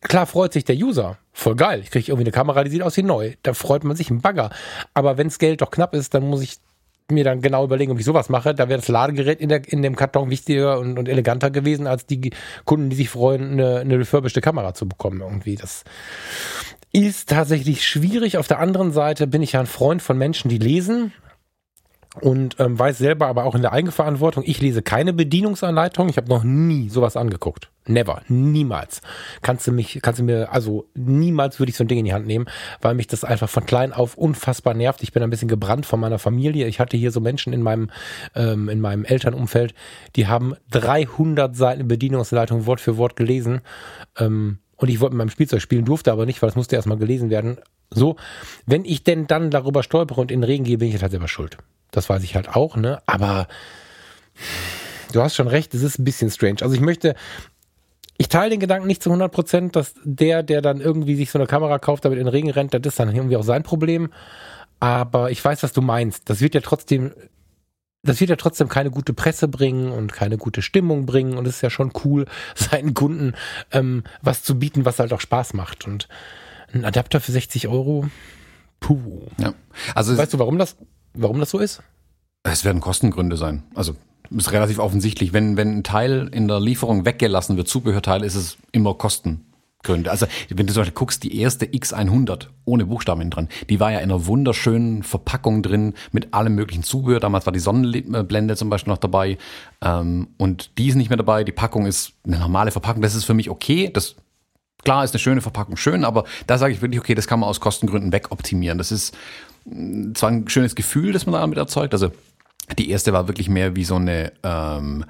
[0.00, 1.18] klar freut sich der User.
[1.32, 1.80] Voll geil.
[1.82, 3.34] Ich kriege irgendwie eine Kamera, die sieht aus wie neu.
[3.42, 4.50] Da freut man sich ein Bagger.
[4.94, 6.58] Aber wenns Geld doch knapp ist, dann muss ich
[7.10, 8.54] mir dann genau überlegen, ob ich sowas mache.
[8.54, 12.06] Da wäre das Ladegerät in, der, in dem Karton wichtiger und, und eleganter gewesen, als
[12.06, 12.32] die
[12.64, 15.20] Kunden, die sich freuen, eine, eine refurbischte Kamera zu bekommen.
[15.20, 15.56] Irgendwie.
[15.56, 15.84] Das
[16.92, 18.38] ist tatsächlich schwierig.
[18.38, 21.12] Auf der anderen Seite bin ich ja ein Freund von Menschen, die lesen
[22.20, 26.08] und ähm, weiß selber aber auch in der Eigenverantwortung, ich lese keine Bedienungsanleitung.
[26.08, 27.70] Ich habe noch nie sowas angeguckt.
[27.86, 29.00] Never, niemals.
[29.42, 32.12] Kannst du mich, kannst du mir, also niemals würde ich so ein Ding in die
[32.12, 32.46] Hand nehmen,
[32.80, 35.04] weil mich das einfach von klein auf unfassbar nervt.
[35.04, 36.66] Ich bin ein bisschen gebrannt von meiner Familie.
[36.66, 37.90] Ich hatte hier so Menschen in meinem,
[38.34, 39.74] ähm, in meinem Elternumfeld,
[40.16, 43.60] die haben 300 Seiten Bedienungsanleitung Wort für Wort gelesen.
[44.18, 46.98] Ähm, und ich wollte mit meinem Spielzeug spielen, durfte aber nicht, weil es musste erstmal
[46.98, 47.58] gelesen werden.
[47.90, 48.16] So,
[48.66, 51.28] wenn ich denn dann darüber stolpere und in den Regen gehe, bin ich halt selber
[51.28, 51.58] schuld.
[51.90, 53.02] Das weiß ich halt auch, ne?
[53.06, 53.48] Aber
[55.12, 56.58] du hast schon recht, es ist ein bisschen strange.
[56.62, 57.14] Also ich möchte,
[58.16, 61.38] ich teile den Gedanken nicht zu 100 Prozent, dass der, der dann irgendwie sich so
[61.38, 64.12] eine Kamera kauft, damit in den Regen rennt, das ist dann irgendwie auch sein Problem.
[64.78, 66.30] Aber ich weiß, was du meinst.
[66.30, 67.12] Das wird ja trotzdem,
[68.02, 71.36] das wird ja trotzdem keine gute Presse bringen und keine gute Stimmung bringen.
[71.36, 73.34] Und es ist ja schon cool, seinen Kunden
[73.72, 75.86] ähm, was zu bieten, was halt auch Spaß macht.
[75.86, 76.08] Und
[76.72, 78.08] ein Adapter für 60 Euro,
[78.78, 79.26] puh.
[79.38, 79.54] Ja.
[79.94, 80.76] Also weißt du, warum das
[81.14, 81.82] Warum das so ist?
[82.42, 83.64] Es werden Kostengründe sein.
[83.74, 83.96] Also
[84.30, 85.32] ist relativ offensichtlich.
[85.32, 88.94] Wenn, wenn ein Teil in der Lieferung weggelassen wird, Zubehörteil, ist es immer
[89.82, 90.10] Kostengründe.
[90.10, 93.98] Also wenn du zum Beispiel guckst, die erste X100 ohne Buchstaben dran, die war ja
[93.98, 97.20] in einer wunderschönen Verpackung drin mit allem möglichen Zubehör.
[97.20, 99.38] Damals war die Sonnenblende zum Beispiel noch dabei
[99.82, 101.44] ähm, und die ist nicht mehr dabei.
[101.44, 103.02] Die Packung ist eine normale Verpackung.
[103.02, 103.90] Das ist für mich okay.
[103.92, 104.16] Das
[104.82, 107.50] Klar ist eine schöne Verpackung schön, aber da sage ich wirklich, okay, das kann man
[107.50, 108.78] aus Kostengründen wegoptimieren.
[108.78, 109.14] Das ist
[110.14, 111.92] zwar ein schönes Gefühl, das man damit erzeugt.
[111.92, 112.12] Also
[112.78, 115.04] die erste war wirklich mehr wie so eine ähm,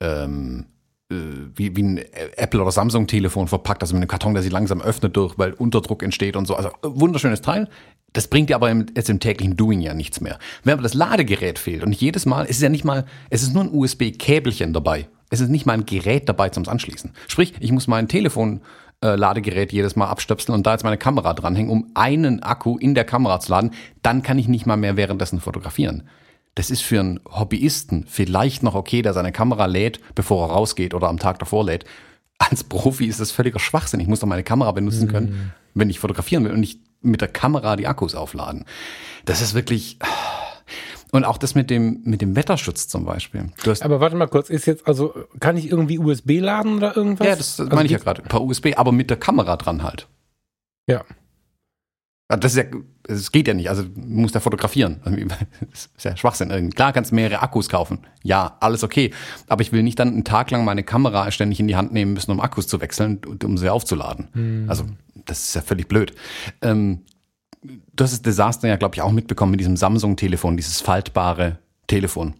[0.00, 0.79] ähm, äh,
[1.10, 1.98] wie, wie ein
[2.36, 6.02] Apple- oder Samsung-Telefon verpackt, also mit einem Karton, der sich langsam öffnet durch, weil Unterdruck
[6.02, 6.54] entsteht und so.
[6.54, 7.68] Also wunderschönes Teil.
[8.12, 10.38] Das bringt dir aber im, jetzt im täglichen Doing ja nichts mehr.
[10.64, 13.54] Wenn aber das Ladegerät fehlt und jedes Mal, es ist ja nicht mal, es ist
[13.54, 15.08] nur ein USB-Käbelchen dabei.
[15.30, 17.12] Es ist nicht mal ein Gerät dabei zum Anschließen.
[17.28, 18.60] Sprich, ich muss mein Telefon
[19.02, 22.94] äh, Ladegerät jedes Mal abstöpseln und da jetzt meine Kamera dranhängen, um einen Akku in
[22.94, 23.70] der Kamera zu laden,
[24.02, 26.04] dann kann ich nicht mal mehr währenddessen fotografieren.
[26.54, 30.94] Das ist für einen Hobbyisten vielleicht noch okay, der seine Kamera lädt, bevor er rausgeht
[30.94, 31.84] oder am Tag davor lädt.
[32.38, 34.00] Als Profi ist das völliger Schwachsinn.
[34.00, 35.52] Ich muss doch meine Kamera benutzen können, mhm.
[35.74, 38.64] wenn ich fotografieren will und nicht mit der Kamera die Akkus aufladen.
[39.24, 39.98] Das ist wirklich.
[41.12, 43.50] Und auch das mit dem, mit dem Wetterschutz zum Beispiel.
[43.80, 47.26] aber warte mal kurz, ist jetzt, also kann ich irgendwie USB laden oder irgendwas?
[47.26, 48.22] Ja, das, also meine ich ja gerade.
[48.22, 50.06] Paar USB, aber mit der Kamera dran halt.
[50.86, 51.04] Ja.
[52.36, 52.64] Das, ist ja,
[53.02, 55.00] das geht ja nicht, also du musst ja fotografieren.
[55.70, 56.70] Das ist ja Schwachsinn.
[56.70, 57.98] Klar kannst du mehrere Akkus kaufen.
[58.22, 59.12] Ja, alles okay.
[59.48, 62.12] Aber ich will nicht dann einen Tag lang meine Kamera ständig in die Hand nehmen
[62.12, 64.28] müssen, um Akkus zu wechseln, um sie aufzuladen.
[64.32, 64.66] Hm.
[64.68, 64.84] Also,
[65.26, 66.14] das ist ja völlig blöd.
[66.62, 67.00] Ähm,
[67.62, 72.34] du hast das Desaster ja, glaube ich, auch mitbekommen mit diesem Samsung-Telefon, dieses faltbare Telefon.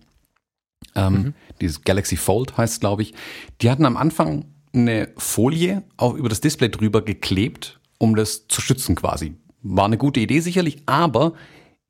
[0.94, 1.34] Ähm, mhm.
[1.60, 3.14] Dieses Galaxy Fold heißt glaube ich.
[3.60, 8.60] Die hatten am Anfang eine Folie auch über das Display drüber geklebt, um das zu
[8.60, 9.34] schützen quasi.
[9.62, 11.34] War eine gute Idee sicherlich, aber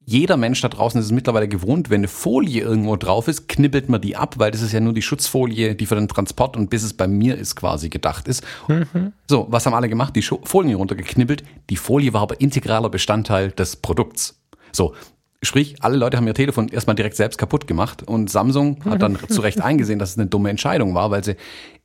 [0.05, 3.89] jeder Mensch da draußen ist es mittlerweile gewohnt, wenn eine Folie irgendwo drauf ist, knibbelt
[3.89, 6.69] man die ab, weil das ist ja nur die Schutzfolie, die für den Transport und
[6.71, 8.43] bis es bei mir ist quasi gedacht ist.
[8.67, 9.13] Mhm.
[9.29, 10.17] So, was haben alle gemacht?
[10.17, 11.45] Die Folien runtergeknibbelt.
[11.69, 14.41] Die Folie war aber integraler Bestandteil des Produkts.
[14.73, 14.95] So,
[15.43, 19.19] Sprich, alle Leute haben ihr Telefon erstmal direkt selbst kaputt gemacht und Samsung hat dann
[19.29, 21.37] zu Recht eingesehen, dass es eine dumme Entscheidung war, weil sie,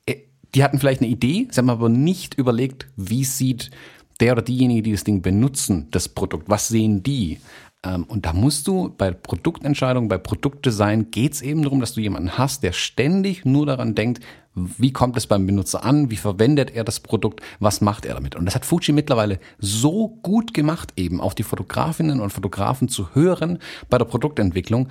[0.05, 0.15] äh,
[0.53, 3.71] die hatten vielleicht eine Idee, sie haben aber nicht überlegt, wie sieht
[4.19, 7.39] der oder diejenige, die das Ding benutzen, das Produkt, was sehen die?
[7.83, 12.01] Ähm, und da musst du bei Produktentscheidungen, bei Produktdesign geht es eben darum, dass du
[12.01, 14.23] jemanden hast, der ständig nur daran denkt,
[14.55, 18.35] wie kommt es beim Benutzer an, wie verwendet er das Produkt, was macht er damit.
[18.35, 23.13] Und das hat Fuji mittlerweile so gut gemacht, eben auf die Fotografinnen und Fotografen zu
[23.13, 23.59] hören
[23.89, 24.87] bei der Produktentwicklung.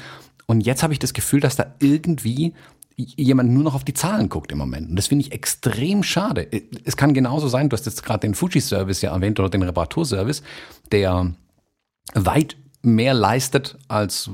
[0.47, 2.53] Und jetzt habe ich das Gefühl, dass da irgendwie
[2.97, 4.91] jemand nur noch auf die Zahlen guckt im Moment.
[4.91, 6.49] Und das finde ich extrem schade.
[6.85, 10.43] Es kann genauso sein, du hast jetzt gerade den Fuji-Service ja erwähnt oder den Reparaturservice,
[10.93, 11.35] der
[12.15, 14.31] weit mehr leistet, als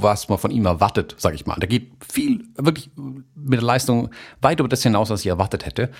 [0.00, 1.56] was man von ihm erwartet, sage ich mal.
[1.56, 5.90] Der geht viel, wirklich mit der Leistung weit über das hinaus, was ich erwartet hätte.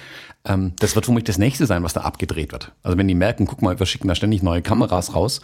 [0.44, 2.72] Ähm, das wird womöglich das nächste sein, was da abgedreht wird.
[2.82, 5.40] Also wenn die merken, guck mal, wir schicken da ständig neue Kameras raus.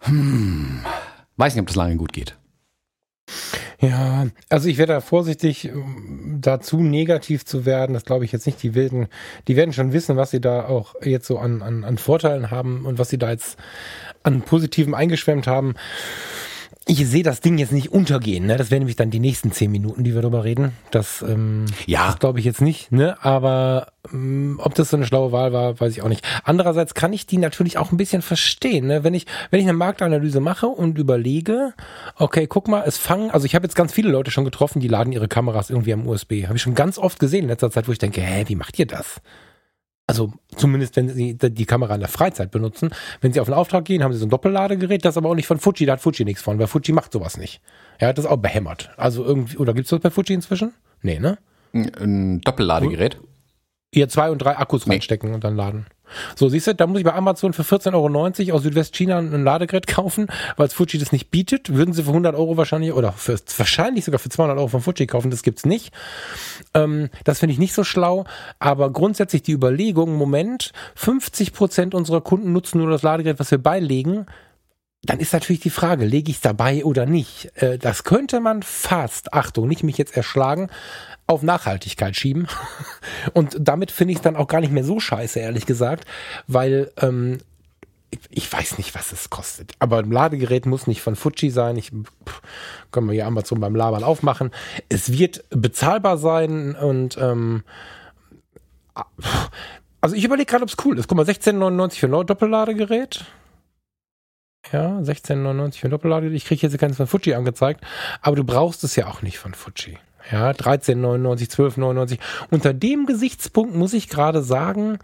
[0.00, 0.80] Hm,
[1.36, 2.36] weiß nicht, ob das lange gut geht.
[3.80, 5.70] Ja, also ich werde da vorsichtig,
[6.40, 7.94] dazu negativ zu werden.
[7.94, 8.62] Das glaube ich jetzt nicht.
[8.62, 9.08] Die wilden,
[9.48, 12.86] die werden schon wissen, was sie da auch jetzt so an, an, an Vorteilen haben
[12.86, 13.58] und was sie da jetzt
[14.22, 15.74] an Positiven eingeschwemmt haben.
[16.86, 18.58] Ich sehe das Ding jetzt nicht untergehen, ne?
[18.58, 20.72] Das wären nämlich dann die nächsten zehn Minuten, die wir darüber reden.
[20.90, 22.08] Das, ähm, ja.
[22.08, 23.16] das glaube ich jetzt nicht, ne?
[23.24, 26.26] Aber ähm, ob das so eine schlaue Wahl war, weiß ich auch nicht.
[26.44, 29.02] Andererseits kann ich die natürlich auch ein bisschen verstehen, ne?
[29.02, 31.72] Wenn ich, wenn ich eine Marktanalyse mache und überlege,
[32.16, 34.88] okay, guck mal, es fangen, also ich habe jetzt ganz viele Leute schon getroffen, die
[34.88, 36.44] laden ihre Kameras irgendwie am USB.
[36.44, 38.78] Habe ich schon ganz oft gesehen in letzter Zeit, wo ich denke, hä, wie macht
[38.78, 39.22] ihr das?
[40.06, 42.90] Also zumindest, wenn Sie die Kamera in der Freizeit benutzen.
[43.22, 45.46] Wenn Sie auf einen Auftrag gehen, haben Sie so ein Doppelladegerät, das aber auch nicht
[45.46, 47.62] von Fuji, da hat Fuji nichts von, weil Fuji macht sowas nicht.
[48.00, 48.90] Ja, das ist auch behämmert.
[48.98, 50.74] Also irgendwie, oder gibt's das bei Fuji inzwischen?
[51.00, 51.38] Nee, ne?
[51.72, 53.18] Ein Doppelladegerät?
[53.92, 54.94] Ihr zwei und drei Akkus nee.
[54.94, 55.86] reinstecken und dann laden.
[56.36, 57.94] So, siehst du, da muss ich bei Amazon für 14,90
[58.46, 60.26] Euro aus Südwestchina ein Ladegerät kaufen,
[60.56, 61.74] weil Fuji das nicht bietet.
[61.74, 65.06] Würden sie für 100 Euro wahrscheinlich, oder für, wahrscheinlich sogar für 200 Euro von Fuji
[65.06, 65.92] kaufen, das gibt's nicht.
[66.74, 68.24] Ähm, das finde ich nicht so schlau,
[68.58, 73.58] aber grundsätzlich die Überlegung, Moment, 50 Prozent unserer Kunden nutzen nur das Ladegerät, was wir
[73.58, 74.26] beilegen,
[75.04, 77.52] dann ist natürlich die Frage, lege ich es dabei oder nicht?
[77.56, 80.70] Äh, das könnte man fast, Achtung, nicht mich jetzt erschlagen,
[81.26, 82.48] auf Nachhaltigkeit schieben.
[83.32, 86.06] Und damit finde ich es dann auch gar nicht mehr so scheiße, ehrlich gesagt,
[86.46, 87.38] weil ähm,
[88.30, 89.72] ich, weiß nicht, was es kostet.
[89.78, 91.76] Aber ein Ladegerät muss nicht von Fuji sein.
[91.76, 91.90] Ich
[92.90, 94.50] können wir hier Amazon beim Labern aufmachen.
[94.88, 97.64] Es wird bezahlbar sein und ähm,
[100.00, 101.08] also ich überlege gerade, ob es cool ist.
[101.08, 103.24] Guck mal, 16,99 für ein Doppelladegerät.
[104.72, 106.36] Ja, 16,99 für ein Doppelladegerät.
[106.36, 107.84] Ich kriege jetzt keins von Fuji angezeigt,
[108.20, 109.98] aber du brauchst es ja auch nicht von Fuji.
[110.30, 112.18] Ja, 13,99, 12,99.
[112.50, 114.98] Unter dem Gesichtspunkt muss ich gerade sagen,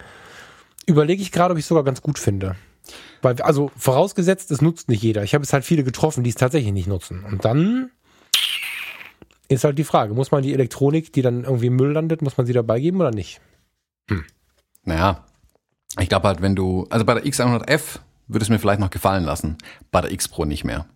[0.87, 2.57] überlege ich gerade, ob ich es sogar ganz gut finde.
[3.23, 5.23] Weil, also vorausgesetzt, es nutzt nicht jeder.
[5.23, 7.25] Ich habe es halt viele getroffen, die es tatsächlich nicht nutzen.
[7.25, 7.91] Und dann
[9.49, 12.37] ist halt die Frage, muss man die Elektronik, die dann irgendwie im Müll landet, muss
[12.37, 13.41] man sie dabei geben oder nicht?
[14.09, 14.25] Hm.
[14.85, 15.25] Naja,
[15.99, 19.25] ich glaube halt, wenn du, also bei der X100F würde es mir vielleicht noch gefallen
[19.25, 19.59] lassen,
[19.91, 20.87] bei der X Pro nicht mehr.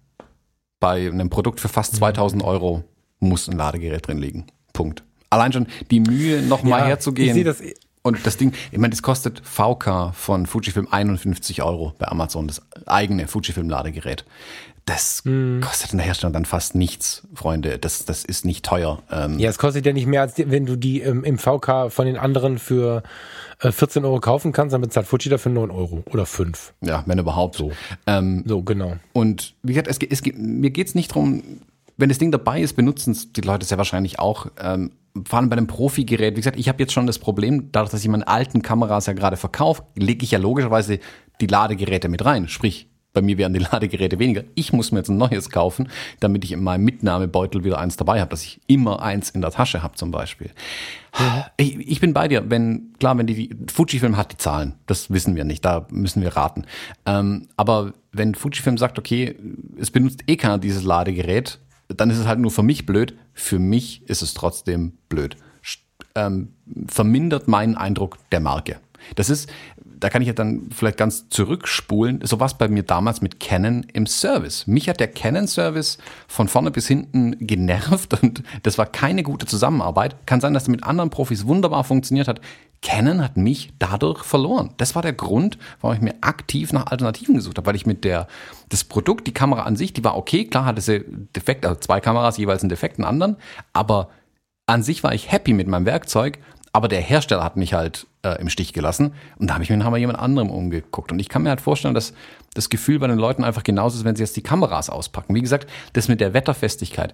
[0.81, 2.49] Bei einem Produkt für fast 2000 hm.
[2.49, 2.85] Euro
[3.25, 4.47] muss ein Ladegerät drin liegen.
[4.73, 5.03] Punkt.
[5.31, 7.45] Allein schon die Mühe, nochmal ja, herzugehen.
[7.45, 7.63] Das.
[8.03, 12.61] Und das Ding, ich meine, das kostet VK von Fujifilm 51 Euro bei Amazon, das
[12.87, 14.27] eigene Fujifilm-Ladegerät.
[14.85, 15.61] Das mm.
[15.61, 17.79] kostet in der Herstellung dann fast nichts, Freunde.
[17.79, 19.03] Das, das ist nicht teuer.
[19.11, 22.05] Ähm ja, es kostet ja nicht mehr, als wenn du die ähm, im VK von
[22.05, 23.03] den anderen für
[23.61, 26.75] äh, 14 Euro kaufen kannst, dann bezahlt Fuji dafür 9 Euro oder 5.
[26.83, 27.57] Ja, wenn überhaupt.
[27.57, 27.73] So,
[28.07, 28.97] ähm, so genau.
[29.15, 31.43] Und wie gesagt, es, es, mir geht's nicht darum,
[31.97, 34.47] wenn das Ding dabei ist, benutzen es die Leute sehr wahrscheinlich auch.
[34.61, 34.93] Ähm,
[35.27, 36.35] vor allem bei einem Profi-Gerät.
[36.35, 39.13] Wie gesagt, ich habe jetzt schon das Problem, dadurch, dass ich meine alten Kameras ja
[39.13, 40.99] gerade verkaufe, lege ich ja logischerweise
[41.41, 42.49] die Ladegeräte mit rein.
[42.49, 44.45] Sprich, bei mir wären die Ladegeräte weniger.
[44.55, 45.89] Ich muss mir jetzt ein neues kaufen,
[46.21, 49.53] damit ich in meinem Mitnahmebeutel wieder eins dabei habe, dass ich immer eins in der
[49.53, 50.51] Tasche habe zum Beispiel.
[51.57, 55.13] Ich, ich, bin bei dir, wenn, klar, wenn die, die Fujifilm hat die Zahlen, das
[55.13, 56.65] wissen wir nicht, da müssen wir raten.
[57.07, 59.37] Ähm, aber wenn Fujifilm sagt, okay,
[59.79, 63.17] es benutzt eh keiner dieses Ladegerät, dann ist es halt nur für mich blöd.
[63.33, 65.37] Für mich ist es trotzdem blöd.
[66.15, 66.55] Ähm,
[66.87, 68.81] vermindert meinen Eindruck der Marke.
[69.17, 69.51] Das ist,
[70.05, 72.21] da kann ich ja dann vielleicht ganz zurückspulen.
[72.25, 74.67] So was bei mir damals mit Canon im Service.
[74.67, 75.97] Mich hat der Canon-Service
[76.29, 80.27] von vorne bis hinten genervt und das war keine gute Zusammenarbeit.
[80.27, 82.43] Kann sein, dass er mit anderen Profis wunderbar funktioniert hat.
[82.83, 84.75] Canon hat mich dadurch verloren.
[84.77, 88.05] Das war der Grund, warum ich mir aktiv nach Alternativen gesucht habe, weil ich mit
[88.05, 88.29] der,
[88.69, 91.03] das Produkt, die Kamera an sich, die war okay, klar hatte sie
[91.35, 93.39] Defekt, also zwei Kameras jeweils einen defekten anderen,
[93.73, 94.11] aber
[94.67, 96.41] an sich war ich happy mit meinem Werkzeug,
[96.75, 99.77] aber der Hersteller hat mich halt äh, im Stich gelassen und da habe ich mir
[99.77, 102.15] nachher jemand anderem umgeguckt und ich kann mir halt vorstellen, dass
[102.55, 105.35] das Gefühl bei den Leuten einfach genauso ist, wenn sie jetzt die Kameras auspacken.
[105.35, 107.13] Wie gesagt, das mit der Wetterfestigkeit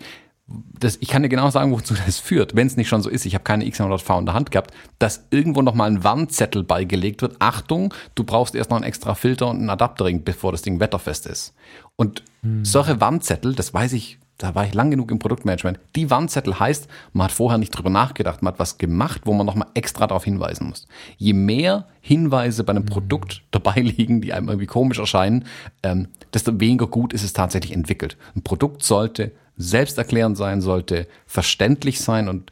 [0.79, 3.25] das, ich kann dir genau sagen, wozu das führt, wenn es nicht schon so ist.
[3.25, 7.37] Ich habe keine X100V in der Hand gehabt, dass irgendwo nochmal ein Warnzettel beigelegt wird.
[7.39, 11.27] Achtung, du brauchst erst noch einen extra Filter und einen Adapterring, bevor das Ding wetterfest
[11.27, 11.55] ist.
[11.97, 12.65] Und hm.
[12.65, 15.79] solche Warnzettel, das weiß ich, da war ich lang genug im Produktmanagement.
[15.95, 19.45] Die Warnzettel heißt, man hat vorher nicht drüber nachgedacht, man hat was gemacht, wo man
[19.45, 20.87] nochmal extra darauf hinweisen muss.
[21.19, 22.87] Je mehr Hinweise bei einem.
[22.87, 25.45] Produkt dabei liegen, die einem irgendwie komisch erscheinen,
[25.83, 28.17] ähm, desto weniger gut ist es tatsächlich entwickelt.
[28.35, 32.51] Ein Produkt sollte selbsterklärend sein, sollte verständlich sein und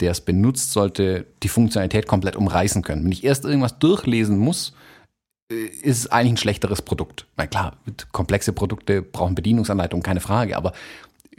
[0.00, 3.04] der es benutzt, sollte die Funktionalität komplett umreißen können.
[3.04, 4.72] Wenn ich erst irgendwas durchlesen muss,
[5.50, 7.26] äh, ist es eigentlich ein schlechteres Produkt.
[7.36, 7.76] Na klar,
[8.12, 10.72] komplexe Produkte brauchen Bedienungsanleitungen, keine Frage, aber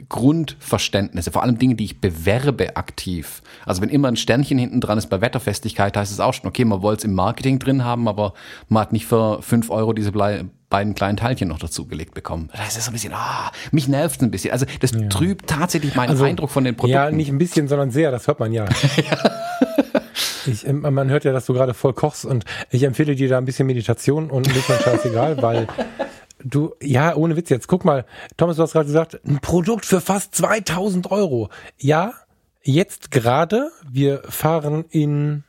[0.08, 3.42] Grundverständnisse, vor allem Dinge, die ich bewerbe aktiv.
[3.64, 6.64] Also wenn immer ein Sternchen hinten dran ist bei Wetterfestigkeit, heißt es auch schon, okay,
[6.64, 8.34] man wollte es im Marketing drin haben, aber
[8.68, 12.50] man hat nicht für fünf Euro diese beiden kleinen Teilchen noch dazugelegt bekommen.
[12.56, 14.52] Das ist so ein bisschen, ah, mich nervt ein bisschen.
[14.52, 15.08] Also das ja.
[15.08, 16.94] trübt tatsächlich meinen also, Eindruck von den Produkten.
[16.94, 18.64] Ja, nicht ein bisschen, sondern sehr, das hört man ja.
[18.96, 19.30] ja.
[20.46, 23.44] Ich, man hört ja, dass du gerade voll kochst und ich empfehle dir da ein
[23.44, 25.66] bisschen Meditation und ein bisschen scheißegal, weil
[26.50, 28.04] du, ja, ohne Witz jetzt, guck mal,
[28.36, 31.48] Thomas, du hast gerade gesagt, ein Produkt für fast 2000 Euro.
[31.78, 32.14] Ja,
[32.62, 35.44] jetzt gerade, wir fahren in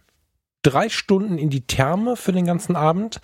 [0.61, 3.21] drei Stunden in die Therme für den ganzen Abend.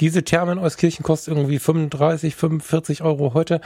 [0.00, 3.60] Diese Therme in Euskirchen kostet irgendwie 35, 45 Euro heute.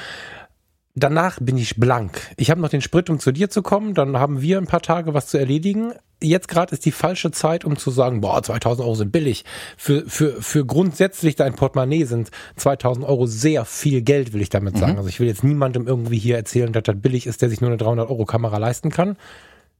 [0.96, 2.20] Danach bin ich blank.
[2.36, 3.94] Ich habe noch den Sprit, um zu dir zu kommen.
[3.94, 5.92] Dann haben wir ein paar Tage was zu erledigen.
[6.22, 9.44] Jetzt gerade ist die falsche Zeit, um zu sagen, boah, 2000 Euro sind billig.
[9.76, 14.78] Für, für, für grundsätzlich dein Portemonnaie sind 2000 Euro sehr viel Geld, will ich damit
[14.78, 14.92] sagen.
[14.92, 14.98] Mhm.
[14.98, 17.70] Also ich will jetzt niemandem irgendwie hier erzählen, dass das billig ist, der sich nur
[17.70, 19.16] eine 300 Euro Kamera leisten kann.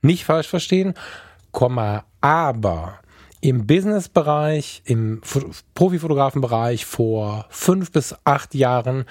[0.02, 0.94] Nicht falsch verstehen.
[1.52, 2.98] Komma, aber
[3.40, 5.20] im Businessbereich, im
[5.74, 9.04] Profifotografenbereich vor fünf bis acht Jahren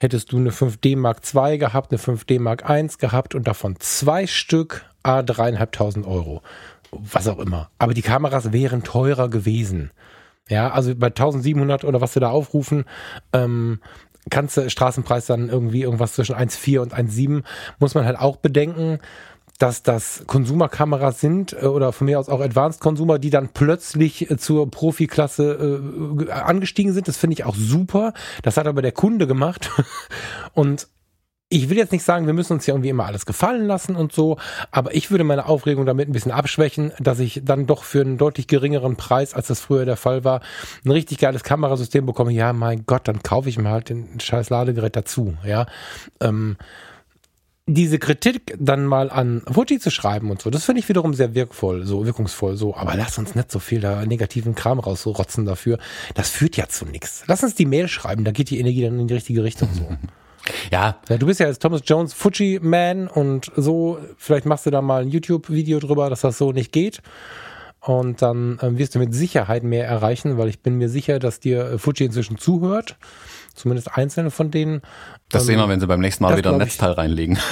[0.00, 4.26] hättest du eine 5D Mark II gehabt, eine 5D Mark I gehabt und davon zwei
[4.26, 6.42] Stück a dreieinhalbtausend Euro.
[6.90, 7.70] Was auch immer.
[7.78, 9.90] Aber die Kameras wären teurer gewesen.
[10.48, 12.84] Ja, also bei 1700 oder was wir da aufrufen,
[13.32, 13.80] ähm,
[14.30, 17.42] kannst du Straßenpreis dann irgendwie irgendwas zwischen 1,4 und 1,7,
[17.78, 19.00] muss man halt auch bedenken
[19.58, 24.30] dass das Konsumerkameras sind äh, oder von mir aus auch Advanced Consumer, die dann plötzlich
[24.30, 25.80] äh, zur Profiklasse
[26.18, 27.08] äh, angestiegen sind.
[27.08, 28.12] Das finde ich auch super.
[28.42, 29.70] Das hat aber der Kunde gemacht.
[30.54, 30.88] Und
[31.48, 34.12] ich will jetzt nicht sagen, wir müssen uns ja irgendwie immer alles gefallen lassen und
[34.12, 34.36] so,
[34.72, 38.18] aber ich würde meine Aufregung damit ein bisschen abschwächen, dass ich dann doch für einen
[38.18, 40.40] deutlich geringeren Preis, als das früher der Fall war,
[40.84, 42.32] ein richtig geiles Kamerasystem bekomme.
[42.32, 45.66] Ja, mein Gott, dann kaufe ich mir halt den scheiß Ladegerät dazu, ja.
[46.20, 46.56] Ähm,
[47.66, 51.34] diese Kritik dann mal an Fuji zu schreiben und so, das finde ich wiederum sehr
[51.34, 52.76] wirkvoll, so wirkungsvoll, so.
[52.76, 55.78] Aber lass uns nicht so viel da negativen Kram rausrotzen dafür.
[56.14, 57.24] Das führt ja zu nichts.
[57.26, 59.88] Lass uns die Mail schreiben, da geht die Energie dann in die richtige Richtung so.
[60.70, 61.00] Ja.
[61.08, 61.18] ja.
[61.18, 65.08] Du bist ja als Thomas Jones Fuji-Man und so, vielleicht machst du da mal ein
[65.08, 67.02] YouTube-Video drüber, dass das so nicht geht.
[67.80, 71.40] Und dann ähm, wirst du mit Sicherheit mehr erreichen, weil ich bin mir sicher, dass
[71.40, 72.96] dir Fuji inzwischen zuhört.
[73.56, 74.82] Zumindest einzelne von denen.
[75.30, 77.38] Das ähm, sehen wir, wenn sie beim nächsten Mal wieder ein Netzteil reinlegen.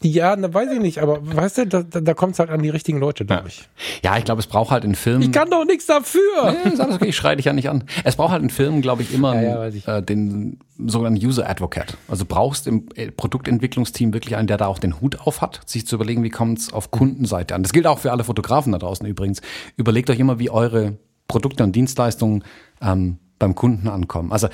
[0.00, 2.68] Ja, da weiß ich nicht, aber weißt du, da, da kommt es halt an die
[2.68, 3.46] richtigen Leute, glaube Ja.
[3.48, 3.68] ich.
[4.04, 5.22] Ja, ich glaube, es braucht halt in Filmen.
[5.22, 6.20] Ich kann doch nichts dafür.
[6.64, 7.82] Alles okay, ich schreie dich ja nicht an.
[8.04, 11.96] Es braucht halt in Filmen, glaube ich, immer Ja, ja, äh, den sogenannten User Advocate.
[12.06, 15.84] Also brauchst im äh, Produktentwicklungsteam wirklich einen, der da auch den Hut auf hat, sich
[15.84, 17.64] zu überlegen, wie kommt es auf Kundenseite an.
[17.64, 19.40] Das gilt auch für alle Fotografen da draußen übrigens.
[19.76, 22.44] Überlegt euch immer, wie eure Produkte und Dienstleistungen
[22.80, 24.32] ähm, beim Kunden ankommen.
[24.32, 24.48] Also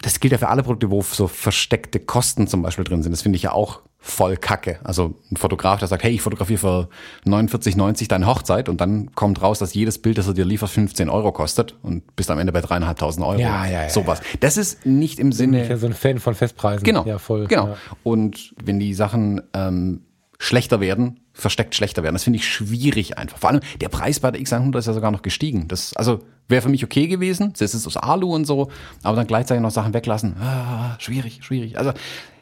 [0.00, 3.12] das gilt ja für alle Produkte, wo so versteckte Kosten zum Beispiel drin sind.
[3.12, 4.80] Das finde ich ja auch voll kacke.
[4.82, 6.88] Also ein Fotograf, der sagt, hey, ich fotografiere für
[7.24, 11.08] 49,90 deine Hochzeit und dann kommt raus, dass jedes Bild, das er dir liefert, 15
[11.08, 13.38] Euro kostet und bist am Ende bei dreieinhalbtausend Euro.
[13.38, 14.20] Ja, ja, ja, Sowas.
[14.40, 15.68] Das ist nicht im Ich bin Sinne.
[15.68, 16.82] ja so ein Fan von Festpreisen.
[16.82, 17.06] Genau.
[17.06, 17.46] Ja, voll.
[17.46, 17.68] Genau.
[17.68, 17.76] Ja.
[18.02, 20.02] Und wenn die Sachen ähm,
[20.40, 23.38] schlechter werden, versteckt schlechter werden, das finde ich schwierig einfach.
[23.38, 25.68] Vor allem der Preis bei der X100 ist ja sogar noch gestiegen.
[25.68, 26.18] Das also
[26.52, 27.52] wäre für mich okay gewesen.
[27.58, 28.70] Das ist aus Alu und so,
[29.02, 30.36] aber dann gleichzeitig noch Sachen weglassen.
[30.40, 31.76] Ah, schwierig, schwierig.
[31.76, 31.90] Also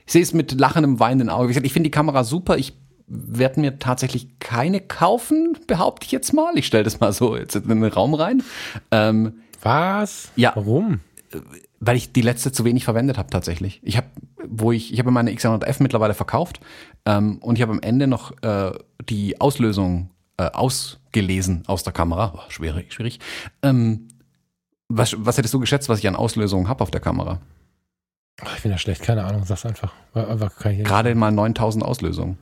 [0.06, 1.44] ich sehe es mit lachendem, weinenden Auge.
[1.44, 2.58] Wie gesagt, ich finde die Kamera super.
[2.58, 2.74] Ich
[3.06, 6.58] werde mir tatsächlich keine kaufen, behaupte ich jetzt mal.
[6.58, 8.42] Ich stelle das mal so jetzt in den Raum rein.
[8.90, 10.30] Ähm, Was?
[10.36, 10.52] Ja.
[10.54, 11.00] Warum?
[11.80, 13.80] weil ich die letzte zu wenig verwendet habe tatsächlich.
[13.82, 14.06] Ich habe,
[14.46, 16.60] wo ich, ich habe meine X100F mittlerweile verkauft
[17.06, 18.72] ähm, und ich habe am Ende noch äh,
[19.08, 20.10] die Auslösung
[20.40, 22.32] äh, ausgelesen aus der Kamera.
[22.34, 23.20] Oh, schwierig, schwierig.
[23.62, 24.08] Ähm,
[24.88, 27.40] was, was hättest du geschätzt, was ich an Auslösungen habe auf der Kamera?
[28.42, 29.92] Ach, ich bin ja schlecht, keine Ahnung, sag's einfach.
[30.14, 32.38] Einfach kann ich Gerade mal 9000 Auslösungen.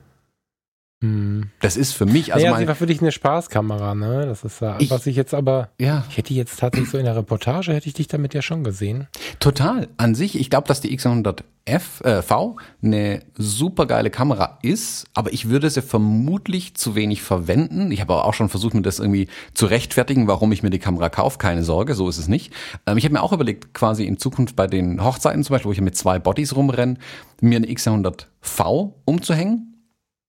[1.01, 1.49] Hm.
[1.61, 4.25] Das ist für mich, also Also ja, mein, sie war für dich eine Spaßkamera, ne?
[4.25, 7.05] Das ist ja, Ich- was ich jetzt aber, ja, ich hätte jetzt tatsächlich so in
[7.05, 9.07] der Reportage, hätte ich dich damit ja schon gesehen.
[9.39, 9.87] Total.
[9.95, 15.31] An sich, ich glaube, dass die X100F äh, V eine super geile Kamera ist, aber
[15.31, 17.91] ich würde sie vermutlich zu wenig verwenden.
[17.93, 20.79] Ich habe aber auch schon versucht, mir das irgendwie zu rechtfertigen, warum ich mir die
[20.79, 21.37] Kamera kaufe.
[21.37, 22.51] Keine Sorge, so ist es nicht.
[22.85, 25.73] Ähm, ich habe mir auch überlegt, quasi in Zukunft bei den Hochzeiten zum Beispiel, wo
[25.73, 26.95] ich mit zwei Bodies rumrenne,
[27.39, 29.68] mir eine X100V umzuhängen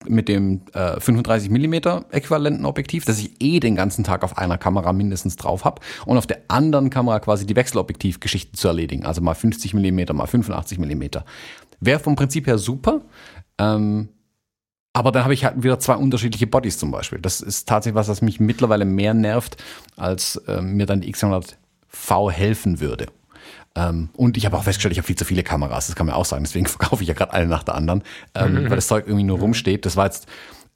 [0.09, 1.75] mit dem äh, 35 mm
[2.11, 6.17] äquivalenten Objektiv, das ich eh den ganzen Tag auf einer Kamera mindestens drauf habe und
[6.17, 10.79] auf der anderen Kamera quasi die Wechselobjektivgeschichten zu erledigen, also mal 50 mm, mal 85
[10.79, 11.03] mm.
[11.81, 13.03] Wäre vom Prinzip her super,
[13.59, 14.09] ähm,
[14.93, 17.21] aber dann habe ich halt wieder zwei unterschiedliche Bodies zum Beispiel.
[17.21, 19.57] Das ist tatsächlich was, was mich mittlerweile mehr nervt,
[19.97, 23.07] als ähm, mir dann die X100V helfen würde.
[23.77, 26.15] Ähm, und ich habe auch festgestellt, ich habe viel zu viele Kameras, das kann man
[26.15, 26.45] auch sagen.
[26.45, 28.03] Deswegen verkaufe ich ja gerade eine nach der anderen,
[28.35, 29.87] ähm, weil das Zeug irgendwie nur rumsteht.
[29.87, 30.27] Das war jetzt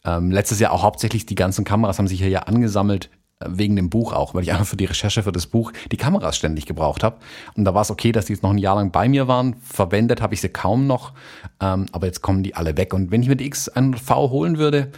[0.04, 3.10] ähm, letztes Jahr auch hauptsächlich, die ganzen Kameras haben sich hier ja angesammelt,
[3.40, 5.96] äh, wegen dem Buch auch, weil ich einfach für die Recherche für das Buch die
[5.96, 7.16] Kameras ständig gebraucht habe.
[7.56, 9.56] Und da war es okay, dass die jetzt noch ein Jahr lang bei mir waren.
[9.62, 11.12] Verwendet habe ich sie kaum noch,
[11.60, 12.94] ähm, aber jetzt kommen die alle weg.
[12.94, 14.92] Und wenn ich mir die X100V holen würde,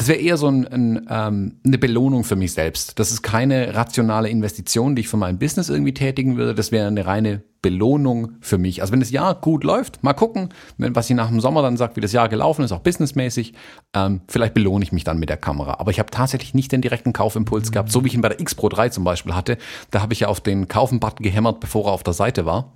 [0.00, 2.98] das wäre eher so ein, ein, ähm, eine Belohnung für mich selbst.
[2.98, 6.54] Das ist keine rationale Investition, die ich für mein Business irgendwie tätigen würde.
[6.54, 8.80] Das wäre eine reine Belohnung für mich.
[8.80, 10.48] Also wenn das Jahr gut läuft, mal gucken,
[10.78, 13.52] wenn, was ich nach dem Sommer dann sage, wie das Jahr gelaufen ist, auch businessmäßig,
[13.92, 15.74] ähm, vielleicht belohne ich mich dann mit der Kamera.
[15.78, 18.40] Aber ich habe tatsächlich nicht den direkten Kaufimpuls gehabt, so wie ich ihn bei der
[18.40, 19.58] X Pro 3 zum Beispiel hatte.
[19.90, 22.72] Da habe ich ja auf den Kaufen-Button gehämmert, bevor er auf der Seite war.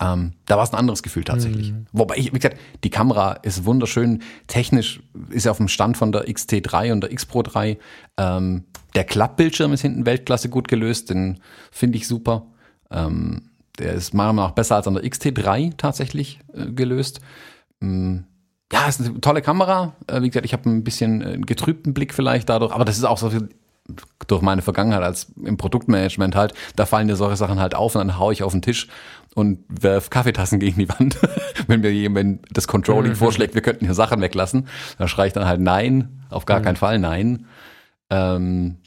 [0.00, 1.72] Ähm, da war es ein anderes Gefühl tatsächlich.
[1.92, 4.22] Wobei ich, wie gesagt, die Kamera ist wunderschön.
[4.46, 5.00] Technisch
[5.30, 7.78] ist sie auf dem Stand von der XT3 und der X Pro 3.
[8.18, 8.64] Ähm,
[8.94, 11.40] der Klappbildschirm ist hinten Weltklasse gut gelöst, den
[11.70, 12.46] finde ich super.
[12.90, 17.20] Ähm, der ist meiner Meinung nach besser als an der XT3 tatsächlich äh, gelöst.
[17.80, 18.24] Ähm,
[18.72, 19.94] ja, ist eine tolle Kamera.
[20.06, 22.96] Äh, wie gesagt, ich habe ein bisschen äh, einen getrübten Blick vielleicht dadurch, aber das
[22.96, 23.48] ist auch so viel
[24.26, 28.00] durch meine Vergangenheit als im Produktmanagement halt, da fallen dir solche Sachen halt auf und
[28.00, 28.88] dann hau ich auf den Tisch
[29.36, 31.18] und werf Kaffeetassen gegen die Wand.
[31.66, 34.66] wenn mir jemand das Controlling vorschlägt, wir könnten hier Sachen weglassen,
[34.98, 37.46] dann schreie ich dann halt nein, auf gar keinen Fall nein.
[38.08, 38.78] Ähm,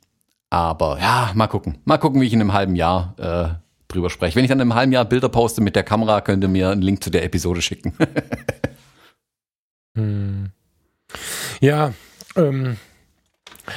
[0.50, 1.78] aber ja, mal gucken.
[1.86, 4.36] Mal gucken, wie ich in einem halben Jahr äh, drüber spreche.
[4.36, 6.72] Wenn ich dann in einem halben Jahr Bilder poste mit der Kamera, könnt ihr mir
[6.72, 7.94] einen Link zu der Episode schicken.
[9.98, 10.52] Hm.
[11.60, 11.94] Ja,
[12.36, 12.78] ähm,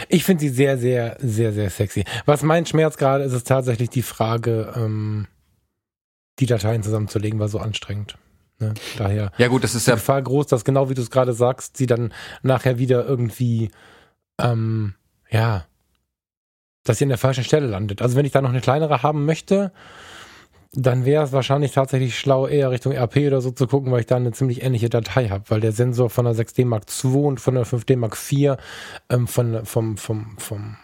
[0.08, 2.04] ich finde sie sehr, sehr, sehr, sehr sexy.
[2.26, 5.26] Was mein Schmerz gerade ist, ist tatsächlich die Frage, ähm,
[6.38, 8.16] die Dateien zusammenzulegen, war so anstrengend.
[8.58, 8.74] Ne?
[8.96, 11.32] Daher ja gut, das ist die ja Gefahr groß, dass genau wie du es gerade
[11.32, 13.70] sagst, sie dann nachher wieder irgendwie,
[14.40, 14.94] ähm,
[15.30, 15.66] ja,
[16.84, 18.02] dass sie an der falschen Stelle landet.
[18.02, 19.72] Also wenn ich da noch eine kleinere haben möchte,
[20.74, 24.06] dann wäre es wahrscheinlich tatsächlich schlau, eher Richtung RP oder so zu gucken, weil ich
[24.06, 27.40] da eine ziemlich ähnliche Datei habe, weil der Sensor von der 6D Mark II und
[27.40, 28.56] von der 5D Mark IV
[29.10, 30.76] ähm, von, vom, vom, vom,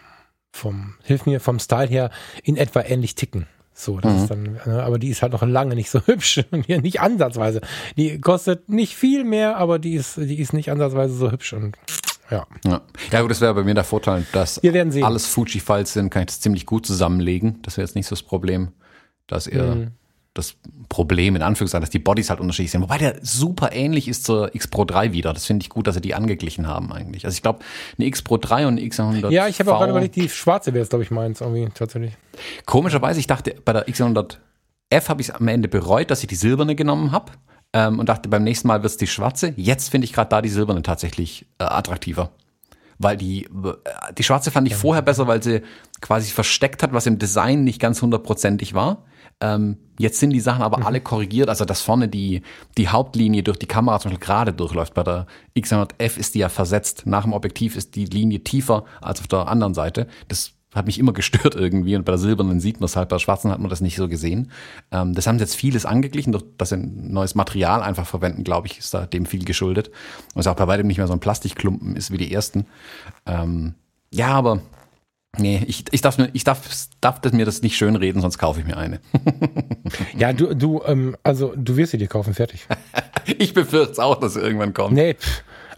[0.53, 2.11] vom, hilf mir, vom Style her
[2.43, 3.47] in etwa ähnlich ticken.
[3.79, 4.17] So, das Mhm.
[4.19, 6.41] ist dann, ne, aber die ist halt noch lange nicht so hübsch.
[6.65, 7.61] Hier nicht ansatzweise.
[7.95, 11.77] Die kostet nicht viel mehr, aber die ist, die ist nicht ansatzweise so hübsch und
[12.29, 12.45] ja.
[12.65, 12.81] Ja,
[13.11, 14.59] ja gut, das wäre bei mir der Vorteil, dass
[15.01, 17.59] alles Fuji-Files sind, kann ich das ziemlich gut zusammenlegen.
[17.61, 18.73] Das wäre jetzt nicht so das Problem,
[19.27, 19.91] dass ihr Mhm.
[20.33, 20.55] Das
[20.89, 22.81] Problem, in Anführungszeichen, dass die Bodies halt unterschiedlich sind.
[22.81, 25.33] Wobei der super ähnlich ist zur X Pro 3 wieder.
[25.33, 27.25] Das finde ich gut, dass sie die angeglichen haben eigentlich.
[27.25, 27.59] Also ich glaube,
[27.97, 30.73] eine X Pro 3 und eine X100 Ja, ich habe auch gerade überlegt, die schwarze
[30.73, 32.13] wäre es, glaube ich, meins irgendwie tatsächlich.
[32.65, 34.37] Komischerweise, ich dachte, bei der X100
[34.89, 37.31] F habe ich es am Ende bereut, dass ich die silberne genommen habe
[37.73, 39.53] ähm, und dachte, beim nächsten Mal wird es die schwarze.
[39.55, 42.31] Jetzt finde ich gerade da die silberne tatsächlich äh, attraktiver.
[42.97, 45.61] Weil die, äh, die schwarze fand ich vorher besser, weil sie
[46.01, 49.05] quasi versteckt hat, was im Design nicht ganz hundertprozentig war.
[49.41, 50.85] Ähm, jetzt sind die Sachen aber mhm.
[50.85, 52.41] alle korrigiert, also dass vorne die,
[52.77, 54.93] die Hauptlinie durch die Kamera zum Beispiel gerade durchläuft.
[54.93, 57.03] Bei der X100F ist die ja versetzt.
[57.05, 60.07] Nach dem Objektiv ist die Linie tiefer als auf der anderen Seite.
[60.27, 63.15] Das hat mich immer gestört irgendwie und bei der silbernen sieht man es halt, bei
[63.15, 64.51] der schwarzen hat man das nicht so gesehen.
[64.91, 68.43] Ähm, das haben sie jetzt vieles angeglichen, durch dass sie ein neues Material einfach verwenden,
[68.43, 69.89] glaube ich, ist da dem viel geschuldet.
[70.33, 72.65] Und es auch bei weitem nicht mehr so ein Plastikklumpen ist wie die ersten.
[73.25, 73.75] Ähm,
[74.11, 74.61] ja, aber
[75.37, 76.61] nee, ich, ich, darf, ich darf,
[77.01, 78.99] darf mir das nicht schön reden, sonst kaufe ich mir eine.
[80.17, 82.67] ja, du, du, ähm, also du wirst sie dir kaufen, fertig.
[83.25, 84.93] ich befürchte auch, dass sie irgendwann kommt.
[84.93, 85.15] Nee,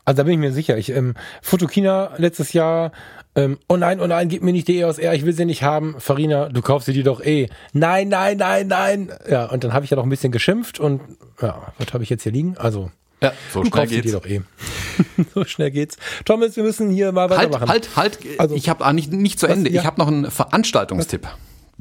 [0.05, 0.77] also da bin ich mir sicher.
[0.77, 2.91] Ich, ähm, Fotokina letztes Jahr
[3.33, 5.63] ähm, oh nein, oh nein, gib mir nicht die EOS R, ich will sie nicht
[5.63, 5.95] haben.
[5.99, 7.47] Farina, du kaufst sie dir doch eh.
[7.71, 9.11] Nein, nein, nein, nein.
[9.29, 11.01] Ja, und dann habe ich ja noch ein bisschen geschimpft und
[11.41, 12.57] ja, was habe ich jetzt hier liegen?
[12.57, 12.91] Also,
[13.23, 14.11] ja, so schnell geht's.
[14.11, 14.41] doch eh.
[15.33, 15.97] so schnell geht's.
[16.25, 17.69] Thomas, wir müssen hier mal halt, weitermachen.
[17.69, 18.39] Halt, halt, halt.
[18.39, 19.69] Also, ich habe nicht, nicht zu Ende.
[19.69, 19.81] Was, ja.
[19.81, 21.23] Ich habe noch einen Veranstaltungstipp.
[21.23, 21.31] Was?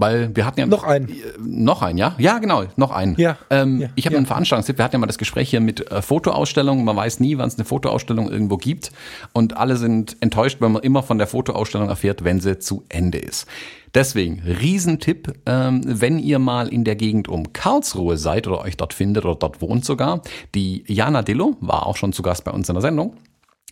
[0.01, 1.15] Weil wir hatten ja noch einen.
[1.39, 2.15] Noch einen, ja?
[2.19, 3.17] Ja, genau, noch einen.
[3.19, 3.37] Ja.
[3.51, 3.89] Ähm, ja.
[3.97, 4.19] Ich habe ja.
[4.19, 4.79] einen Veranstaltungstipp.
[4.79, 6.85] Wir hatten ja mal das Gespräch hier mit äh, Fotoausstellungen.
[6.85, 8.93] Man weiß nie, wann es eine Fotoausstellung irgendwo gibt.
[9.33, 13.19] Und alle sind enttäuscht, wenn man immer von der Fotoausstellung erfährt, wenn sie zu Ende
[13.19, 13.47] ist.
[13.95, 18.95] Deswegen, Riesentipp, ähm, wenn ihr mal in der Gegend um Karlsruhe seid oder euch dort
[18.95, 20.23] findet oder dort wohnt sogar.
[20.55, 23.17] Die Jana Dillo war auch schon zu Gast bei uns in der Sendung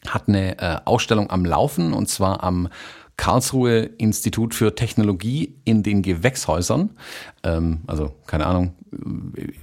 [0.06, 2.68] hat eine äh, Ausstellung am Laufen und zwar am
[3.16, 6.90] Karlsruhe Institut für Technologie in den Gewächshäusern.
[7.42, 8.74] Ähm, also keine Ahnung,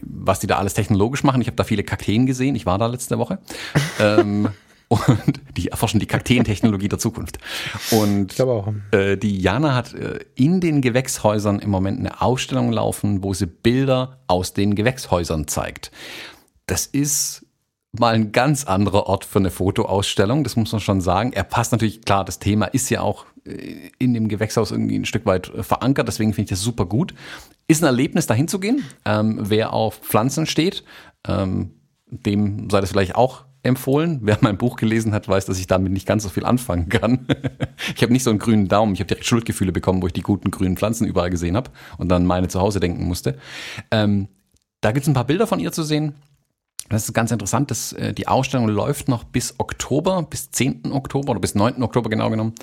[0.01, 1.41] was die da alles technologisch machen.
[1.41, 2.55] Ich habe da viele Kakteen gesehen.
[2.55, 3.39] Ich war da letzte Woche.
[3.99, 4.49] ähm,
[4.87, 7.39] und die erforschen die Kakteentechnologie der Zukunft.
[7.91, 8.39] Und
[8.91, 13.47] äh, die Jana hat äh, in den Gewächshäusern im Moment eine Ausstellung laufen, wo sie
[13.47, 15.91] Bilder aus den Gewächshäusern zeigt.
[16.67, 17.45] Das ist
[17.99, 21.33] mal ein ganz anderer Ort für eine Fotoausstellung, das muss man schon sagen.
[21.33, 25.05] Er passt natürlich, klar, das Thema ist ja auch äh, in dem Gewächshaus irgendwie ein
[25.05, 27.13] Stück weit äh, verankert, deswegen finde ich das super gut.
[27.67, 28.83] Ist ein Erlebnis, dahin zu gehen.
[29.05, 30.83] Ähm, wer auf Pflanzen steht,
[31.27, 31.71] ähm,
[32.05, 34.19] dem sei das vielleicht auch empfohlen.
[34.23, 37.27] Wer mein Buch gelesen hat, weiß, dass ich damit nicht ganz so viel anfangen kann.
[37.95, 38.93] ich habe nicht so einen grünen Daumen.
[38.93, 42.09] Ich habe direkt Schuldgefühle bekommen, wo ich die guten grünen Pflanzen überall gesehen habe und
[42.09, 43.37] dann meine zu Hause denken musste.
[43.91, 44.27] Ähm,
[44.81, 46.15] da gibt es ein paar Bilder von ihr zu sehen.
[46.89, 50.91] Das ist ganz interessant, dass äh, die Ausstellung läuft noch bis Oktober, bis 10.
[50.91, 51.81] Oktober oder bis 9.
[51.81, 52.53] Oktober genau genommen.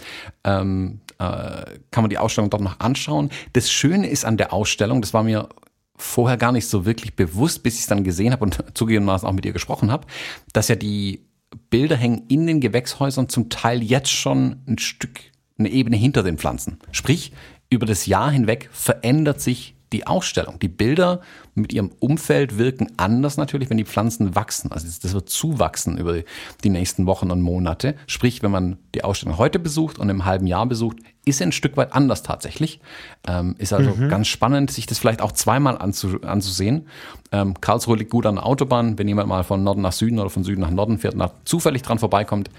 [0.44, 3.30] Ähm, äh, kann man die Ausstellung dort noch anschauen.
[3.52, 5.48] Das Schöne ist an der Ausstellung, das war mir
[5.97, 9.32] vorher gar nicht so wirklich bewusst, bis ich es dann gesehen habe und zugegebenermaßen auch
[9.32, 10.06] mit ihr gesprochen habe,
[10.52, 11.27] dass ja die
[11.70, 15.20] Bilder hängen in den Gewächshäusern zum Teil jetzt schon ein Stück,
[15.59, 16.78] eine Ebene hinter den Pflanzen.
[16.93, 17.32] Sprich,
[17.69, 20.59] über das Jahr hinweg verändert sich die Ausstellung.
[20.59, 21.20] Die Bilder
[21.55, 24.73] mit ihrem Umfeld wirken anders natürlich, wenn die Pflanzen wachsen.
[24.73, 26.23] Also das wird zuwachsen über
[26.64, 27.94] die nächsten Wochen und Monate.
[28.06, 31.52] Sprich, wenn man die Ausstellung heute besucht und im halben Jahr besucht, ist sie ein
[31.52, 32.81] Stück weit anders tatsächlich.
[33.27, 34.09] Ähm, ist also mhm.
[34.09, 36.89] ganz spannend, sich das vielleicht auch zweimal anzu, anzusehen.
[37.31, 38.98] Ähm, Karlsruhe liegt gut an der Autobahn.
[38.98, 41.82] Wenn jemand mal von Norden nach Süden oder von Süden nach Norden fährt und zufällig
[41.82, 42.51] dran vorbeikommt,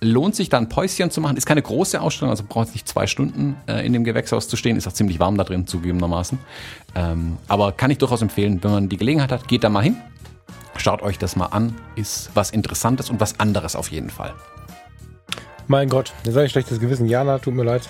[0.00, 1.36] lohnt sich da ein Päuschen zu machen.
[1.36, 4.76] Ist keine große Ausstellung, also braucht nicht zwei Stunden äh, in dem Gewächshaus zu stehen.
[4.76, 6.38] Ist auch ziemlich warm da drin, zugegebenermaßen.
[6.94, 9.96] Ähm, aber kann ich durchaus empfehlen, wenn man die Gelegenheit hat, geht da mal hin.
[10.76, 11.74] Schaut euch das mal an.
[11.96, 14.32] Ist was Interessantes und was anderes auf jeden Fall.
[15.68, 17.06] Mein Gott, jetzt habe ich schlechtes Gewissen.
[17.06, 17.88] Jana, tut mir leid.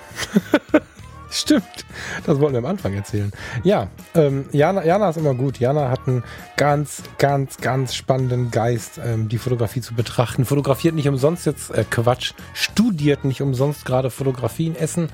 [1.30, 1.86] Stimmt,
[2.26, 3.30] das wollten wir am Anfang erzählen.
[3.62, 5.60] Ja, ähm, Jana, Jana ist immer gut.
[5.60, 6.24] Jana hat einen
[6.56, 10.44] ganz, ganz, ganz spannenden Geist, ähm, die Fotografie zu betrachten.
[10.44, 15.08] Fotografiert nicht umsonst jetzt, äh, Quatsch, studiert nicht umsonst gerade Fotografie in Essen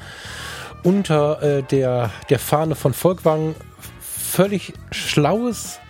[0.82, 3.54] unter äh, der, der Fahne von Volkwang.
[4.00, 5.80] Völlig schlaues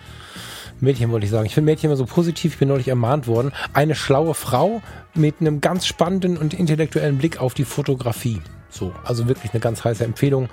[0.79, 1.45] Mädchen wollte ich sagen.
[1.45, 2.53] Ich finde Mädchen immer so positiv.
[2.53, 3.51] Ich bin neulich ermahnt worden.
[3.73, 4.81] Eine schlaue Frau
[5.13, 8.41] mit einem ganz spannenden und intellektuellen Blick auf die Fotografie.
[8.69, 10.49] So, also wirklich eine ganz heiße Empfehlung.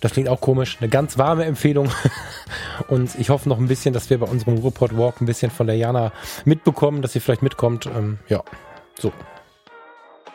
[0.00, 1.90] Das klingt auch komisch, eine ganz warme Empfehlung.
[2.88, 5.66] Und ich hoffe noch ein bisschen, dass wir bei unserem Report Walk ein bisschen von
[5.66, 6.12] der Jana
[6.44, 7.86] mitbekommen, dass sie vielleicht mitkommt.
[7.86, 8.42] Ähm, ja,
[8.98, 9.12] so.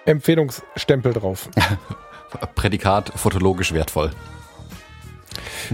[0.05, 1.49] Empfehlungsstempel drauf.
[2.55, 4.11] Prädikat fotologisch wertvoll.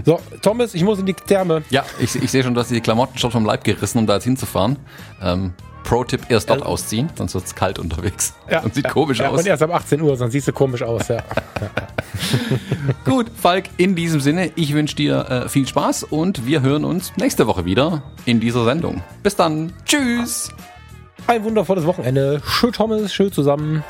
[0.04, 1.62] So, Thomas, ich muss in die Therme.
[1.70, 4.14] Ja, ich, ich sehe schon, du hast die Klamotten schon vom Leib gerissen, um da
[4.14, 4.78] jetzt hinzufahren.
[5.20, 9.18] Ähm, Pro-Tipp, erst dort ausziehen, sonst wird es kalt unterwegs Ja, und sieht ja, komisch
[9.18, 9.40] ja, aus.
[9.40, 11.22] Und erst ab 18 Uhr, sonst siehst du komisch aus, ja.
[13.04, 17.12] Gut, Falk, in diesem Sinne, ich wünsche dir äh, viel Spaß und wir hören uns
[17.16, 19.02] nächste Woche wieder in dieser Sendung.
[19.22, 19.72] Bis dann.
[19.84, 20.50] Tschüss.
[21.26, 22.40] Ein wundervolles Wochenende.
[22.44, 23.84] Schön Thomas, schön zusammen.